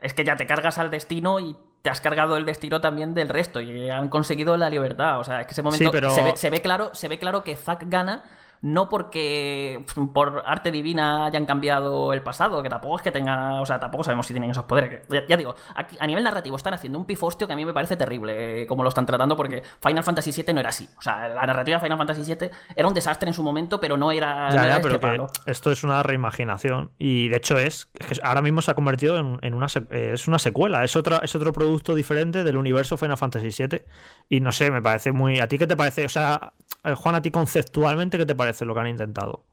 [0.00, 3.28] es que ya te cargas al destino y te has cargado el destino también del
[3.28, 5.18] resto y han conseguido la libertad.
[5.20, 7.18] O sea, es que ese momento Sí, pero- se, ve, se ve claro, se ve
[7.18, 8.22] claro que Zack gana.
[8.62, 9.84] No porque
[10.14, 14.04] por arte divina hayan cambiado el pasado, que tampoco es que tengan, o sea, tampoco
[14.04, 15.02] sabemos si tienen esos poderes.
[15.08, 17.74] ya, ya digo, aquí, a nivel narrativo están haciendo un pifostio que a mí me
[17.74, 20.88] parece terrible, eh, como lo están tratando, porque Final Fantasy VII no era así.
[20.96, 23.96] O sea, la narrativa de Final Fantasy VII era un desastre en su momento, pero
[23.96, 25.26] no era, no Ya, era ya, este pero que palo.
[25.44, 26.92] esto es una reimaginación.
[26.98, 30.10] Y de hecho es, es que ahora mismo se ha convertido en, en una, eh,
[30.14, 33.82] es una secuela, es, otra, es otro producto diferente del universo Final Fantasy VII.
[34.28, 35.40] Y no sé, me parece muy...
[35.40, 36.04] ¿A ti qué te parece?
[36.04, 36.52] O sea,
[36.84, 39.44] eh, Juan, a ti conceptualmente, ¿qué te parece lo que han intentado?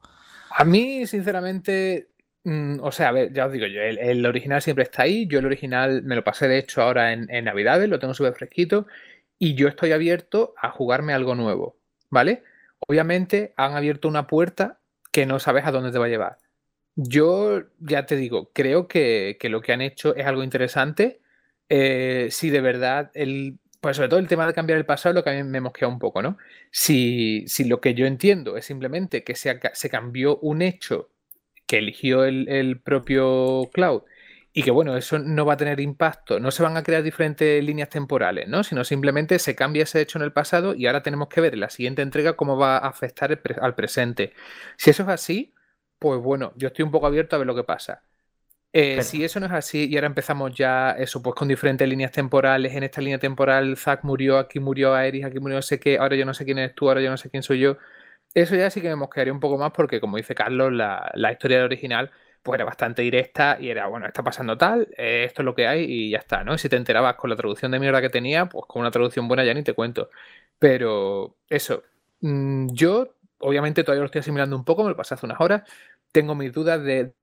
[0.50, 2.10] A mí, sinceramente,
[2.44, 5.26] mm, o sea, a ver, ya os digo yo, el, original siempre está ahí.
[5.26, 8.34] Yo el original me lo pasé, de hecho, ahora en, en Navidades, lo tengo súper
[8.34, 8.86] fresquito.
[9.38, 11.78] Y yo estoy abierto a jugarme algo nuevo,
[12.10, 12.42] ¿vale?
[12.86, 14.80] Obviamente han abierto una puerta
[15.12, 16.38] que no sabes a dónde te va a llevar.
[16.96, 21.20] Yo ya te digo, creo que, que lo que han hecho es algo interesante.
[21.68, 25.24] Eh, si de verdad, el, pues sobre todo el tema de cambiar el pasado, lo
[25.24, 26.36] que a mí me mosquea un poco, ¿no?
[26.70, 31.10] Si, si lo que yo entiendo es simplemente que se, se cambió un hecho
[31.66, 34.02] que eligió el, el propio Cloud
[34.52, 37.62] y que bueno, eso no va a tener impacto, no se van a crear diferentes
[37.64, 38.64] líneas temporales, ¿no?
[38.64, 41.60] Sino simplemente se cambia ese hecho en el pasado y ahora tenemos que ver en
[41.60, 44.34] la siguiente entrega cómo va a afectar al presente.
[44.76, 45.54] Si eso es así,
[45.98, 48.02] pues bueno, yo estoy un poco abierto a ver lo que pasa.
[48.72, 52.12] Eh, si eso no es así y ahora empezamos ya eso, pues con diferentes líneas
[52.12, 55.98] temporales, en esta línea temporal Zack murió, aquí murió Aerys, aquí murió no sé qué,
[55.98, 57.76] ahora yo no sé quién eres tú, ahora yo no sé quién soy yo.
[58.34, 61.32] Eso ya sí que me mosquearía un poco más porque, como dice Carlos, la, la
[61.32, 62.10] historia del original
[62.42, 65.66] pues era bastante directa y era, bueno, está pasando tal, eh, esto es lo que
[65.66, 66.54] hay y ya está, ¿no?
[66.54, 69.28] Y si te enterabas con la traducción de mierda que tenía, pues con una traducción
[69.28, 70.10] buena ya ni te cuento.
[70.58, 71.82] Pero eso,
[72.20, 75.62] mm, yo obviamente todavía lo estoy asimilando un poco, me lo pasé hace unas horas,
[76.12, 77.14] tengo mis dudas de...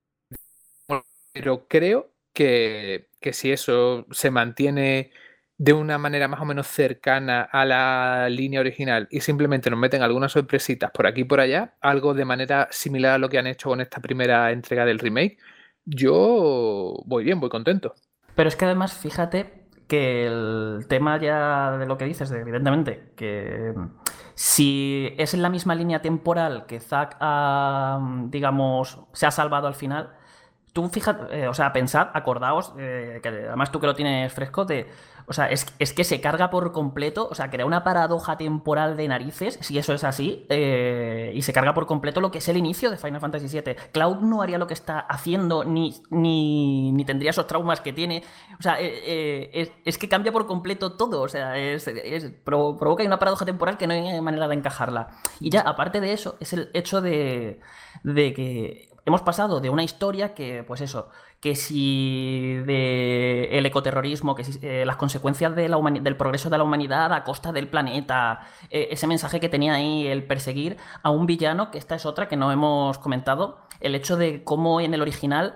[1.37, 5.11] Pero creo que, que si eso se mantiene
[5.57, 10.03] de una manera más o menos cercana a la línea original y simplemente nos meten
[10.03, 13.47] algunas sorpresitas por aquí y por allá, algo de manera similar a lo que han
[13.47, 15.37] hecho con esta primera entrega del remake,
[15.85, 17.95] yo voy bien, voy contento.
[18.35, 23.73] Pero es que además, fíjate que el tema ya de lo que dices, evidentemente, que
[24.35, 29.75] si es en la misma línea temporal que Zack ha, digamos, se ha salvado al
[29.75, 30.11] final,
[30.77, 34.63] tú fíjate, eh, o sea, pensad, acordaos, eh, que además tú que lo tienes fresco,
[34.63, 34.85] de
[35.29, 39.09] o sea, es, que se carga por completo, o sea, crea una paradoja temporal de
[39.09, 42.55] narices, si eso es así, eh, y se carga por completo lo que es el
[42.55, 43.75] inicio de Final Fantasy VII.
[43.91, 48.23] Cloud no haría lo que está haciendo, ni, ni, tendría esos traumas que tiene.
[48.57, 51.91] O sea, eh, es, que cambia por completo todo, o sea, es,
[52.45, 55.09] provoca una paradoja temporal que no hay manera de encajarla.
[55.41, 57.59] Y ya, aparte de eso, es el hecho de,
[58.03, 61.07] de que hemos pasado de una historia que, pues eso,
[61.39, 67.13] que si de el ecoterrorismo, que si eh, las consecuencias del progreso de la humanidad
[67.13, 71.71] a costa del planeta, eh, ese mensaje que tenía ahí el perseguir a un villano,
[71.71, 75.55] que esta es otra que no hemos comentado, el hecho de cómo en el original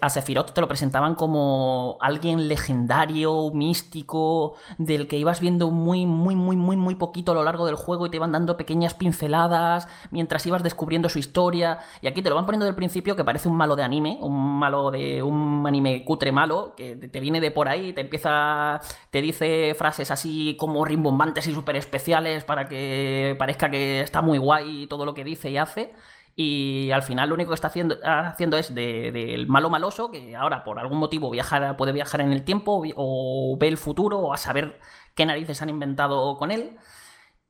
[0.00, 6.34] a Sephiroth te lo presentaban como alguien legendario, místico, del que ibas viendo muy, muy,
[6.34, 9.88] muy, muy, muy poquito a lo largo del juego y te iban dando pequeñas pinceladas
[10.10, 11.78] mientras ibas descubriendo su historia.
[12.00, 14.58] Y aquí te lo van poniendo del principio que parece un malo de anime, un
[14.58, 19.22] malo de un anime cutre malo, que te viene de por ahí, te empieza, te
[19.22, 24.86] dice frases así como rimbombantes y súper especiales para que parezca que está muy guay
[24.86, 25.92] todo lo que dice y hace.
[26.34, 30.64] Y al final lo único que está haciendo, haciendo es del malo maloso, que ahora
[30.64, 34.38] por algún motivo viajar, puede viajar en el tiempo o ve el futuro o a
[34.38, 34.80] saber
[35.14, 36.76] qué narices han inventado con él.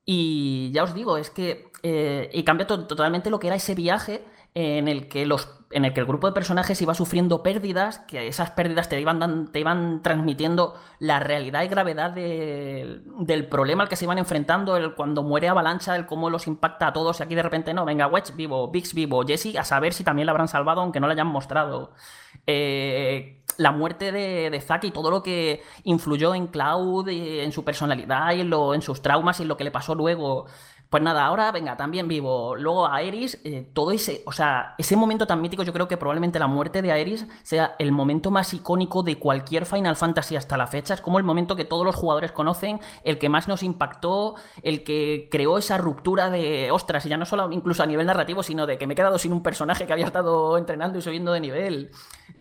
[0.05, 4.25] Y ya os digo, es que eh, y cambia totalmente lo que era ese viaje
[4.55, 8.29] en el que los en el que el grupo de personajes iba sufriendo pérdidas, que
[8.29, 13.97] esas pérdidas te iban, te iban transmitiendo la realidad y gravedad del problema al que
[13.97, 17.35] se iban enfrentando, el cuando muere Avalancha, el cómo los impacta a todos, y aquí
[17.35, 20.49] de repente no, venga, Wedge vivo, Biggs vivo, Jesse, a saber si también la habrán
[20.49, 21.93] salvado, aunque no la hayan mostrado.
[22.47, 27.65] Eh, la muerte de, de Zack y todo lo que influyó en Cloud, en su
[27.65, 30.47] personalidad y en, lo, en sus traumas y en lo que le pasó luego.
[30.93, 32.55] Pues nada, ahora venga, también vivo.
[32.55, 36.39] Luego a eh, todo ese, o sea, ese momento tan mítico, yo creo que probablemente
[36.39, 40.67] la muerte de Aeris sea el momento más icónico de cualquier Final Fantasy hasta la
[40.67, 40.93] fecha.
[40.93, 44.85] Es como el momento que todos los jugadores conocen, el que más nos impactó, el
[44.85, 48.67] que creó esa ruptura de, ostras, y ya no solo incluso a nivel narrativo, sino
[48.67, 51.41] de que me he quedado sin un personaje que había estado entrenando y subiendo de
[51.41, 51.91] nivel.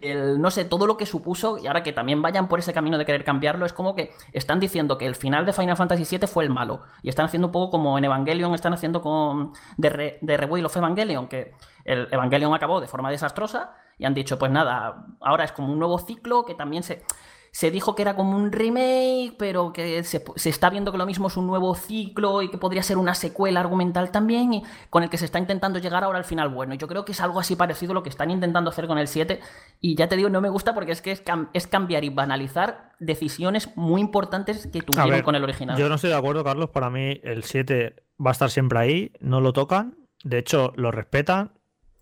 [0.01, 2.97] El, no sé, todo lo que supuso, y ahora que también vayan por ese camino
[2.97, 6.27] de querer cambiarlo, es como que están diciendo que el final de Final Fantasy VII
[6.27, 6.81] fue el malo.
[7.03, 10.19] Y están haciendo un poco como en Evangelion están haciendo con de, Re,
[10.65, 11.53] of Evangelion, que
[11.85, 15.77] el Evangelion acabó de forma desastrosa y han dicho, pues nada, ahora es como un
[15.77, 17.03] nuevo ciclo que también se
[17.51, 21.27] se dijo que era como un remake, pero que se, está viendo que lo mismo
[21.27, 25.09] es un nuevo ciclo y que podría ser una secuela argumental también, y con el
[25.09, 26.75] que se está intentando llegar ahora al final bueno.
[26.75, 29.09] Yo creo que es algo así parecido a lo que están intentando hacer con el
[29.09, 29.41] 7,
[29.81, 33.75] y ya te digo, no me gusta porque es que es, cambiar y banalizar decisiones
[33.75, 35.77] muy importantes que tuvieron con el original.
[35.77, 37.95] Yo no estoy de acuerdo, Carlos, para mí el 7
[38.25, 41.51] va a estar siempre ahí, no lo tocan, de hecho lo respetan,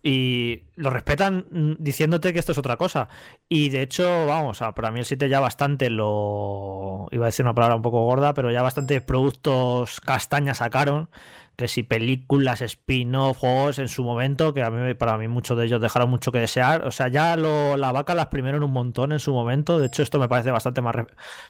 [0.02, 1.45] y lo respetan
[1.80, 3.10] diciéndote que esto es otra cosa.
[3.50, 7.08] Y de hecho, vamos, para mí el 7 ya bastante lo.
[7.12, 11.10] Iba a decir una palabra un poco gorda, pero ya bastante productos castaña sacaron.
[11.58, 15.66] Que si películas, spin-off, juegos en su momento, que a mí, para mí muchos de
[15.66, 16.88] ellos dejaron mucho que desear.
[16.88, 19.78] O sea, ya lo, la vaca las primero en un montón en su momento.
[19.78, 20.95] De hecho, esto me parece bastante más,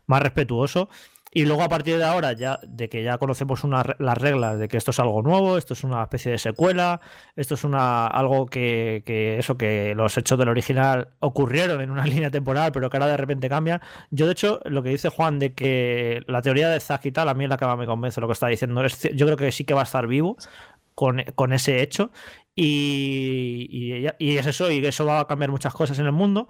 [0.08, 0.90] más respetuoso.
[1.32, 4.78] Y luego a partir de ahora, ya de que ya conocemos las reglas de que
[4.78, 7.02] esto es algo nuevo, esto es una especie de secuela,
[7.36, 9.04] esto es una algo que,
[9.38, 13.18] eso, que los hechos del original ocurrieron en una línea temporal, pero que ahora de
[13.18, 13.80] repente cambian.
[14.10, 17.30] Yo, de hecho, lo que dice Juan de que la teoría de Zack y tal,
[17.30, 18.84] a mí es la que más me convence lo que está diciendo.
[19.14, 20.36] yo creo que sí que va a estar vivo
[20.96, 22.12] con, con ese hecho.
[22.56, 26.48] Y, y, y, es eso, y eso va a cambiar muchas cosas en el mundo.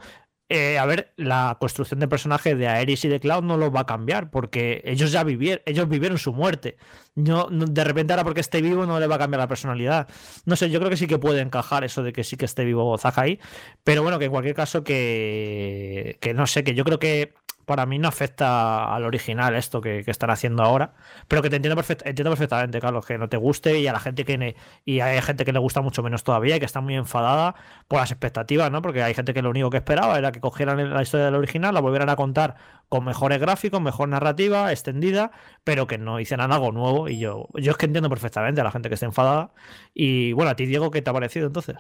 [0.52, 3.82] Eh, a ver, la construcción de personajes de Aeris y de Cloud no los va
[3.82, 6.76] a cambiar, porque ellos ya vivieron, ellos vivieron su muerte.
[7.14, 10.08] No, de repente ahora porque esté vivo no le va a cambiar la personalidad.
[10.46, 12.66] No sé, yo creo que sí que puede encajar eso de que sí que esté
[12.66, 13.40] vivo Zack ahí,
[13.84, 17.34] pero bueno, que en cualquier caso que, que no sé, que yo creo que
[17.70, 20.96] para mí no afecta al original esto que, están haciendo ahora,
[21.28, 24.56] pero que te entiendo, perfectamente, Carlos, que no te guste y a la gente que
[24.86, 27.54] y hay gente que le gusta mucho menos todavía y que está muy enfadada
[27.88, 28.82] por las expectativas, ¿no?
[28.82, 31.76] Porque hay gente que lo único que esperaba era que cogieran la historia del original,
[31.76, 32.56] la volvieran a contar
[32.90, 35.30] con mejores gráficos, mejor narrativa, extendida,
[35.64, 38.72] pero que no hicieran algo nuevo y yo, yo es que entiendo perfectamente a la
[38.72, 39.52] gente que está enfadada
[39.94, 41.76] y bueno, a ti Diego, ¿qué te ha parecido entonces?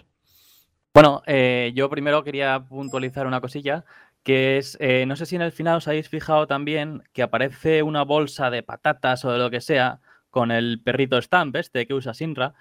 [0.93, 3.85] Bueno, eh, yo primero quería puntualizar una cosilla
[4.23, 7.83] que es, eh, no sé si en el final os habéis fijado también que aparece
[7.83, 9.99] una bolsa de patatas o de lo que sea
[10.29, 12.53] con el perrito Stamp este que usa Sinra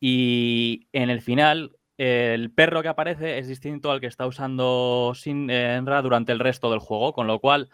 [0.00, 6.00] y en el final el perro que aparece es distinto al que está usando Sinra
[6.02, 7.70] durante el resto del juego, con lo cual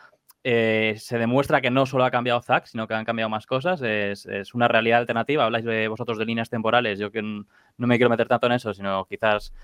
[0.46, 3.80] eh, se demuestra que no solo ha cambiado Zack, sino que han cambiado más cosas.
[3.82, 5.44] Es, una realidad alternativa.
[5.44, 6.98] Habláis de vosotros de líneas temporales.
[6.98, 7.46] Yo que no
[7.78, 9.54] me quiero meter tanto en eso, sino quizás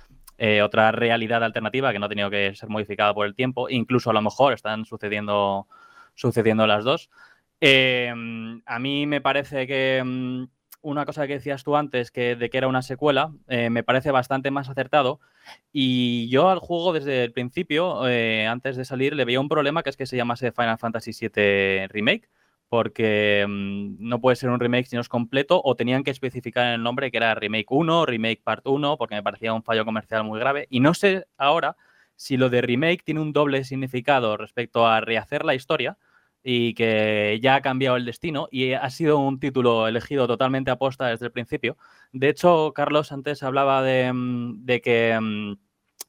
[0.43, 3.69] eh, otra realidad alternativa que no ha tenido que ser modificada por el tiempo.
[3.69, 5.69] Incluso a lo mejor están sucediendo,
[6.15, 7.11] sucediendo las dos.
[7.61, 8.11] Eh,
[8.65, 10.45] a mí me parece que mm,
[10.81, 14.13] una cosa que decías tú antes, que de que era una secuela, eh, me parece
[14.13, 15.21] bastante más acertado.
[15.73, 19.83] Y yo al juego desde el principio, eh, antes de salir, le veía un problema
[19.83, 22.31] que es que se llamase Final Fantasy VII Remake,
[22.71, 26.69] porque mm, no puede ser un remake si no es completo, o tenían que especificar
[26.69, 29.85] en el nombre que era Remake 1, Remake Part 1, porque me parecía un fallo
[29.85, 30.69] comercial muy grave.
[30.71, 31.77] Y no sé ahora
[32.15, 35.99] si lo de remake tiene un doble significado respecto a rehacer la historia
[36.45, 41.09] y que ya ha cambiado el destino y ha sido un título elegido totalmente aposta
[41.09, 41.77] desde el principio.
[42.13, 45.57] De hecho, Carlos antes hablaba de, mm, que mm,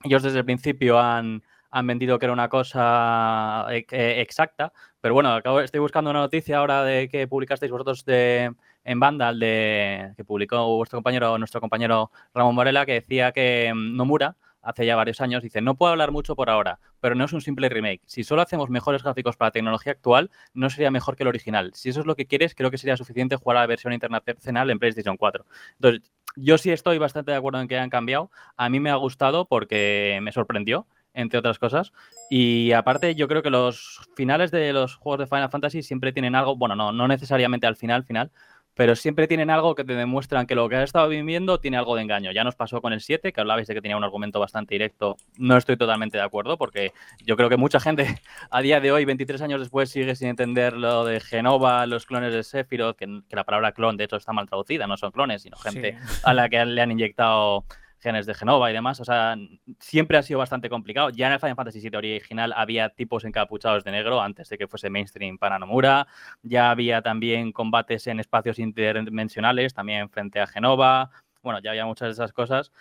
[0.04, 1.44] ellos desde el principio han,
[1.84, 3.86] vendido que era una cosa eh,
[4.22, 8.54] exacta, pero bueno, estoy buscando una noticia ahora de que publicasteis vosotros de,
[8.84, 13.96] en Vandal, de, que publicó vuestro compañero, nuestro compañero Ramón Morela, que decía que mm,
[13.96, 17.34] Nomura hace ya varios años, dice, no puedo hablar mucho por ahora, pero no es
[17.34, 18.02] un simple remake.
[18.06, 21.72] Si solo hacemos mejores gráficos para la tecnología actual, no sería mejor que el original.
[21.74, 24.70] Si eso es lo que quieres, creo que sería suficiente jugar a la versión internacional
[24.70, 25.46] en PlayStation 4.
[25.74, 28.32] Entonces, yo sí estoy bastante de acuerdo en que hayan cambiado.
[28.56, 31.92] A mí me ha gustado porque me sorprendió entre otras cosas.
[32.30, 36.36] Y aparte, yo creo que los finales de los juegos de Final Fantasy siempre tienen
[36.36, 38.32] algo, bueno, no, no necesariamente al final, final,
[38.74, 41.96] pero siempre tienen algo que te demuestran que lo que has estado viviendo tiene algo
[41.96, 42.32] de engaño.
[42.32, 45.18] Ya nos pasó con el 7, que hablabais de que tenía un argumento bastante directo.
[45.38, 46.94] No estoy totalmente de acuerdo, porque
[47.26, 50.74] yo creo que mucha gente a día de hoy, 23 años después, sigue sin entender
[50.74, 54.48] lo de Genova, los clones de Sephiroth, que, la palabra clon de hecho está mal
[54.48, 57.66] traducida, no son clones, sino gente a la que le han inyectado
[58.02, 59.00] genes de Genova y demás.
[59.00, 59.38] O sea,
[59.80, 61.10] siempre ha sido bastante complicado.
[61.12, 64.68] Ya en el Final Fantasy VII original había tipos encapuchados de negro antes de que
[64.68, 66.08] fuese mainstream para Nomura.
[66.42, 71.12] Ya había también combates en espacios interdimensionales, también frente a Genova.
[71.44, 72.72] Bueno, ya había muchas de esas cosas.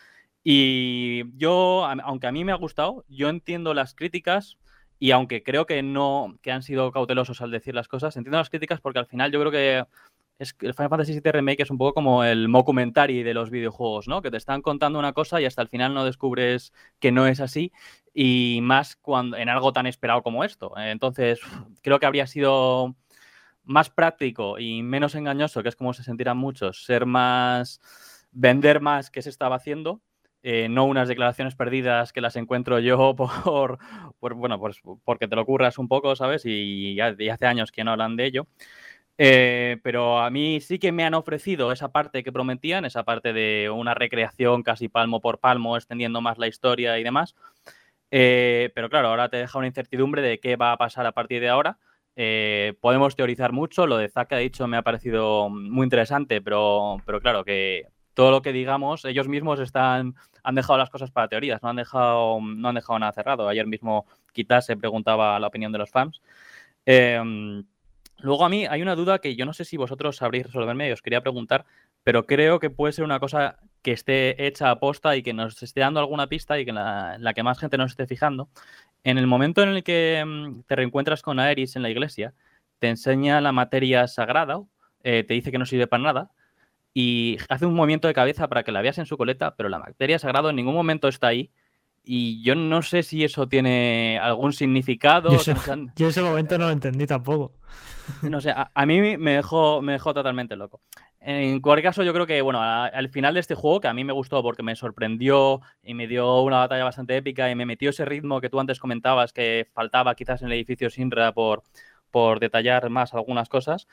[0.43, 4.59] Y yo, aunque a mí me ha gustado, yo entiendo las críticas
[4.99, 8.51] y aunque creo que no, que han sido cautelosos al decir las cosas, entiendo las
[8.51, 9.85] críticas porque al final yo creo que
[10.41, 14.09] es el Final Fantasy VII Remake es un poco como el mockumentary de los videojuegos,
[14.09, 14.23] ¿no?
[14.23, 17.41] Que te están contando una cosa y hasta el final no descubres que no es
[17.41, 17.73] así
[18.15, 20.73] y más cuando en algo tan esperado como esto.
[20.79, 21.41] Entonces,
[21.83, 22.97] creo que habría sido
[23.65, 27.81] más práctico y menos engañoso, que es como se sentirán muchos, ser más
[28.33, 30.01] vender más que se estaba haciendo,
[30.43, 33.79] eh, no unas declaraciones perdidas que las encuentro yo por,
[34.35, 36.43] bueno, pues porque te lo curras un poco, ¿sabes?
[36.47, 38.47] Y ya hace años que no hablan de ello.
[39.23, 43.35] Eh, pero a mí sí que me han ofrecido esa parte que prometían, esa parte
[43.35, 47.37] de una recreación casi palmo por palmo, extendiendo más la historia y demás.
[48.11, 51.43] Eh, pero claro, ahora te deja una incertidumbre de qué va a pasar a partir
[51.43, 51.77] de ahora.
[52.17, 56.97] Eh, podemos teorizar mucho, lo de Zack ha dicho me ha parecido muy interesante, pero,
[57.05, 61.29] pero claro, que todo lo que digamos, ellos mismos están, han dejado las cosas para
[61.29, 63.49] teorías, no han dejado, no han dejado nada cerrado.
[63.51, 66.23] Ayer mismo quizás se preguntaba la opinión de los fans.
[68.23, 70.93] Luego a mí hay una duda que yo no sé si vosotros sabréis resolverme y
[70.93, 71.65] os quería preguntar,
[72.03, 75.63] pero creo que puede ser una cosa que esté hecha a posta y que nos
[75.63, 78.49] esté dando alguna pista y que la, que más gente nos esté fijando.
[79.05, 82.35] En el momento en el que mm, te reencuentras con Aeris en la iglesia,
[82.79, 84.63] te enseña la materia sagrada,
[85.03, 86.31] eh, te dice que no sirve para nada
[86.93, 89.79] y hace un movimiento de cabeza para que la veas en su coleta, pero la
[89.79, 91.51] materia sagrada en ningún momento está ahí
[92.03, 95.31] y yo no sé si eso tiene algún significado.
[95.97, 97.53] Yo, ese momento no lo entendí tampoco.
[98.23, 100.81] No sé, a, mí me dejó, me dejó totalmente loco.
[101.21, 104.03] En cualquier caso, yo creo que, bueno, al final de este juego, que a mí
[104.03, 107.91] me gustó porque me sorprendió y me dio una batalla bastante épica y me metió
[107.91, 111.63] ese ritmo que tú antes comentabas que faltaba quizás en el edificio Sinra por,
[112.11, 113.87] por detallar más algunas cosas.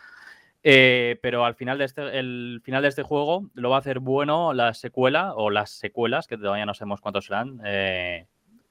[0.69, 3.99] Eh, pero al final de este, el final de este juego lo va a hacer
[3.99, 7.61] bueno la secuela o las secuelas, que todavía no sabemos cuántos serán.
[7.63, 8.27] Eh,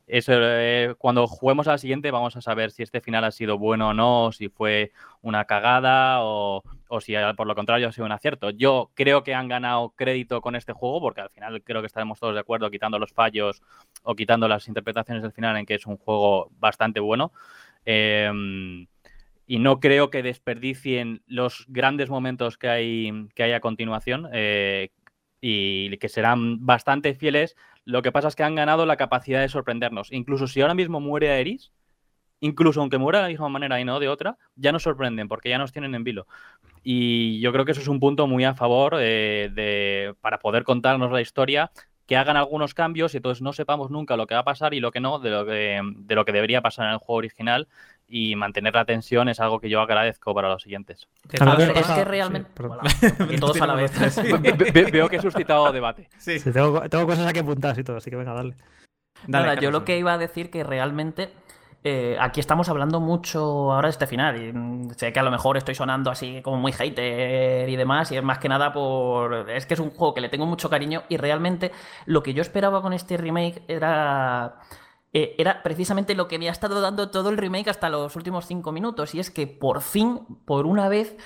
[0.06, 3.56] eso, eh, cuando juguemos a la siguiente vamos a saber si este final ha sido
[3.56, 4.92] bueno o no, si fue
[5.22, 8.50] una cagada o, o, si por lo contrario ha sido un acierto.
[8.50, 12.20] Yo creo que han ganado crédito con este juego porque al final creo que estaremos
[12.20, 13.62] todos de acuerdo quitando los fallos
[14.02, 17.32] o quitando las interpretaciones del final en que es un juego bastante bueno.
[17.86, 18.30] Eh,
[19.46, 24.90] y no creo que desperdicien los grandes momentos que hay, que hay a continuación eh,
[25.40, 27.56] y que serán bastante fieles.
[27.84, 30.12] Lo que pasa es que han ganado la capacidad de sorprendernos.
[30.12, 31.72] Incluso si ahora mismo muere Aeris,
[32.40, 35.48] incluso aunque muera de la misma manera y no de otra, ya nos sorprenden porque
[35.48, 36.26] ya nos tienen en vilo.
[36.82, 40.64] Y yo creo que eso es un punto muy a favor eh, de, para poder
[40.64, 41.70] contarnos la historia,
[42.06, 44.80] que hagan algunos cambios y entonces no sepamos nunca lo que va a pasar y
[44.80, 47.68] lo que no de lo que, de lo que debería pasar en el juego original
[48.08, 51.08] y mantener la tensión es algo que yo agradezco para los siguientes.
[51.24, 52.50] Ver, es pasa- que sí, realmente.
[53.30, 53.92] y todos a la vez.
[54.40, 56.08] Ve- ve- Veo que he suscitado debate.
[56.18, 58.54] Sí, Sí, tengo, tengo cosas aquí apuntadas y todo, así que venga, dale.
[59.26, 61.30] Dale, Nada, yo lo que iba a decir que realmente
[61.82, 65.30] eh, aquí estamos hablando mucho ahora de este final y mm, sé que a lo
[65.30, 69.48] mejor estoy sonando así como muy hater y demás y es más que nada por...
[69.50, 71.72] Es que es un juego que le tengo mucho cariño y realmente
[72.04, 74.56] lo que yo esperaba con este remake era...
[75.18, 78.44] eh, era precisamente lo que me ha estado dando todo el remake hasta los últimos
[78.44, 81.16] cinco minutos y es que por fin, por una vez,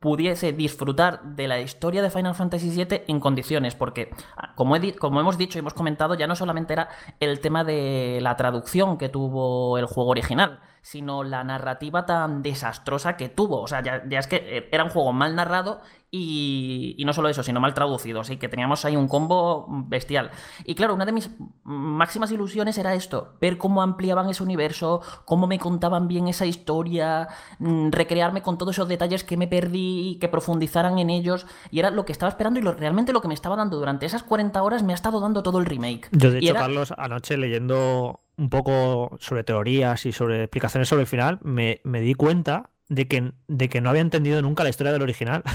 [0.00, 5.20] pudiese disfrutar de la historia de Final Fantasy VII en condiciones, porque ah, como, como
[5.20, 6.88] hemos dicho y hemos comentado, ya no solamente era
[7.20, 13.18] el tema de la traducción que tuvo el juego original, sino la narrativa tan desastrosa
[13.18, 13.60] que tuvo.
[13.60, 15.82] O sea, ya, ya es que eh, era un juego mal narrado
[16.16, 18.20] y, y no solo eso, sino mal traducido.
[18.20, 20.30] Así que teníamos ahí un combo bestial.
[20.64, 21.28] Y claro, una de mis
[21.64, 27.28] máximas ilusiones era esto, ver cómo ampliaban ese universo, cómo me contaban bien esa historia,
[27.58, 31.46] mm, recrearme con todos esos detalles que me perdí, que profundizaran en ellos.
[31.70, 34.06] Y era lo que estaba esperando y lo, realmente lo que me estaba dando durante
[34.06, 36.08] esas 40 horas me ha estado dando todo el remake.
[36.12, 41.02] Yo, de hecho, era- Carlos, anoche leyendo un poco sobre teorías y sobre explicaciones sobre
[41.02, 44.68] el final, me, me di cuenta de que, de que no había entendido nunca la
[44.70, 45.42] historia del original.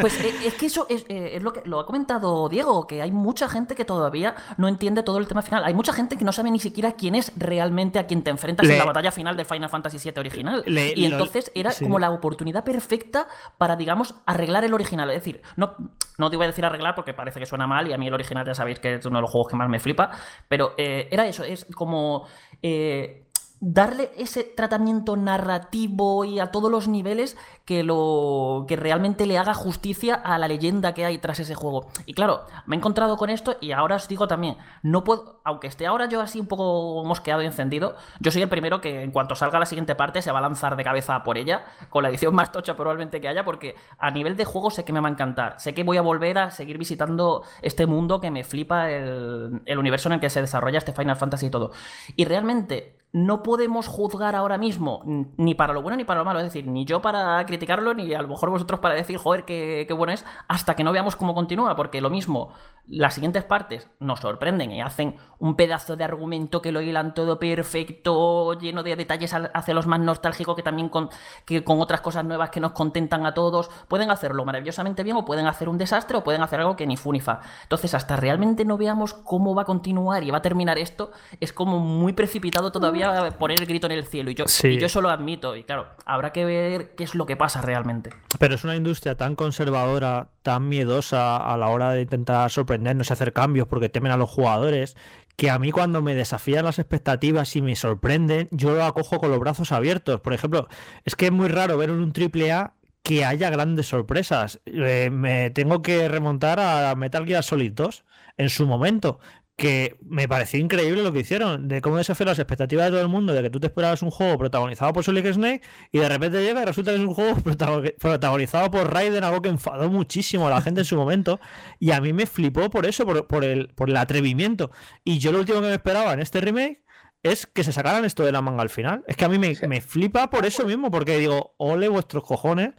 [0.00, 3.02] Pues eh, es que eso es, eh, es lo que lo ha comentado Diego, que
[3.02, 5.64] hay mucha gente que todavía no entiende todo el tema final.
[5.64, 8.66] Hay mucha gente que no sabe ni siquiera quién es realmente a quien te enfrentas
[8.66, 10.62] Le- en la batalla final del Final Fantasy VII original.
[10.66, 11.84] Le- y lo- entonces era sí.
[11.84, 13.26] como la oportunidad perfecta
[13.58, 15.10] para, digamos, arreglar el original.
[15.10, 15.74] Es decir, no,
[16.18, 18.14] no te voy a decir arreglar porque parece que suena mal y a mí el
[18.14, 20.10] original ya sabéis que es uno de los juegos que más me flipa,
[20.48, 22.26] pero eh, era eso, es como...
[22.62, 23.26] eh,
[23.60, 27.36] darle ese tratamiento narrativo y a todos los niveles
[27.66, 31.86] que lo que realmente le haga justicia a la leyenda que hay tras ese juego.
[32.06, 35.66] Y claro, me he encontrado con esto y ahora os digo también, no puedo, aunque
[35.66, 39.12] esté ahora yo así un poco mosqueado y encendido, yo soy el primero que en
[39.12, 42.08] cuanto salga la siguiente parte se va a lanzar de cabeza por ella, con la
[42.08, 45.08] edición más tocha probablemente que haya, porque a nivel de juego sé que me va
[45.08, 48.90] a encantar, sé que voy a volver a seguir visitando este mundo que me flipa
[48.90, 51.72] el, el universo en el que se desarrolla este Final Fantasy y todo.
[52.16, 55.02] Y realmente no podemos juzgar ahora mismo
[55.36, 56.38] ni para lo bueno ni para lo malo.
[56.38, 59.84] Es decir, ni yo para criticarlo, ni a lo mejor vosotros para decir, joder, qué,
[59.88, 61.74] qué bueno es, hasta que no veamos cómo continúa.
[61.74, 62.52] Porque lo mismo,
[62.86, 67.38] las siguientes partes nos sorprenden y hacen un pedazo de argumento que lo hilan todo
[67.38, 71.08] perfecto, lleno de detalles al- hacia los más nostálgicos, que también con,
[71.44, 73.70] que con otras cosas nuevas que nos contentan a todos.
[73.88, 76.96] Pueden hacerlo maravillosamente bien o pueden hacer un desastre o pueden hacer algo que ni
[76.96, 77.40] fu ni fa.
[77.64, 81.52] Entonces, hasta realmente no veamos cómo va a continuar y va a terminar esto, es
[81.52, 82.99] como muy precipitado todavía
[83.38, 84.30] poner el grito en el cielo.
[84.30, 84.68] Y yo, Sí.
[84.68, 85.56] y yo eso lo admito.
[85.56, 88.10] Y claro, habrá que ver qué es lo que pasa realmente.
[88.38, 93.12] Pero es una industria tan conservadora, tan miedosa a la hora de intentar sorprendernos y
[93.12, 94.96] hacer cambios porque temen a los jugadores,
[95.36, 99.30] que a mí cuando me desafían las expectativas y me sorprenden, yo lo acojo con
[99.30, 100.20] los brazos abiertos.
[100.20, 100.68] Por ejemplo,
[101.04, 104.60] es que es muy raro ver en un triple A que haya grandes sorpresas.
[104.66, 108.04] Eh, me tengo que remontar a Metal Gear Solid 2
[108.36, 109.18] en su momento.
[109.60, 113.08] Que me pareció increíble lo que hicieron, de cómo desafiaron las expectativas de todo el
[113.08, 115.60] mundo, de que tú te esperabas un juego protagonizado por Solid Snake
[115.92, 119.42] y de repente llega y resulta que es un juego protago- protagonizado por Raiden, algo
[119.42, 121.40] que enfadó muchísimo a la gente en su momento.
[121.78, 124.70] Y a mí me flipó por eso, por, por el, por el atrevimiento.
[125.04, 126.82] Y yo lo último que me esperaba en este remake
[127.22, 129.04] es que se sacaran esto de la manga al final.
[129.06, 132.70] Es que a mí me, me flipa por eso mismo, porque digo, ole vuestros cojones,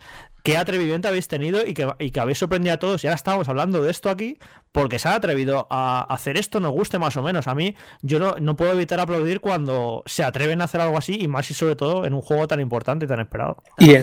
[0.44, 3.04] qué atrevimiento habéis tenido y que, y que habéis sorprendido a todos.
[3.04, 4.38] Y ahora estamos hablando de esto aquí
[4.72, 7.48] porque se han atrevido a hacer esto, nos guste más o menos.
[7.48, 11.18] A mí, yo no, no puedo evitar aplaudir cuando se atreven a hacer algo así
[11.22, 13.58] y más y sobre todo en un juego tan importante y tan esperado.
[13.78, 13.94] Y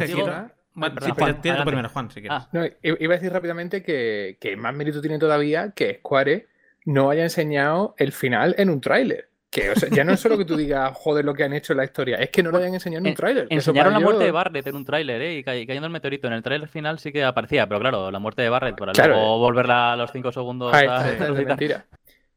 [0.75, 1.65] Bueno, sí, Juan, tú adelante.
[1.71, 2.39] primero, Juan, si quieres.
[2.43, 2.49] Ah.
[2.53, 6.47] No, i- iba a decir rápidamente que, que más mérito tiene todavía que Square
[6.85, 9.28] no haya enseñado el final en un tráiler.
[9.51, 11.73] Que o sea, ya no es solo que tú digas, joder, lo que han hecho
[11.73, 13.47] en la historia, es que no lo hayan enseñado en un tráiler.
[13.49, 15.37] Enseñaron la muerte de Barrett en un tráiler, ¿eh?
[15.39, 16.27] Y ca- y cayendo el meteorito.
[16.27, 19.15] En el tráiler final sí que aparecía, pero claro, la muerte de Barrett, para Claro.
[19.15, 21.47] luego volverla a los 5 segundos Ahí a está, es resucitar.
[21.47, 21.87] mentira.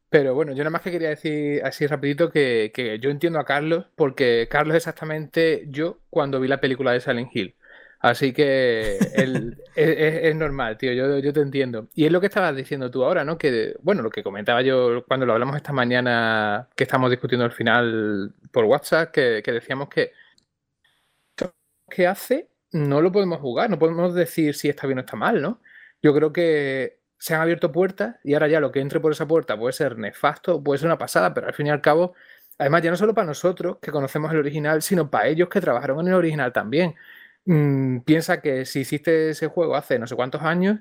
[0.08, 3.44] Pero bueno, yo nada más que quería decir así rapidito que, que yo entiendo a
[3.46, 7.54] Carlos, porque Carlos es exactamente yo cuando vi la película de Silent Hill.
[8.02, 11.88] Así que el- es, es- es normal, tío, yo, yo te entiendo.
[11.94, 13.38] Y es lo que estabas diciendo tú ahora, ¿no?
[13.38, 17.52] Que, bueno, lo que comentaba yo cuando lo hablamos esta mañana, que estamos discutiendo al
[17.52, 20.12] final por WhatsApp, que, que decíamos que
[21.90, 25.42] que hace no lo podemos jugar, no podemos decir si está bien o está mal,
[25.42, 25.60] ¿no?
[26.02, 29.28] Yo creo que se han abierto puertas y ahora ya lo que entre por esa
[29.28, 32.14] puerta puede ser nefasto, puede ser una pasada, pero al fin y al cabo
[32.58, 36.00] Además, ya no solo para nosotros que conocemos el original, sino para ellos que trabajaron
[36.00, 36.94] en el original también.
[37.44, 40.78] Mm, piensa que si hiciste ese juego hace no sé cuántos años,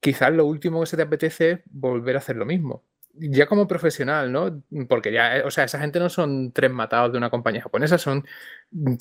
[0.00, 2.84] quizás lo último que se te apetece es volver a hacer lo mismo.
[3.14, 4.62] Ya como profesional, ¿no?
[4.88, 7.98] Porque ya, eh, o sea, esa gente no son tres matados de una compañía japonesa,
[7.98, 8.26] son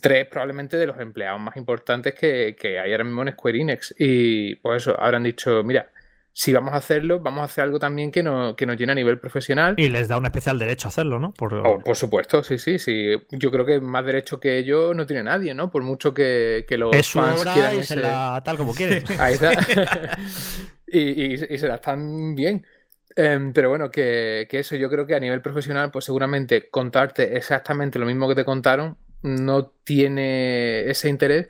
[0.02, 3.96] tres probablemente de los empleados más importantes que, que hay ahora mismo en Square Enix.
[3.98, 5.90] Y pues eso, habrán dicho, mira,
[6.34, 8.96] si vamos a hacerlo, vamos a hacer algo también que, no, que nos llene a
[8.96, 9.76] nivel profesional.
[9.78, 11.34] Y les da un especial derecho a hacerlo, ¿no?
[11.34, 13.14] Por, oh, por supuesto, sí, sí, sí.
[13.32, 15.70] Yo creo que más derecho que ellos no tiene nadie, ¿no?
[15.70, 19.04] Por mucho que, que los es fans quieran y se la tal como quieren.
[19.20, 19.52] Ahí está.
[20.88, 22.66] y, y, se la están bien.
[23.14, 27.36] Em, pero bueno, que, que, eso yo creo que a nivel profesional, pues seguramente contarte
[27.36, 31.50] exactamente lo mismo que te contaron no tiene ese interés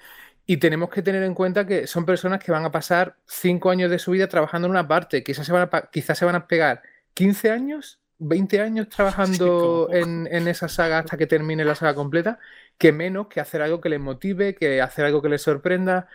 [0.51, 3.89] y tenemos que tener en cuenta que son personas que van a pasar cinco años
[3.89, 5.23] de su vida trabajando en una parte.
[5.23, 6.81] Quizás se van a, quizás se van a pegar
[7.13, 12.37] 15 años, 20 años trabajando en, esa saga hasta que termine la saga completa,
[12.77, 16.09] que menos que hacer algo que les motive, que hacer algo que les sorprenda.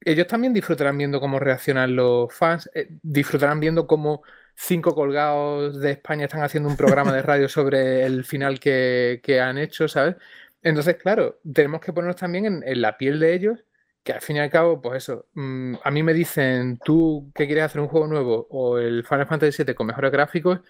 [0.00, 4.22] Ellos también disfrutarán viendo cómo reaccionan los fans, eh, disfrutarán viendo cómo
[4.54, 9.58] cinco colgados de España están haciendo un programa de radio sobre el final que, han
[9.58, 10.16] hecho, ¿sabes?
[10.62, 13.64] Entonces, claro, tenemos que ponernos también en la piel de ellos
[14.02, 17.46] que al fin y al cabo, pues eso, mm, a mí me dicen, tú que
[17.46, 20.60] quieres hacer un juego nuevo o el Final Fantasy VII con mejores gráficos,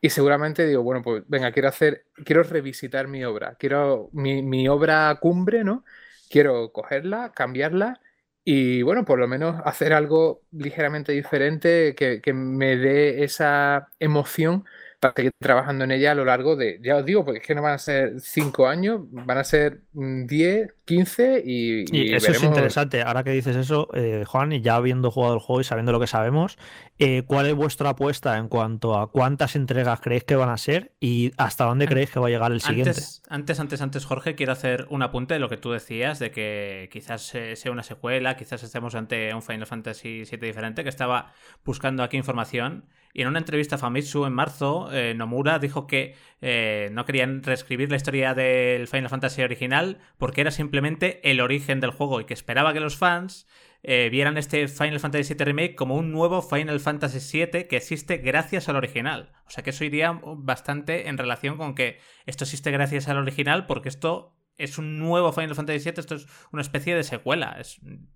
[0.00, 4.68] y seguramente digo, bueno, pues venga, quiero hacer, quiero revisitar mi obra, quiero mi, mi
[4.68, 5.84] obra cumbre, ¿no?
[6.30, 8.00] Quiero cogerla, cambiarla
[8.44, 14.64] y bueno, por lo menos hacer algo ligeramente diferente que, que me dé esa emoción
[15.00, 17.54] para seguir trabajando en ella a lo largo de, ya os digo, porque es que
[17.54, 22.42] no van a ser cinco años, van a ser 10, 15 y, y, eso es
[22.42, 23.02] interesante.
[23.02, 26.00] Ahora que dices eso, eh, Juan, y ya habiendo jugado el juego y sabiendo lo
[26.00, 26.58] que sabemos,
[26.98, 30.92] eh, ¿cuál es vuestra apuesta en cuanto a cuántas entregas creéis que van a ser
[30.98, 32.90] y hasta dónde creéis que va a llegar el siguiente?
[33.28, 36.88] Antes, antes, antes, Jorge, quiero hacer un apunte de lo que tú decías, de que
[36.90, 41.32] quizás sea una secuela, quizás estemos ante un Final Fantasy VII diferente, que estaba
[41.64, 42.84] buscando aquí información.
[43.12, 47.42] Y en una entrevista a Famitsu en marzo, eh, Nomura dijo que eh, no querían
[47.42, 52.24] reescribir la historia del Final Fantasy original porque era simplemente el origen del juego y
[52.24, 53.46] que esperaba que los fans
[53.82, 58.18] eh, vieran este Final Fantasy VII Remake como un nuevo Final Fantasy VII que existe
[58.18, 59.32] gracias al original.
[59.46, 63.66] O sea que eso iría bastante en relación con que esto existe gracias al original
[63.66, 67.56] porque esto es un nuevo Final Fantasy VII, esto es una especie de secuela.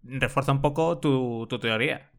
[0.02, 2.11] Refuerza un poco tu teoría.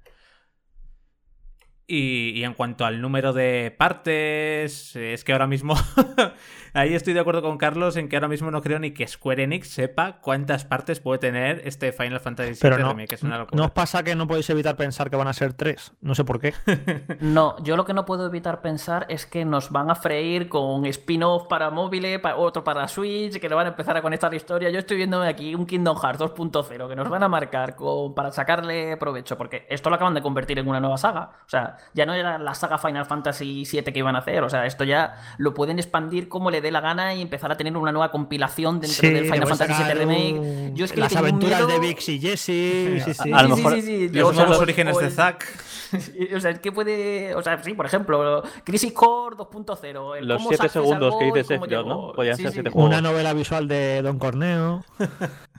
[1.85, 5.75] Y, en cuanto al número de partes, es que ahora mismo,
[6.73, 9.43] ahí estoy de acuerdo con Carlos en que ahora mismo no creo ni que Square
[9.43, 13.37] Enix sepa cuántas partes puede tener este Final Fantasy VII Pero no, que es una
[13.37, 13.57] locura.
[13.57, 15.91] ¿No os pasa que no podéis evitar pensar que van a ser tres?
[15.99, 16.53] No sé por qué.
[17.19, 20.85] no, yo lo que no puedo evitar pensar es que nos van a freír con
[20.85, 24.69] spin-off para móviles, otro para Switch, que le van a empezar a conectar la historia.
[24.69, 28.31] Yo estoy viendo aquí un Kingdom Hearts 2.0 que nos van a marcar con, para
[28.31, 31.31] sacarle provecho, porque esto lo acaban de convertir en una nueva saga.
[31.45, 34.49] O sea, ya no era la saga Final Fantasy VII que iban a hacer, o
[34.49, 37.75] sea, esto ya lo pueden expandir como le dé la gana y empezar a tener
[37.75, 40.71] una nueva compilación dentro del Final Fantasy VII Remake.
[40.73, 43.31] Yo es que Las aventuras de Vix y Jesse, sí, sí.
[43.33, 45.45] A lo mejor los nuevos orígenes de Zack.
[46.35, 50.21] o sea, es que puede, o sea, sí, por ejemplo, Crisis Core 2.0.
[50.21, 52.13] Los 7 segundos que dices ¿no?
[52.13, 52.89] Podían ser 7 juegos.
[52.89, 54.83] Una novela visual de Don Corneo.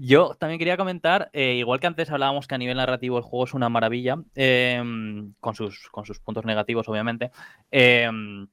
[0.00, 3.46] Yo también quería comentar, eh, igual que antes hablábamos que a nivel narrativo el juego
[3.46, 7.32] es una maravilla, em, con, sus, con sus puntos negativos, obviamente,
[7.72, 8.46] em,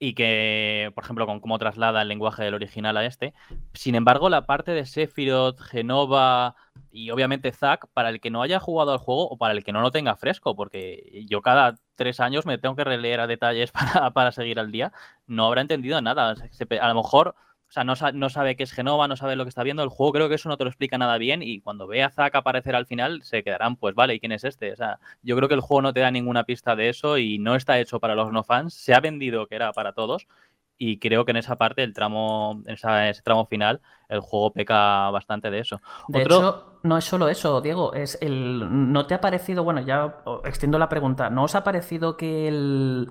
[0.00, 3.34] y que, por ejemplo, con cómo traslada el lenguaje del original a este.
[3.72, 6.56] Sin embargo, la parte de Sephiroth, Genova
[6.90, 9.72] y obviamente Zack, para el que no haya jugado al juego o para el que
[9.72, 13.70] no lo tenga fresco, porque yo cada tres años me tengo que releer a detalles
[14.02, 14.92] para, para seguir al día,
[15.28, 16.34] no habrá entendido nada.
[16.80, 17.36] A lo mejor
[17.68, 19.82] o sea, no, no, sabe qué es Genova, no sabe lo que está viendo.
[19.82, 22.10] El juego creo que eso no te lo explica nada bien y cuando ve a
[22.10, 24.72] Zack aparecer al final se quedarán, pues vale, ¿y quién es este?
[24.72, 27.38] O sea, yo creo que el juego no te da ninguna pista de eso y
[27.38, 28.72] no está hecho para los no fans.
[28.72, 30.26] Se ha vendido que era para todos
[30.78, 35.10] y creo que en esa parte, el tramo, en ese tramo final, el juego peca
[35.10, 35.80] bastante de eso.
[36.06, 38.92] De hecho, no es solo eso, Diego, es el.
[38.92, 43.10] ¿No te ha parecido, bueno, ya extiendo la pregunta, ¿no os ha parecido que el,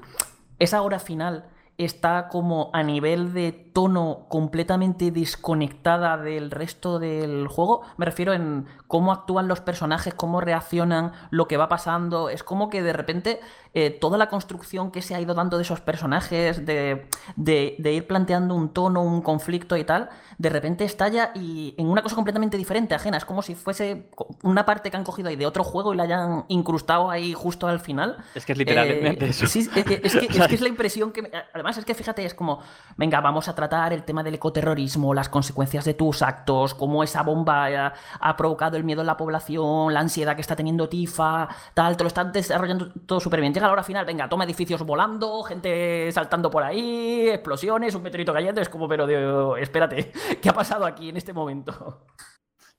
[0.59, 7.83] esa hora final está como a nivel de tono completamente desconectada del resto del juego.
[7.97, 12.29] Me refiero en cómo actúan los personajes, cómo reaccionan, lo que va pasando.
[12.29, 13.39] Es como que de repente
[13.79, 18.07] eh, toda la construcción que se ha ido dando de esos personajes, de, de, ir
[18.07, 20.09] planteando un tono, un conflicto y tal,
[20.39, 23.17] de repente estalla y en una cosa completamente diferente, ajena.
[23.17, 24.09] Es como si fuese
[24.41, 27.67] una parte que han cogido ahí de otro juego y la hayan incrustado ahí justo
[27.67, 28.17] al final.
[28.33, 29.45] Es que es literalmente eh, eso.
[29.45, 30.25] Sí, es, que, es, que,
[30.55, 31.31] es, la impresión que...
[31.53, 32.61] además es que fíjate, es como,
[32.95, 37.21] venga, vamos a tratar el tema del ecoterrorismo, las consecuencias de tus actos, cómo esa
[37.21, 41.47] bomba ha, ha provocado el miedo en la población, la ansiedad que está teniendo Tifa,
[41.75, 43.53] tal, te lo están desarrollando todo súper bien.
[43.53, 48.33] Llega la hora final, venga, toma edificios volando, gente saltando por ahí, explosiones, un meteorito
[48.33, 50.11] cayendo, es como, pero de, espérate,
[50.41, 52.05] ¿qué ha pasado aquí en este momento?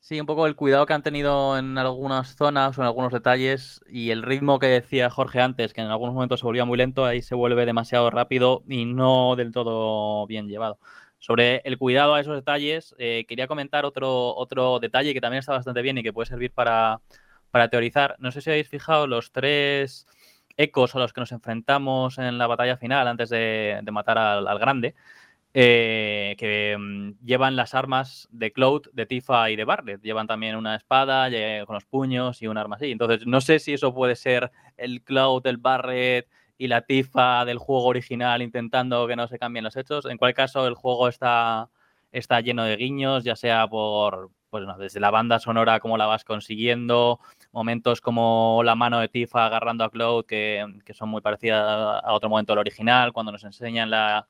[0.00, 3.82] Sí, un poco el cuidado que han tenido en algunas zonas o en algunos detalles
[3.86, 7.04] y el ritmo que decía Jorge antes, que en algunos momentos se volvía muy lento,
[7.04, 10.78] ahí se vuelve demasiado rápido y no del todo bien llevado.
[11.18, 15.52] Sobre el cuidado a esos detalles, eh, quería comentar otro, otro detalle que también está
[15.52, 17.02] bastante bien y que puede servir para,
[17.50, 18.16] para teorizar.
[18.18, 20.06] No sé si habéis fijado los tres
[20.58, 24.94] ecos a los que nos enfrentamos en la batalla final antes de, matar al, grande.
[25.54, 30.02] eh, que mm, llevan las armas de Cloud, de Tifa y de Barret.
[30.02, 31.30] Llevan también una espada
[31.66, 32.90] con los puños y un arma así.
[32.90, 36.28] Entonces, no sé si eso puede ser el Cloud, el Barret
[36.58, 40.04] y la Tifa del juego original intentando que no se cambien los hechos.
[40.06, 41.70] En cualquier caso, el juego está,
[42.12, 46.06] está lleno de guiños, ya sea por, pues no, desde la banda sonora, cómo la
[46.06, 47.20] vas consiguiendo,
[47.52, 51.62] momentos como la mano de Tifa agarrando a Cloud, que, que son muy parecidas
[52.02, 54.26] a- otro momento del original, cuando nos enseñan la,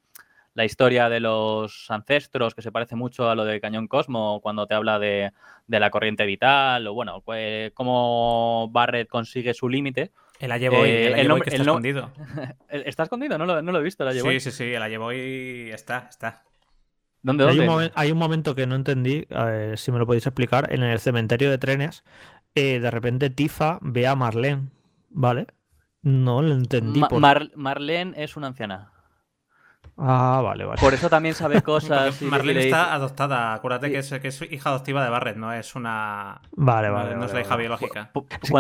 [0.55, 4.67] la historia de los ancestros, que se parece mucho a lo de Cañón Cosmo, cuando
[4.67, 5.33] te habla de,
[5.67, 10.11] de la corriente vital, o bueno, pues, cómo Barret consigue su límite.
[10.41, 12.11] El Eh, el el Ayeboy nombre- que está el escondido.
[12.69, 13.39] ¿Está escondido?
[13.39, 14.21] No lo, no lo he visto, el.
[14.21, 16.43] Sí, sí, sí, el Ayeboy está, está.
[17.23, 19.27] ¿Dónde, Hay un, momen- hay un momento que no entendí,
[19.77, 20.73] si me lo podéis explicar.
[20.73, 22.05] En el cementerio de trenes,
[22.55, 24.69] eh, de repente Tifa ve a Marlene,
[25.11, 25.47] ¿vale?
[26.03, 27.01] No lo entendí.
[27.01, 28.93] Ma- por- Mar- Marlene es una anciana.
[30.01, 30.81] Ah, vale, vale.
[30.81, 32.23] Por eso también sabe cosas.
[32.23, 33.53] Marlene dice- está adoptada.
[33.53, 36.41] Acuérdate que es, que es hija adoptiva de Barret, no es una.
[36.53, 37.17] Vale, no- vale.
[37.17, 37.63] no es la hija vale.
[37.63, 38.11] biológica.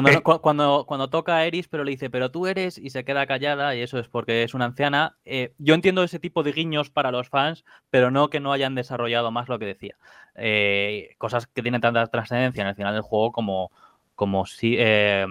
[0.42, 3.82] Cuando, toca a Eris, pero le dice, pero tú eres, y se queda callada, y
[3.82, 5.16] eso es porque es una anciana.
[5.24, 8.74] eh, yo entiendo ese tipo de guiños para los fans, pero no que no hayan
[8.74, 9.94] desarrollado más lo que decía.
[10.34, 13.70] Eh, cosas que tienen tanta trascendencia en el final del juego como,
[14.16, 15.24] como, si, eh,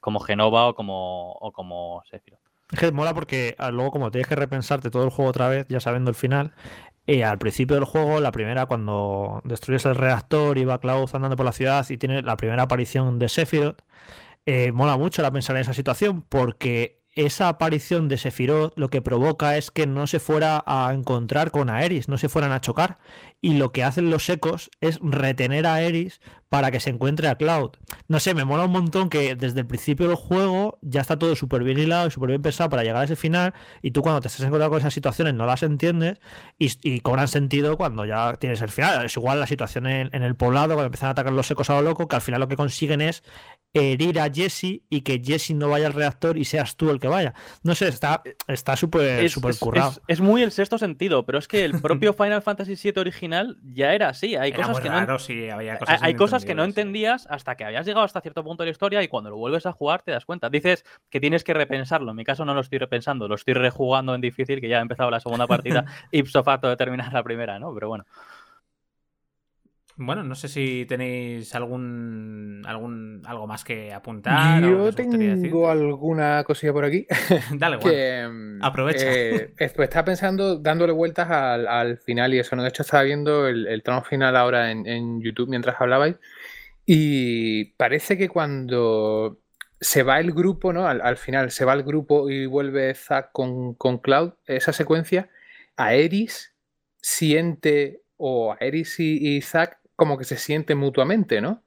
[0.00, 2.41] como Genova o como, o como Sephiroth.
[2.72, 5.66] Es que mola porque ah, luego, como tienes que repensarte todo el juego otra vez,
[5.68, 6.54] ya sabiendo el final,
[7.06, 11.36] eh, al principio del juego, la primera, cuando destruyes el reactor y va Cloud andando
[11.36, 13.82] por la ciudad y tiene la primera aparición de Sephiroth,
[14.46, 19.02] eh, mola mucho la pensar en esa situación porque esa aparición de Sephiroth lo que
[19.02, 22.98] provoca es que no se fuera a encontrar con Aeris, no se fueran a chocar.
[23.44, 27.34] Y lo que hacen los ecos es retener a Aeris para que se encuentre a
[27.34, 27.70] Cloud.
[28.08, 31.34] No sé, me mola un montón que desde el principio del juego ya está todo
[31.34, 33.52] súper bien hilado y súper bien pensado para llegar a ese final.
[33.80, 36.20] Y tú cuando te estás encontrando con esas situaciones no las entiendes
[36.58, 39.04] y, y cobran sentido cuando ya tienes el final.
[39.04, 41.74] Es igual la situación en, en el poblado, cuando empiezan a atacar los ecos a
[41.74, 43.24] lo loco, que al final lo que consiguen es
[43.74, 47.08] herir a Jesse y que Jesse no vaya al reactor y seas tú el que
[47.08, 47.32] vaya.
[47.62, 49.90] No sé, está está súper Es, súper es- currado.
[49.92, 53.31] es- es muy el sexto sentido, pero es que el propio Final Fantasy VII original
[53.74, 54.36] ya era así.
[54.36, 57.22] Hay Era cosas que no raro, sí, había Hay, cosas hay cosas que no inentendibles,
[57.22, 57.24] sí.
[57.24, 59.66] entendías hasta que habías llegado hasta cierto punto de la historia y cuando lo vuelves
[59.66, 60.50] a jugar te das cuenta.
[60.50, 62.10] Dices que tienes que repensarlo.
[62.10, 64.82] En mi caso no lo estoy repensando, lo estoy rejugando en difícil, que ya he
[64.82, 67.72] empezado la segunda partida ipso facto de terminar la primera, ¿no?
[67.74, 68.04] Pero bueno.
[70.06, 74.62] Bueno, no sé si tenéis algún, algún algo más que apuntar.
[74.62, 77.06] Yo tengo alguna cosilla por aquí.
[77.54, 77.92] Dale, Juan.
[77.94, 79.06] que mm, Aprovecha.
[79.06, 82.62] eh, es- pues estaba pensando, dándole vueltas al, al final y eso, ¿no?
[82.62, 86.16] De hecho, estaba viendo el, el tramo final ahora en, en YouTube mientras hablabais.
[86.84, 89.38] Y parece que cuando
[89.80, 90.86] se va el grupo, ¿no?
[90.86, 95.28] Al, al final se va el grupo y vuelve Zack con, con Cloud, esa secuencia,
[95.76, 96.54] a Eris
[97.00, 101.62] siente, o a Eris y, y Zack como que se sienten mutuamente, ¿no?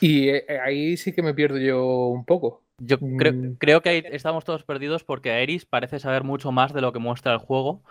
[0.00, 2.62] Y eh, ahí sí que me pierdo yo un poco.
[2.78, 3.54] Yo creo, Mm.
[3.58, 7.00] creo que ahí estamos todos perdidos porque Aeris parece saber mucho más de lo que
[7.00, 7.82] muestra el juego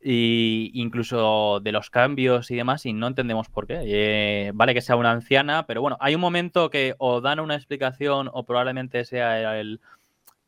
[0.00, 3.80] y incluso de los cambios y demás y no entendemos por qué.
[3.84, 7.54] Eh, vale que sea una anciana, pero bueno, hay un momento que o dan una
[7.54, 9.80] explicación o probablemente sea el,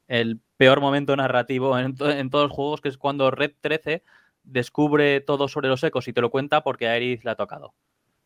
[0.09, 4.03] el peor momento narrativo en, to- en todos los juegos, que es cuando Red 13
[4.43, 7.75] descubre todo sobre los ecos y te lo cuenta porque a Aeris le ha tocado.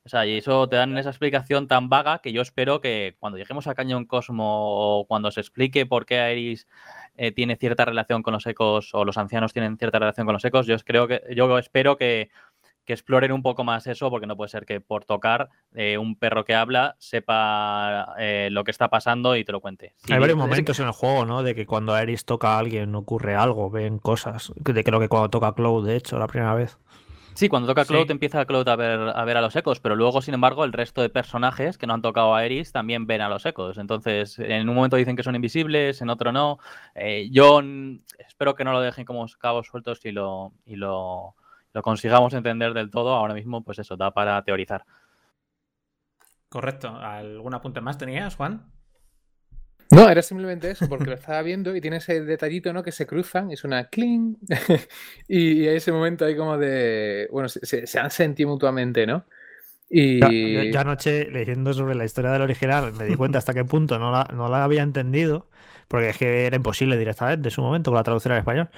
[0.09, 3.37] O sea, y eso te dan esa explicación tan vaga que yo espero que cuando
[3.37, 6.67] lleguemos a Cañón Cosmo o cuando se explique por qué Aeris
[7.19, 10.43] eh, tiene cierta relación con los ecos o los ancianos tienen cierta relación con los
[10.47, 12.31] ecos, yo creo que yo espero que,
[12.87, 16.17] que exploren un poco más eso, porque no puede ser que por tocar eh, un
[16.17, 19.93] perro que habla sepa eh, lo que está pasando y te lo cuente.
[19.99, 21.43] Sí, Hay varios momentos en el juego, ¿no?
[21.43, 24.55] De que cuando Aeris toca a alguien ocurre algo, ven cosas.
[24.57, 26.79] De creo que cuando toca a Cloud, de hecho, la primera vez.
[27.39, 28.11] Sí, cuando toca Cloud Sí.
[28.13, 31.03] empieza Cloud a ver, a ver a los ecos, pero luego, sin embargo, el resto
[31.03, 33.79] de personajes que no han tocado a Eris también ven a los ecos.
[33.79, 36.59] Entonces, en un momento dicen que son invisibles, en otro no.
[36.97, 37.63] Eh, yo
[38.19, 41.37] espero que no lo dejen como cabos sueltos y lo, y lo,
[41.75, 43.15] lo consigamos entender del todo.
[43.15, 44.85] Ahora mismo, pues eso, da para teorizar.
[46.49, 46.89] Correcto.
[46.89, 48.69] ¿Algún apunte más tenías, Juan?
[49.91, 52.83] No, era simplemente eso, porque lo estaba viendo y tiene ese detallito, ¿no?
[52.83, 54.37] Que se cruzan y suena cling.
[55.29, 57.29] y, hay ese momento ahí como de.
[57.31, 59.25] Bueno, se, se- han sentido mutuamente, ¿no?
[59.89, 60.21] Y.
[60.21, 63.65] Ya, yo, yo anoche leyendo sobre la historia del original me di cuenta hasta qué
[63.65, 65.49] punto no la, no la había entendido,
[65.89, 68.69] porque es que era imposible directamente en su momento con la traducción al español,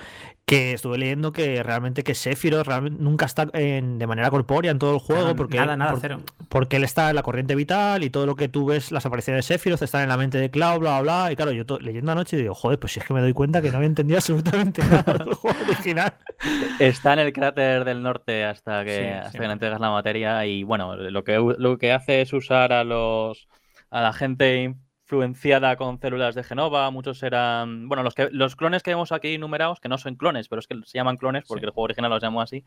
[0.46, 4.78] que estuve leyendo que realmente que Sephiroth realmente nunca está en- de manera corpórea en
[4.78, 6.20] todo el juego, Nada, porque, nada, nada, por- cero.
[6.48, 9.46] porque él está en la corriente vital y todo lo que tú ves, las apariciones
[9.46, 11.78] de Sephiroth están en la mente de Cloud, bla, bla, bla, y claro, yo to-
[11.80, 14.18] leyendo anoche digo, joder, pues si es que me doy cuenta que no había entendido
[14.18, 16.14] absolutamente nada del juego original.
[16.78, 19.38] Está en el cráter del norte hasta que, Sí, hasta sí.
[19.38, 22.84] que le entregas la materia y bueno, lo que, lo que hace es usar a
[22.84, 23.48] los
[23.90, 24.74] a la gente
[25.10, 29.38] influenciada con células de Genova, muchos eran, bueno, los que los clones que vemos aquí
[29.38, 31.66] numerados, que no son clones, pero es que se llaman clones porque Sí.
[31.66, 32.64] el juego original los llamó así,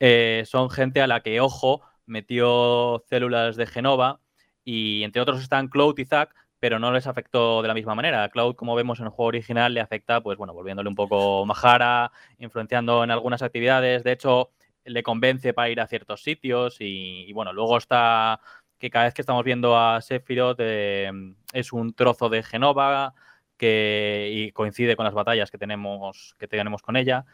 [0.00, 4.20] eh, son gente a la que Ojo metió células de Genova
[4.64, 8.24] y entre otros están Cloud y Zack, pero no les afectó de la misma manera.
[8.24, 11.44] A Cloud, como vemos en el juego original, le afecta, pues bueno, volviéndole un poco
[11.44, 14.02] majara, influenciando en algunas actividades.
[14.04, 14.50] De hecho,
[14.86, 18.40] le convence para ir a ciertos sitios y, y, bueno, luego está
[18.84, 21.10] que cada vez que estamos viendo a Sephiroth eh,
[21.54, 23.14] es un trozo de Genova
[23.56, 27.24] que y coincide con las batallas que tenemos, que tenemos con ella.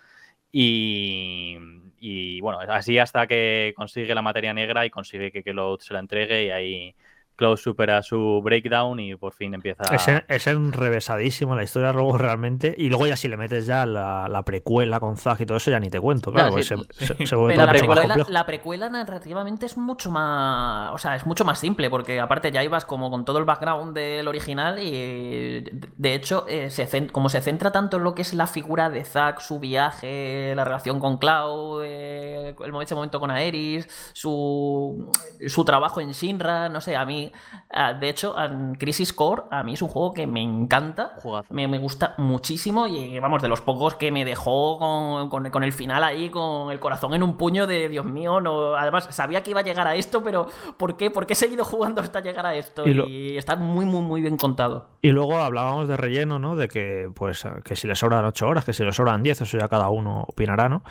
[0.53, 1.59] Y,
[1.99, 5.99] y, bueno, así hasta que consigue la materia negra y consigue que Cloud se la
[5.99, 6.95] entregue y ahí
[7.41, 12.17] Cloud supera su breakdown y por fin empieza Es, en- es enrevesadísimo la historia luego
[12.19, 12.75] realmente.
[12.79, 15.71] Y luego ya si le metes ya la, la precuela con Zag y todo eso,
[15.71, 16.31] ya ni te cuento.
[16.31, 17.07] Claro, Claro, porque sí.
[17.07, 18.31] se, se- se vuelve Pero todo la precuela, complejo.
[18.31, 20.93] la precuela narrativamente es mucho más.
[20.93, 23.95] O sea, es mucho más simple, porque aparte ya ibas como con todo el background
[23.95, 25.65] del original y
[25.97, 29.05] de hecho, eh, se como se centra tanto en lo que es la figura de
[29.05, 35.11] Zack, su viaje, la relación con Cloud, eh, el momento con Aeris, su,
[35.49, 37.30] su trabajo en Shinra, no sé, a mí,
[37.71, 41.15] ah, de hecho, en Crisis Core, a mí es un juego que me encanta.
[41.51, 45.63] Me, me gusta muchísimo y vamos, de los pocos que me dejó con, con- con
[45.65, 48.75] el final ahí, con el corazón en un puño de Dios mío, no.
[48.75, 51.11] Además, sabía que iba a llegar a esto, pero ¿por qué?
[51.11, 52.87] ¿Por qué he seguido jugando hasta llegar a esto?
[52.87, 54.89] Y Y, lo- está muy, muy, muy bien contado.
[55.03, 56.57] Y luego hablábamos de relleno, ¿no?
[56.57, 59.59] De que, pues, que si le sobran 8 horas, que si le sobran 10, eso
[59.59, 60.83] ya cada uno opinará, ¿no?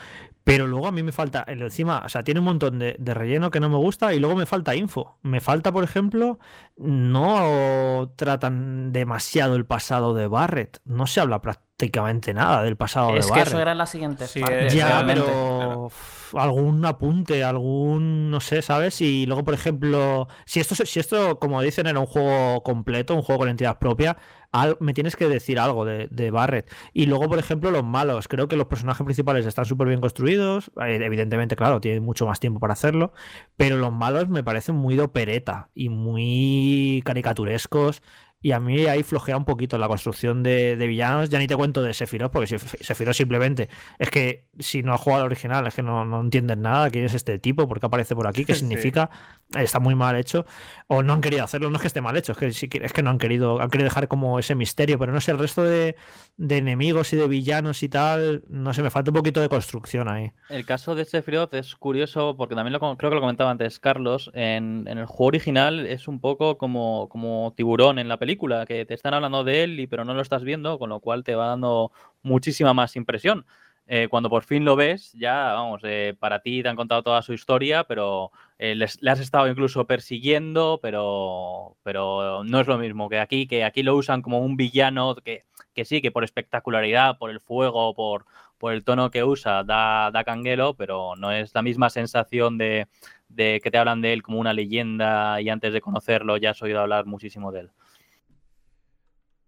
[0.50, 3.14] Pero luego a mí me falta, el encima, o sea, tiene un montón de, de
[3.14, 5.18] relleno que no me gusta y luego me falta info.
[5.22, 6.40] Me falta, por ejemplo,
[6.78, 10.80] no tratan demasiado el pasado de Barrett.
[10.86, 13.48] No se habla prácticamente nada del pasado Es de que Barrett.
[13.48, 15.22] eso era la siguiente Sí, es- Ya, realmente.
[15.22, 15.90] pero
[16.32, 16.44] claro.
[16.44, 19.00] algún apunte, algún, no sé, ¿sabes?
[19.02, 23.22] Y luego, por ejemplo, si esto, si esto, como dicen, era un juego completo, un
[23.22, 24.18] juego con entidad propia,
[24.52, 26.72] al- me tienes que decir algo de, de Barrett.
[26.94, 28.28] Y luego, por ejemplo, los malos.
[28.28, 30.72] Creo que los personajes principales están súper bien construidos.
[30.86, 33.14] eh, Evidentemente, claro, tienen mucho más tiempo para hacerlo.
[33.58, 38.02] Pero los malos me parecen muy de opereta y muy caricaturescos.
[38.42, 41.30] Y a mí ahí flojea un poquito la construcción de, de villanos.
[41.30, 43.68] Ya ni te cuento de Sephiroth, porque Seph- Sephiroth simplemente
[43.98, 46.90] es que si no has jugado al original, es que no, no entiendes nada.
[46.90, 47.68] ¿Quién es este tipo?
[47.68, 48.46] ¿Por qué aparece por aquí?
[48.46, 48.60] ¿Qué Sí.
[48.62, 49.10] significa?
[49.58, 50.46] Está muy mal hecho.
[50.88, 51.70] O no han querido hacerlo.
[51.70, 52.48] No es que esté mal hecho, es que,
[52.82, 53.60] es que no han querido.
[53.62, 54.98] Han querido dejar como ese misterio.
[55.00, 55.96] Pero no sé, el resto de,
[56.38, 58.44] de enemigos y de villanos y tal.
[58.48, 60.32] No sé, me falta un poquito de construcción ahí.
[60.50, 64.32] El caso de Sephiroth es curioso porque también lo, creo que lo comentaba antes Carlos.
[64.34, 68.86] En, en el juego original es un poco como, como tiburón en la película, que
[68.86, 71.36] te están hablando de él y pero no lo estás viendo, con lo cual te
[71.36, 71.92] va dando
[72.22, 73.46] muchísima más impresión.
[73.92, 77.22] Eh, cuando por fin lo ves, ya, vamos, eh, para ti te han contado toda
[77.24, 82.78] su historia, pero eh, les- le has estado incluso persiguiendo, pero, pero no es lo
[82.78, 86.24] mismo que aquí, que aquí lo usan como un villano que, que sí, que por
[86.24, 88.26] espectacularidad, por el fuego, por,
[88.60, 92.88] por el tono que usa, da, da canguelo, pero no es la misma sensación de,
[93.30, 96.62] de que te hablan de él como una leyenda y antes de conocerlo ya has
[96.62, 97.72] oído hablar muchísimo de él.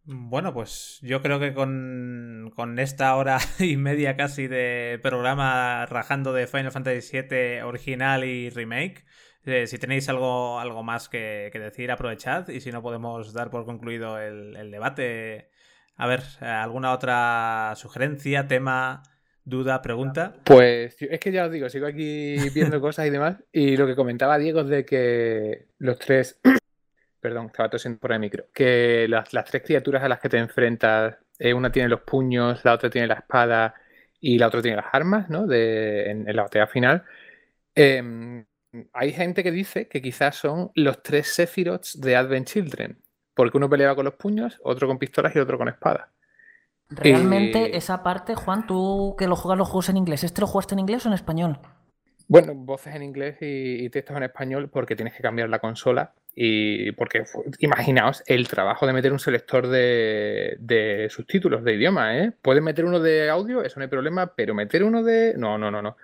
[0.03, 6.33] Bueno, pues yo creo que con, con esta hora y media casi de programa rajando
[6.33, 9.05] de Final Fantasy VII original y remake,
[9.45, 13.49] eh, si tenéis algo, algo más que, que decir, aprovechad y si no podemos dar
[13.49, 15.49] por concluido el, el debate.
[15.95, 19.03] A ver, ¿alguna otra sugerencia, tema,
[19.43, 20.35] duda, pregunta?
[20.45, 23.37] Pues es que ya os digo, sigo aquí viendo cosas y demás.
[23.51, 26.39] Y lo que comentaba Diego es de que los tres.
[27.21, 28.45] Perdón, estaba tosiendo por el micro.
[28.53, 32.65] Que las, las tres criaturas a las que te enfrentas, eh, una tiene los puños,
[32.65, 33.75] la otra tiene la espada
[34.19, 35.47] y la otra tiene las armas, ¿no?
[35.47, 37.03] De, en, en la batalla final.
[37.75, 38.45] Em,
[38.93, 43.01] hay gente que dice que quizás son los tres Sephiroths de Advent Children,
[43.35, 46.09] porque uno peleaba con los puños, otro con pistolas y otro con espadas.
[46.89, 50.47] Realmente, Eh, esa parte, Juan, tú que lo juegas los juegos en inglés, ¿este lo
[50.47, 51.59] jugaste en inglés o en español?
[52.27, 56.13] Bueno, voces en inglés y, y textos en español porque tienes que cambiar la consola
[56.33, 57.23] y porque
[57.59, 62.31] imaginaos el trabajo de meter un selector de, de subtítulos de idioma, ¿eh?
[62.41, 65.33] Puedes meter uno de audio, eso no hay problema, pero meter uno de...
[65.37, 65.97] No, no, no, no.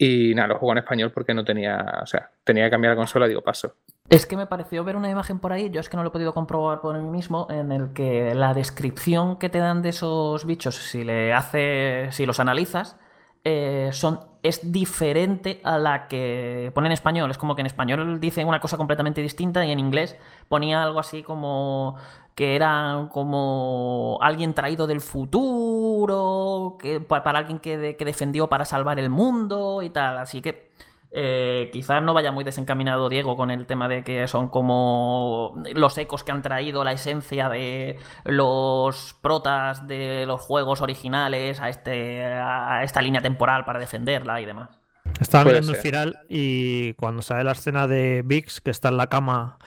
[0.00, 2.96] Y nada, lo juego en español porque no tenía, o sea, tenía que cambiar la
[2.96, 3.74] consola, digo, paso.
[4.08, 6.12] Es que me pareció ver una imagen por ahí, yo es que no lo he
[6.12, 10.46] podido comprobar por mí mismo, en el que la descripción que te dan de esos
[10.46, 12.96] bichos, si le hace, si los analizas,
[13.44, 17.30] eh, son, es diferente a la que pone en español.
[17.30, 20.16] Es como que en español dice una cosa completamente distinta y en inglés
[20.48, 21.96] ponía algo así como
[22.34, 28.64] que eran como alguien traído del futuro, que, pa- para alguien que, que defendió para
[28.64, 30.18] salvar el mundo y tal.
[30.18, 30.70] Así que
[31.10, 35.96] eh, quizás no vaya muy desencaminado Diego con el tema de que son como los
[35.96, 42.24] ecos que han traído la esencia de los protas de los juegos originales a, este,
[42.24, 44.78] a esta línea temporal para defenderla y demás.
[45.20, 48.98] Estaba Puede mirando el final y cuando sale la escena de Vix, que está en
[48.98, 49.58] la cama,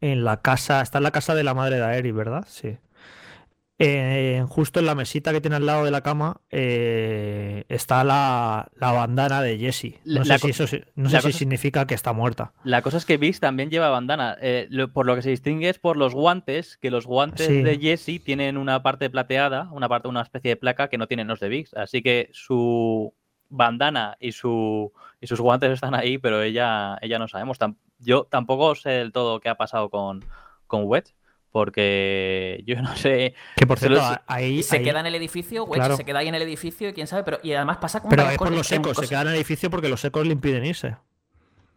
[0.00, 2.44] en la casa, está en la casa de la madre de Aeri, ¿verdad?
[2.48, 2.78] Sí.
[3.78, 8.70] Eh, justo en la mesita que tiene al lado de la cama eh, está la,
[8.76, 9.98] la bandana de Jessie.
[10.04, 12.52] La- No sé, si, eso, no sé si significa que está muerta.
[12.64, 14.36] La cosa es que Vix también lleva bandana.
[14.40, 17.62] eh, lo- por lo que se distingue es por los guantes, que los guantes Sí.
[17.62, 21.26] de Jesse tienen una parte plateada, una parte, una especie de placa que no tienen
[21.28, 21.74] los de Vix.
[21.74, 23.12] Así que su
[23.50, 24.90] bandana y su
[25.20, 27.58] y sus guantes están ahí, pero ella, ella no sabemos.
[27.98, 30.24] Yo tampoco sé del todo qué ha pasado con,
[30.66, 31.14] con Wedge,
[31.50, 33.34] porque yo no sé.
[33.56, 34.62] Que por cierto, ahí.
[34.62, 35.96] Se ahí- queda en el edificio, Claro.
[35.96, 38.38] se queda ahí en el edificio, quién sabe, pero y además pasa con Pero es
[38.38, 40.96] por los en ecos, se queda en el edificio porque los ecos le impiden irse.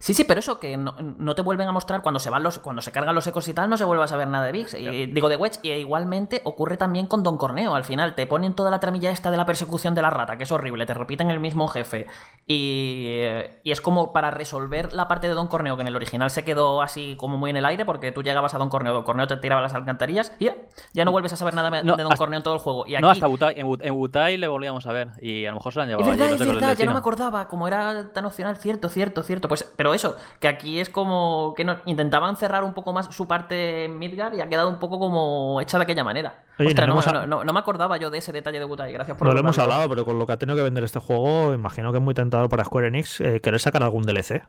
[0.01, 2.59] Sí, sí, pero eso que no, no te vuelven a mostrar cuando se van los,
[2.59, 4.73] cuando se cargan los ecos y tal, no se vuelve a saber nada de Vix.
[4.73, 7.75] Y, digo de Wedge, y igualmente ocurre también con Don Corneo.
[7.75, 10.43] Al final te ponen toda la tramilla esta de la persecución de la rata, que
[10.45, 12.07] es horrible, te repiten el mismo jefe.
[12.47, 15.95] Y, eh, y es como para resolver la parte de Don Corneo, que en el
[15.97, 18.93] original se quedó así como muy en el aire, porque tú llegabas a Don Corneo,
[18.93, 20.55] Don Corneo te tiraba las alcantarillas y ya,
[20.93, 22.87] ya no vuelves a saber nada No, de Don hasta- Corneo en todo el juego.
[22.87, 23.55] Y aquí, No, hasta Butai.
[23.59, 26.33] En, le volvíamos a ver y a lo mejor se la han Es llevado allí
[26.33, 29.49] es verdad, ya no me acordaba, como era tan opcional, cierto, cierto, cierto.
[29.49, 33.27] Pues, pero eso, que aquí es como que no- intentaban cerrar un poco más su
[33.27, 36.43] parte en Midgar y ha quedado un poco como hecha de aquella manera.
[36.59, 38.59] Oye, Ostras, no no, hemos no, ha- no- no me acordaba yo de ese detalle
[38.59, 40.63] de Butai, gracias por No lo hemos hablado, pero con lo que ha tenido que
[40.63, 44.03] vender este juego, imagino que es muy tentador para Square Enix eh, querer sacar algún
[44.03, 44.43] DLC.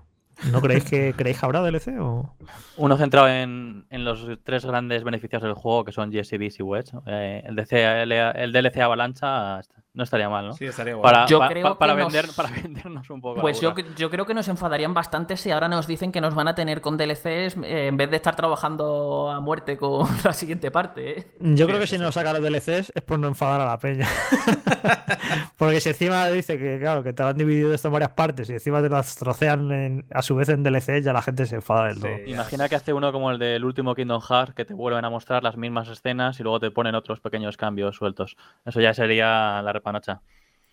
[0.53, 1.99] ¿No creéis que creéis que habrá DLC?
[2.01, 2.35] O...
[2.79, 6.93] Uno centrado en, en los tres grandes beneficios del juego, que son Beast y Wedge.
[7.07, 9.61] Eh, el, DC, el, el DLC Avalancha
[10.01, 10.53] no estaría mal, ¿no?
[10.55, 11.03] Sí, estaría guay.
[11.03, 13.41] Para, Yo pa- creo pa- para, que nos- vender, para vendernos un poco.
[13.41, 16.49] Pues yo, yo creo que nos enfadarían bastante si ahora nos dicen que nos van
[16.49, 20.71] a tener con DLCs eh, en vez de estar trabajando a muerte con la siguiente
[20.71, 21.19] parte.
[21.21, 21.27] ¿eh?
[21.41, 23.79] Yo creo que eso si no sacan los DLCs es por no enfadar a la
[23.79, 24.09] peña.
[25.57, 28.49] Porque si encima dice que, claro, que te lo han dividido esto en varias partes
[28.49, 31.57] y encima te las trocean en- a su vez en DLCs, ya la gente se
[31.57, 32.11] enfada del todo.
[32.25, 32.31] Sí.
[32.33, 35.43] Imagina que hace uno como el del último Kingdom Hearts, que te vuelven a mostrar
[35.43, 38.37] las mismas escenas y luego te ponen otros pequeños cambios sueltos.
[38.65, 40.23] Eso ya sería la repanocha.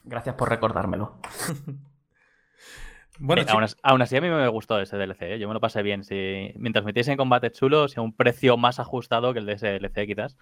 [0.03, 1.19] Gracias por recordármelo.
[3.19, 5.39] Bueno, Eh, aún, as- aún así, a mí me gustó ese DLC, ¿eh?
[5.39, 6.03] yo me lo pasé bien.
[6.03, 9.67] Si, mientras metiesen combate chulos y a un precio más ajustado que el de ese
[9.79, 10.37] DLC, quizás.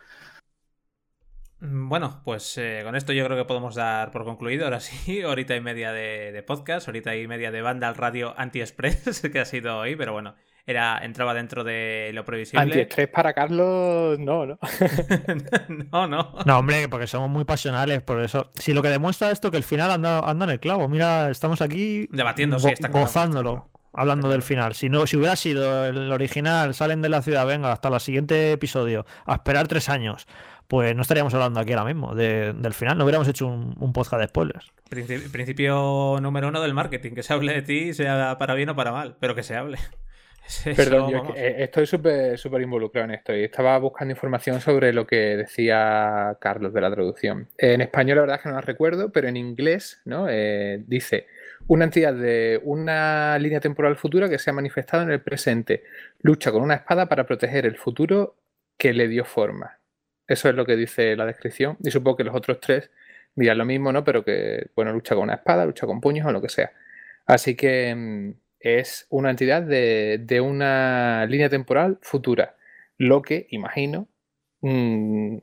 [1.60, 4.66] Bueno, pues eh, con esto yo creo que podemos dar por concluido.
[4.66, 8.34] Ahora sí, horita y media de, de podcast, horita y media de banda al radio
[8.38, 10.36] anti-express, que ha sido hoy, pero bueno,
[10.68, 12.62] era, entraba dentro de lo previsible.
[12.64, 14.60] Antiestrés para Carlos, no, ¿no?
[15.92, 16.34] no, no.
[16.46, 18.52] No, hombre, porque somos muy pasionales, por eso.
[18.56, 21.62] Si lo que demuestra esto que el final anda, anda en el clavo, mira, estamos
[21.62, 23.06] aquí Debatiendo, sí, está claro.
[23.06, 24.74] gozándolo, hablando del final.
[24.76, 28.52] Si no, si hubiera sido el original, salen de la ciudad, venga, hasta el siguiente
[28.52, 30.28] episodio, a esperar tres años,
[30.68, 33.94] pues no estaríamos hablando aquí ahora mismo de- del final, no hubiéramos hecho un, un
[33.94, 34.72] podcast de spoilers.
[34.90, 38.76] Princi- principio número uno del marketing, que se hable de ti, sea para bien o
[38.76, 39.78] para mal, pero que se hable.
[40.76, 41.34] Perdón, yo es vamos.
[41.34, 45.38] que, eh, estoy súper súper involucrado en esto y estaba buscando información sobre lo que
[45.38, 47.50] decía Carlos de la traducción.
[47.58, 50.28] En español la verdad es que no la recuerdo, pero en inglés ¿no?
[50.30, 51.28] Eh, dice
[51.68, 55.84] una entidad de una línea temporal futura que se ha manifestado en el presente.
[56.22, 58.36] Lucha con una espada para proteger el futuro
[58.78, 59.80] que le dio forma.
[60.28, 62.92] Eso es lo que dice la descripción y supongo que los otros tres
[63.36, 64.04] dirán lo mismo, ¿no?
[64.04, 66.72] Pero que, bueno, lucha con una espada, lucha con puños o lo que sea.
[67.26, 72.56] Así que mm, es una entidad de, de una línea temporal futura,
[72.98, 74.08] lo que, imagino,
[74.62, 75.38] mm,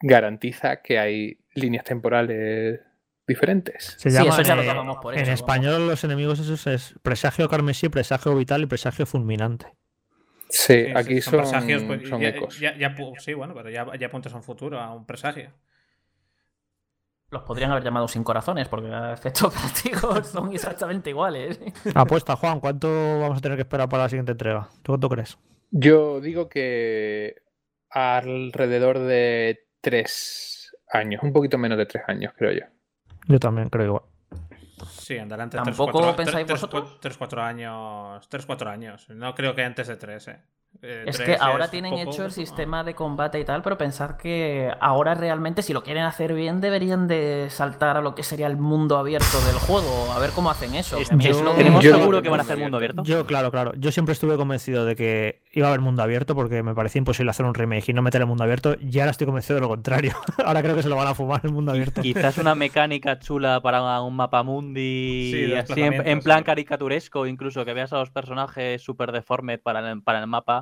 [0.00, 2.80] garantiza que hay líneas temporales
[3.26, 3.96] diferentes.
[3.98, 6.66] Se Sí, llama, eso ya lo eh, llamamos por en eso, español los enemigos esos
[6.66, 9.66] es presagio carmesí, presagio vital y presagio fulminante.
[10.48, 12.58] Sí, Sí, aquí son, presagios, pues, son ya- ecos.
[12.58, 15.52] ya- ya pu- sí, bueno, pero ya, ya apuntas a un futuro, a un presagio.
[17.30, 21.60] Los podrían haber llamado sin corazones, porque a efectos prácticos son exactamente iguales.
[21.94, 22.88] Apuesta, Juan, ¿cuánto
[23.20, 24.68] vamos a tener que esperar para la siguiente entrega?
[24.82, 25.38] ¿Tú cuánto crees?
[25.70, 27.36] Yo digo que
[27.90, 32.66] alrededor de tres años, un poquito menos de tres años, creo yo.
[33.28, 34.02] Yo también creo igual.
[34.88, 36.98] Sí, andará entre ¿Tampoco 3, 4, pensáis vosotros?
[37.00, 38.28] 3, 4 años.
[38.28, 39.08] 3, 4 años.
[39.10, 40.40] No creo que antes de 3, eh.
[40.82, 43.76] Eh, Es que ahora es tienen poco- hecho el sistema de combate y tal, pero
[43.76, 48.22] pensar que ahora realmente, si lo quieren hacer bien, deberían de saltar a lo que
[48.22, 50.10] sería el mundo abierto del juego.
[50.12, 50.96] A ver cómo hacen eso.
[50.96, 53.02] Es- yo- lo que- ¿Tenemos yo- seguro que van a hacer mundo abierto?
[53.04, 53.72] Yo, claro, claro.
[53.76, 57.30] Yo siempre estuve convencido de que iba a haber mundo abierto porque me parecía imposible
[57.30, 58.74] hacer un remake y no meter el mundo abierto.
[58.80, 60.12] Y ahora estoy convencido de lo contrario.
[60.46, 62.00] ahora creo que se lo van a fumar el mundo abierto.
[62.00, 67.74] Quizás una mecánica chula para un mapa mundi, Sí, así en, plan caricaturesco, incluso que
[67.74, 70.59] veas a los personajes super deformed para el, para el mapa.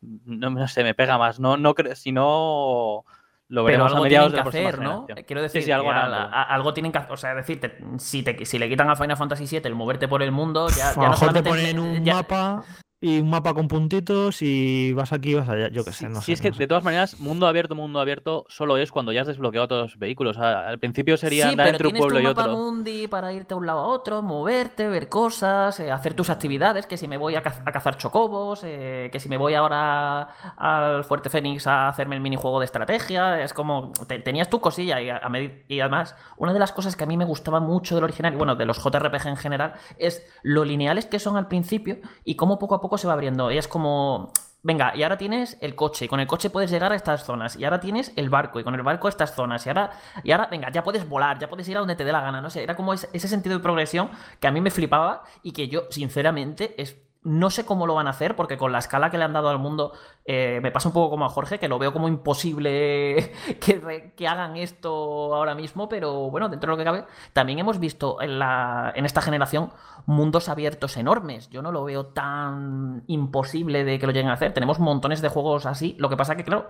[0.00, 1.38] No, no sé, me pega más.
[1.40, 3.04] No, no creo, si no
[3.48, 4.90] lo Pero veremos a algo mediados tienen de la hacer, ¿no?
[5.02, 5.24] generación.
[5.26, 6.16] Quiero decir, Sí, sí, algo que a- algo.
[6.16, 7.12] a- algo tienen que hacer.
[7.12, 10.22] O sea, decirte, si, te, si le quitan a Final Fantasy VII el moverte por
[10.22, 12.64] el mundo, ya, a ya lo no mejor te solamente- ponen un ya- mapa
[13.02, 15.68] y un mapa con puntitos y vas aquí, vas allá.
[15.68, 16.32] Yo qué sé, no sí, sé.
[16.32, 16.60] es que no sé.
[16.60, 19.98] de todas maneras, mundo abierto, mundo abierto, solo es cuando ya has desbloqueado todos los
[19.98, 20.36] vehículos.
[20.36, 22.56] O sea, al principio sería sí, andar pero entre un pueblo tu y mapa otro.
[22.56, 26.86] mundi para irte de un lado a otro, moverte, ver cosas, eh, hacer tus actividades,
[26.86, 30.28] que si me voy a, caz- a cazar chocobos, eh, que si me voy ahora
[30.56, 35.00] al Fuerte Fénix a hacerme el minijuego de estrategia, es como, te- tenías tu cosilla
[35.00, 35.30] y, a, a
[35.68, 38.36] y además, una de las cosas que a mí me gustaba mucho del original, y
[38.36, 42.60] bueno, de los JRPG en general, es lo lineales que son al principio y cómo
[42.60, 43.50] poco a poco se va abriendo.
[43.50, 44.32] Y es como...
[44.64, 47.56] Venga, y ahora tienes el coche, y con el coche puedes llegar a estas zonas,
[47.56, 49.90] y ahora tienes el barco, y con el barco a estas zonas, y ahora,
[50.22, 52.40] y ahora, venga, ya puedes volar, ya puedes ir a donde te dé la gana,
[52.40, 54.08] no sé, era como ese, ese sentido de progresión
[54.38, 58.08] que a mí me flipaba y que yo, sinceramente, es, no sé cómo lo van
[58.08, 59.92] a hacer, porque con la escala que le han dado al mundo,
[60.24, 64.28] eh, me pasa un poco como a Jorge, que lo veo como imposible que, que
[64.28, 68.38] hagan esto ahora mismo, pero bueno, dentro de lo que cabe, también hemos visto en,
[68.38, 69.72] la, en esta generación
[70.06, 71.48] mundos abiertos enormes.
[71.50, 74.52] Yo no lo veo tan imposible de que lo lleguen a hacer.
[74.52, 75.94] Tenemos montones de juegos así.
[75.98, 76.68] Lo que pasa que, claro,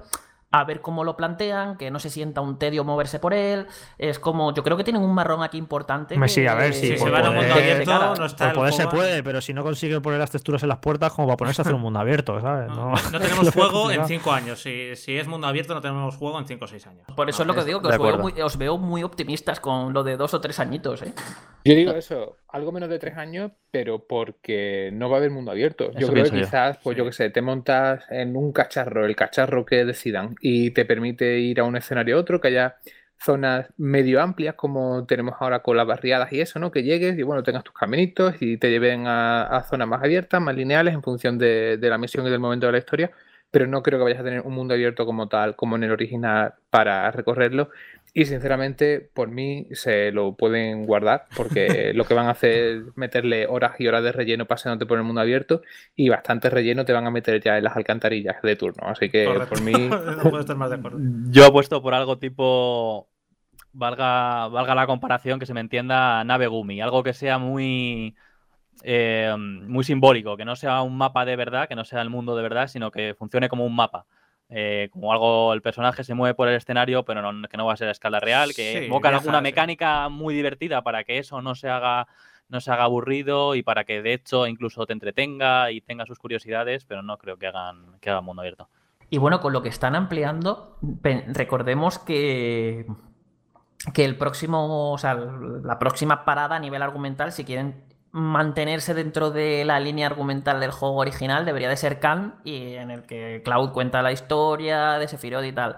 [0.53, 3.67] a ver cómo lo plantean, que no se sienta un tedio moverse por él.
[3.99, 6.15] Es como, yo creo que tienen un marrón aquí importante.
[6.29, 8.73] Sí, que- a ver, sí, Si se van a mundo abierto, no está Por poder
[8.75, 11.61] se puede, pero si no consigue poner las texturas en las puertas, como para ponerse
[11.61, 12.69] a hacer un mundo abierto, ¿sabes?
[12.69, 14.07] No, tenemos juego en.
[14.07, 14.61] 5 años.
[14.63, 17.07] Si, si es mundo abierto, no tenemos juego en 5 o 6 años.
[17.17, 19.93] Por eso es lo que digo, que os veo, muy, os veo muy optimistas con
[19.93, 21.13] lo de dos o tres añitos, ¿eh?
[21.65, 25.53] Yo digo eso, algo menos de tres años, pero porque no va a haber mundo
[25.53, 25.93] abierto.
[25.93, 26.45] Yo Eso creo que yo.
[26.45, 30.73] quizás, pues yo qué sé, te montas en un cacharro, el cacharro que decidan, y
[30.73, 32.77] te permite ir a un escenario a otro, que haya
[33.19, 36.73] zonas medio amplias como tenemos ahora con las barriadas y eso, ¿no?
[36.73, 40.41] Que llegues y bueno, tengas tus caminitos y te lleven a, a zonas más abiertas,
[40.43, 43.13] más lineales en función de, de la misión y del momento de la historia,
[43.53, 45.93] pero no creo que vayas a tener un mundo abierto como tal, como en el
[45.93, 47.71] original, para recorrerlo.
[48.15, 52.97] Y sinceramente, por mí se lo pueden guardar, porque lo que van a hacer es
[52.97, 55.63] meterle horas y horas de relleno paseándote por el mundo abierto
[55.97, 58.87] y bastante relleno te van a meter ya en las alcantarillas de turno.
[58.87, 59.55] Así que Correcto.
[59.55, 60.99] por mí, no puedo estar más de acuerdo.
[61.31, 63.09] Yo apuesto por algo tipo,
[63.73, 68.15] valga, valga la comparación, que se me entienda nave Gumi, algo que sea muy,
[68.83, 72.37] eh, muy simbólico, que no sea un mapa de verdad, que no sea el mundo
[72.37, 74.05] de verdad, sino que funcione como un mapa.
[74.55, 77.73] Eh, como algo, el personaje se mueve por el escenario, pero no- que no va
[77.73, 79.43] a ser a escala real, que Sí, invocan alguna sí.
[79.45, 82.07] mecánica muy divertida para que eso no se haga
[82.49, 86.19] no se haga aburrido y para que de hecho incluso te entretenga y tenga sus
[86.19, 88.69] curiosidades, pero no creo que hagan que hagan mundo abierto.
[89.09, 90.77] Y bueno, con lo que están ampliando,
[91.29, 92.85] recordemos que,
[93.95, 99.31] que el próximo, o sea, la próxima parada a nivel argumental, si quieren mantenerse dentro
[99.31, 103.43] de la línea argumental del juego original, debería de ser Khan, y en el que
[103.45, 105.77] Cloud cuenta la historia de Sephiroth y tal.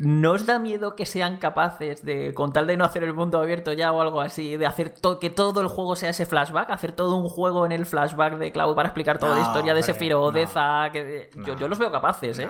[0.00, 3.40] ¿No os da miedo que sean capaces de, con tal de no hacer el mundo
[3.40, 6.70] abierto ya o algo así, de hacer to- que todo el juego sea ese flashback?
[6.70, 9.82] Hacer todo un juego en el flashback de Cloud para explicar toda la historia de
[9.82, 10.48] Sephiroth, de no.
[10.50, 10.92] Zack.
[10.92, 11.58] de- Yo, No.
[11.58, 12.48] yo los veo capaces, ¿eh?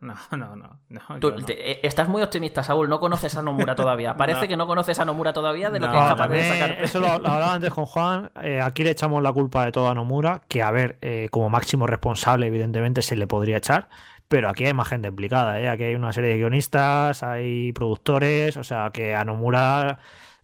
[0.00, 0.78] No, no, no,
[1.18, 1.44] Tú- yo no.
[1.44, 2.88] te- eh, estás muy optimista, Saúl.
[2.88, 4.14] No conoces a Nomura todavía.
[4.16, 4.48] Parece No.
[4.48, 6.70] que no conoces a Nomura todavía de lo que es capaz de sacar.
[6.82, 8.30] eso lo, lo hablaba antes con Juan.
[8.42, 11.50] eh, aquí le echamos la culpa de todo a Nomura, que a ver, eh, como
[11.50, 13.88] máximo responsable, evidentemente se le podría echar,
[14.28, 15.60] pero aquí hay más gente implicada.
[15.60, 15.68] ¿eh?
[15.68, 19.98] Aquí hay una serie de guionistas, hay productores, o sea que a Nomura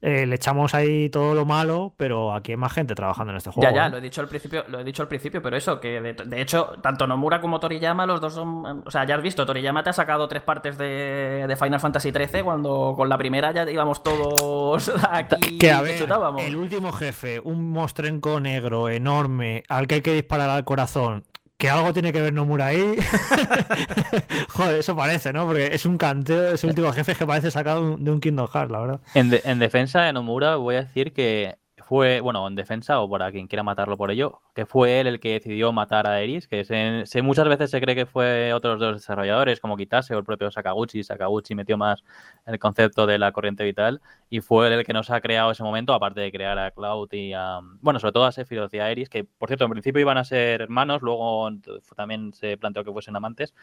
[0.07, 3.51] eh, le echamos ahí todo lo malo, pero aquí hay más gente trabajando en este
[3.51, 3.63] juego.
[3.71, 3.91] Ya, ya, ¿eh?
[3.91, 6.41] lo he dicho al principio, lo he dicho al principio, pero eso, que de, de
[6.43, 8.83] hecho, tanto Nomura como Toriyama, los dos son.
[8.85, 12.11] O sea, ya has visto, Toriyama te ha sacado tres partes de, de Final Fantasy
[12.11, 16.43] XIII cuando con la primera ya íbamos todos aquí Que a ver, chutábamos.
[16.43, 21.25] el último jefe, un mostrenco negro enorme al que hay que disparar al corazón,
[21.65, 22.95] que algo tiene que ver Nomura ahí.
[24.51, 25.47] Joder, eso parece, ¿no?
[25.47, 28.81] Porque es un canteo, ese último jefe que parece sacado de un Kingdom Hearts, la
[28.81, 29.01] verdad.
[29.15, 33.09] En, de- en defensa de Nomura voy a decir que fue, bueno, en defensa o
[33.09, 36.49] para quien quiera matarlo por ello, que fue él el que decidió matar a Eris,
[36.49, 40.25] que se, muchas veces se cree que fue otros dos desarrolladores como Kitase o el
[40.25, 41.05] propio Sakaguchi.
[41.05, 42.03] Sakaguchi metió más
[42.47, 44.01] el concepto de la corriente vital
[44.31, 47.13] y fue él el que nos ha creado ese momento, aparte de crear a Cloud
[47.13, 50.01] y a, bueno, sobre todo a Sephiroth y a Eris, que por cierto en principio
[50.01, 51.51] iban a ser hermanos, luego
[51.97, 53.55] también se planteó que fuesen amantes.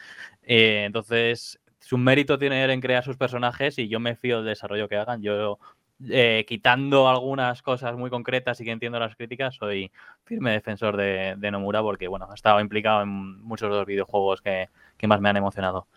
[0.43, 4.45] Eh, entonces, su mérito tiene él en crear sus personajes y yo me fío del
[4.45, 5.21] desarrollo que hagan.
[5.21, 5.59] Yo,
[6.09, 9.91] eh, quitando algunas cosas muy concretas y que entiendo las críticas, soy
[10.25, 14.69] firme defensor de, Nomura porque, bueno, ha estado implicado en muchos de los videojuegos que
[15.07, 15.87] más me han emocionado.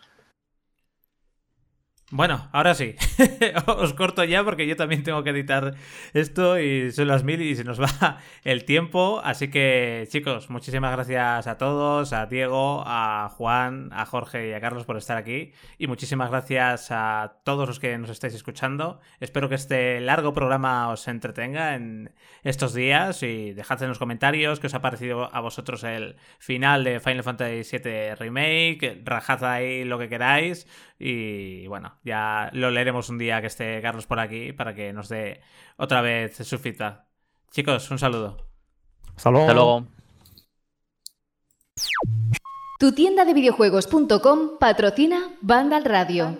[2.11, 2.95] Bueno, ahora sí.
[3.65, 5.73] Os corto ya porque yo también tengo que editar
[6.13, 9.21] esto y son las mil y se nos va el tiempo.
[9.23, 14.61] Así que, chicos, muchísimas gracias a todos, a Diego, a Juan, a Jorge y a
[14.61, 15.53] Carlos por estar aquí.
[15.79, 18.99] Y muchísimas gracias a todos los que nos estáis escuchando.
[19.19, 22.13] Espero que este largo programa os entretenga en
[22.43, 26.83] estos días y dejad en los comentarios qué os ha parecido a vosotros el final
[26.83, 29.01] de Final Fantasy VII Remake.
[29.03, 30.67] Rajad ahí lo que queráis.
[30.97, 35.09] Y bueno, ya lo leeremos un día que esté Carlos por aquí para que nos
[35.09, 35.41] dé
[35.77, 37.03] otra vez su feedback.
[37.51, 38.37] Chicos, un saludo.
[39.15, 39.45] Hasta luego.
[39.45, 39.87] Hasta luego.
[42.79, 46.37] Tu tienda de videojuegos.com patrocina Vandal Radio.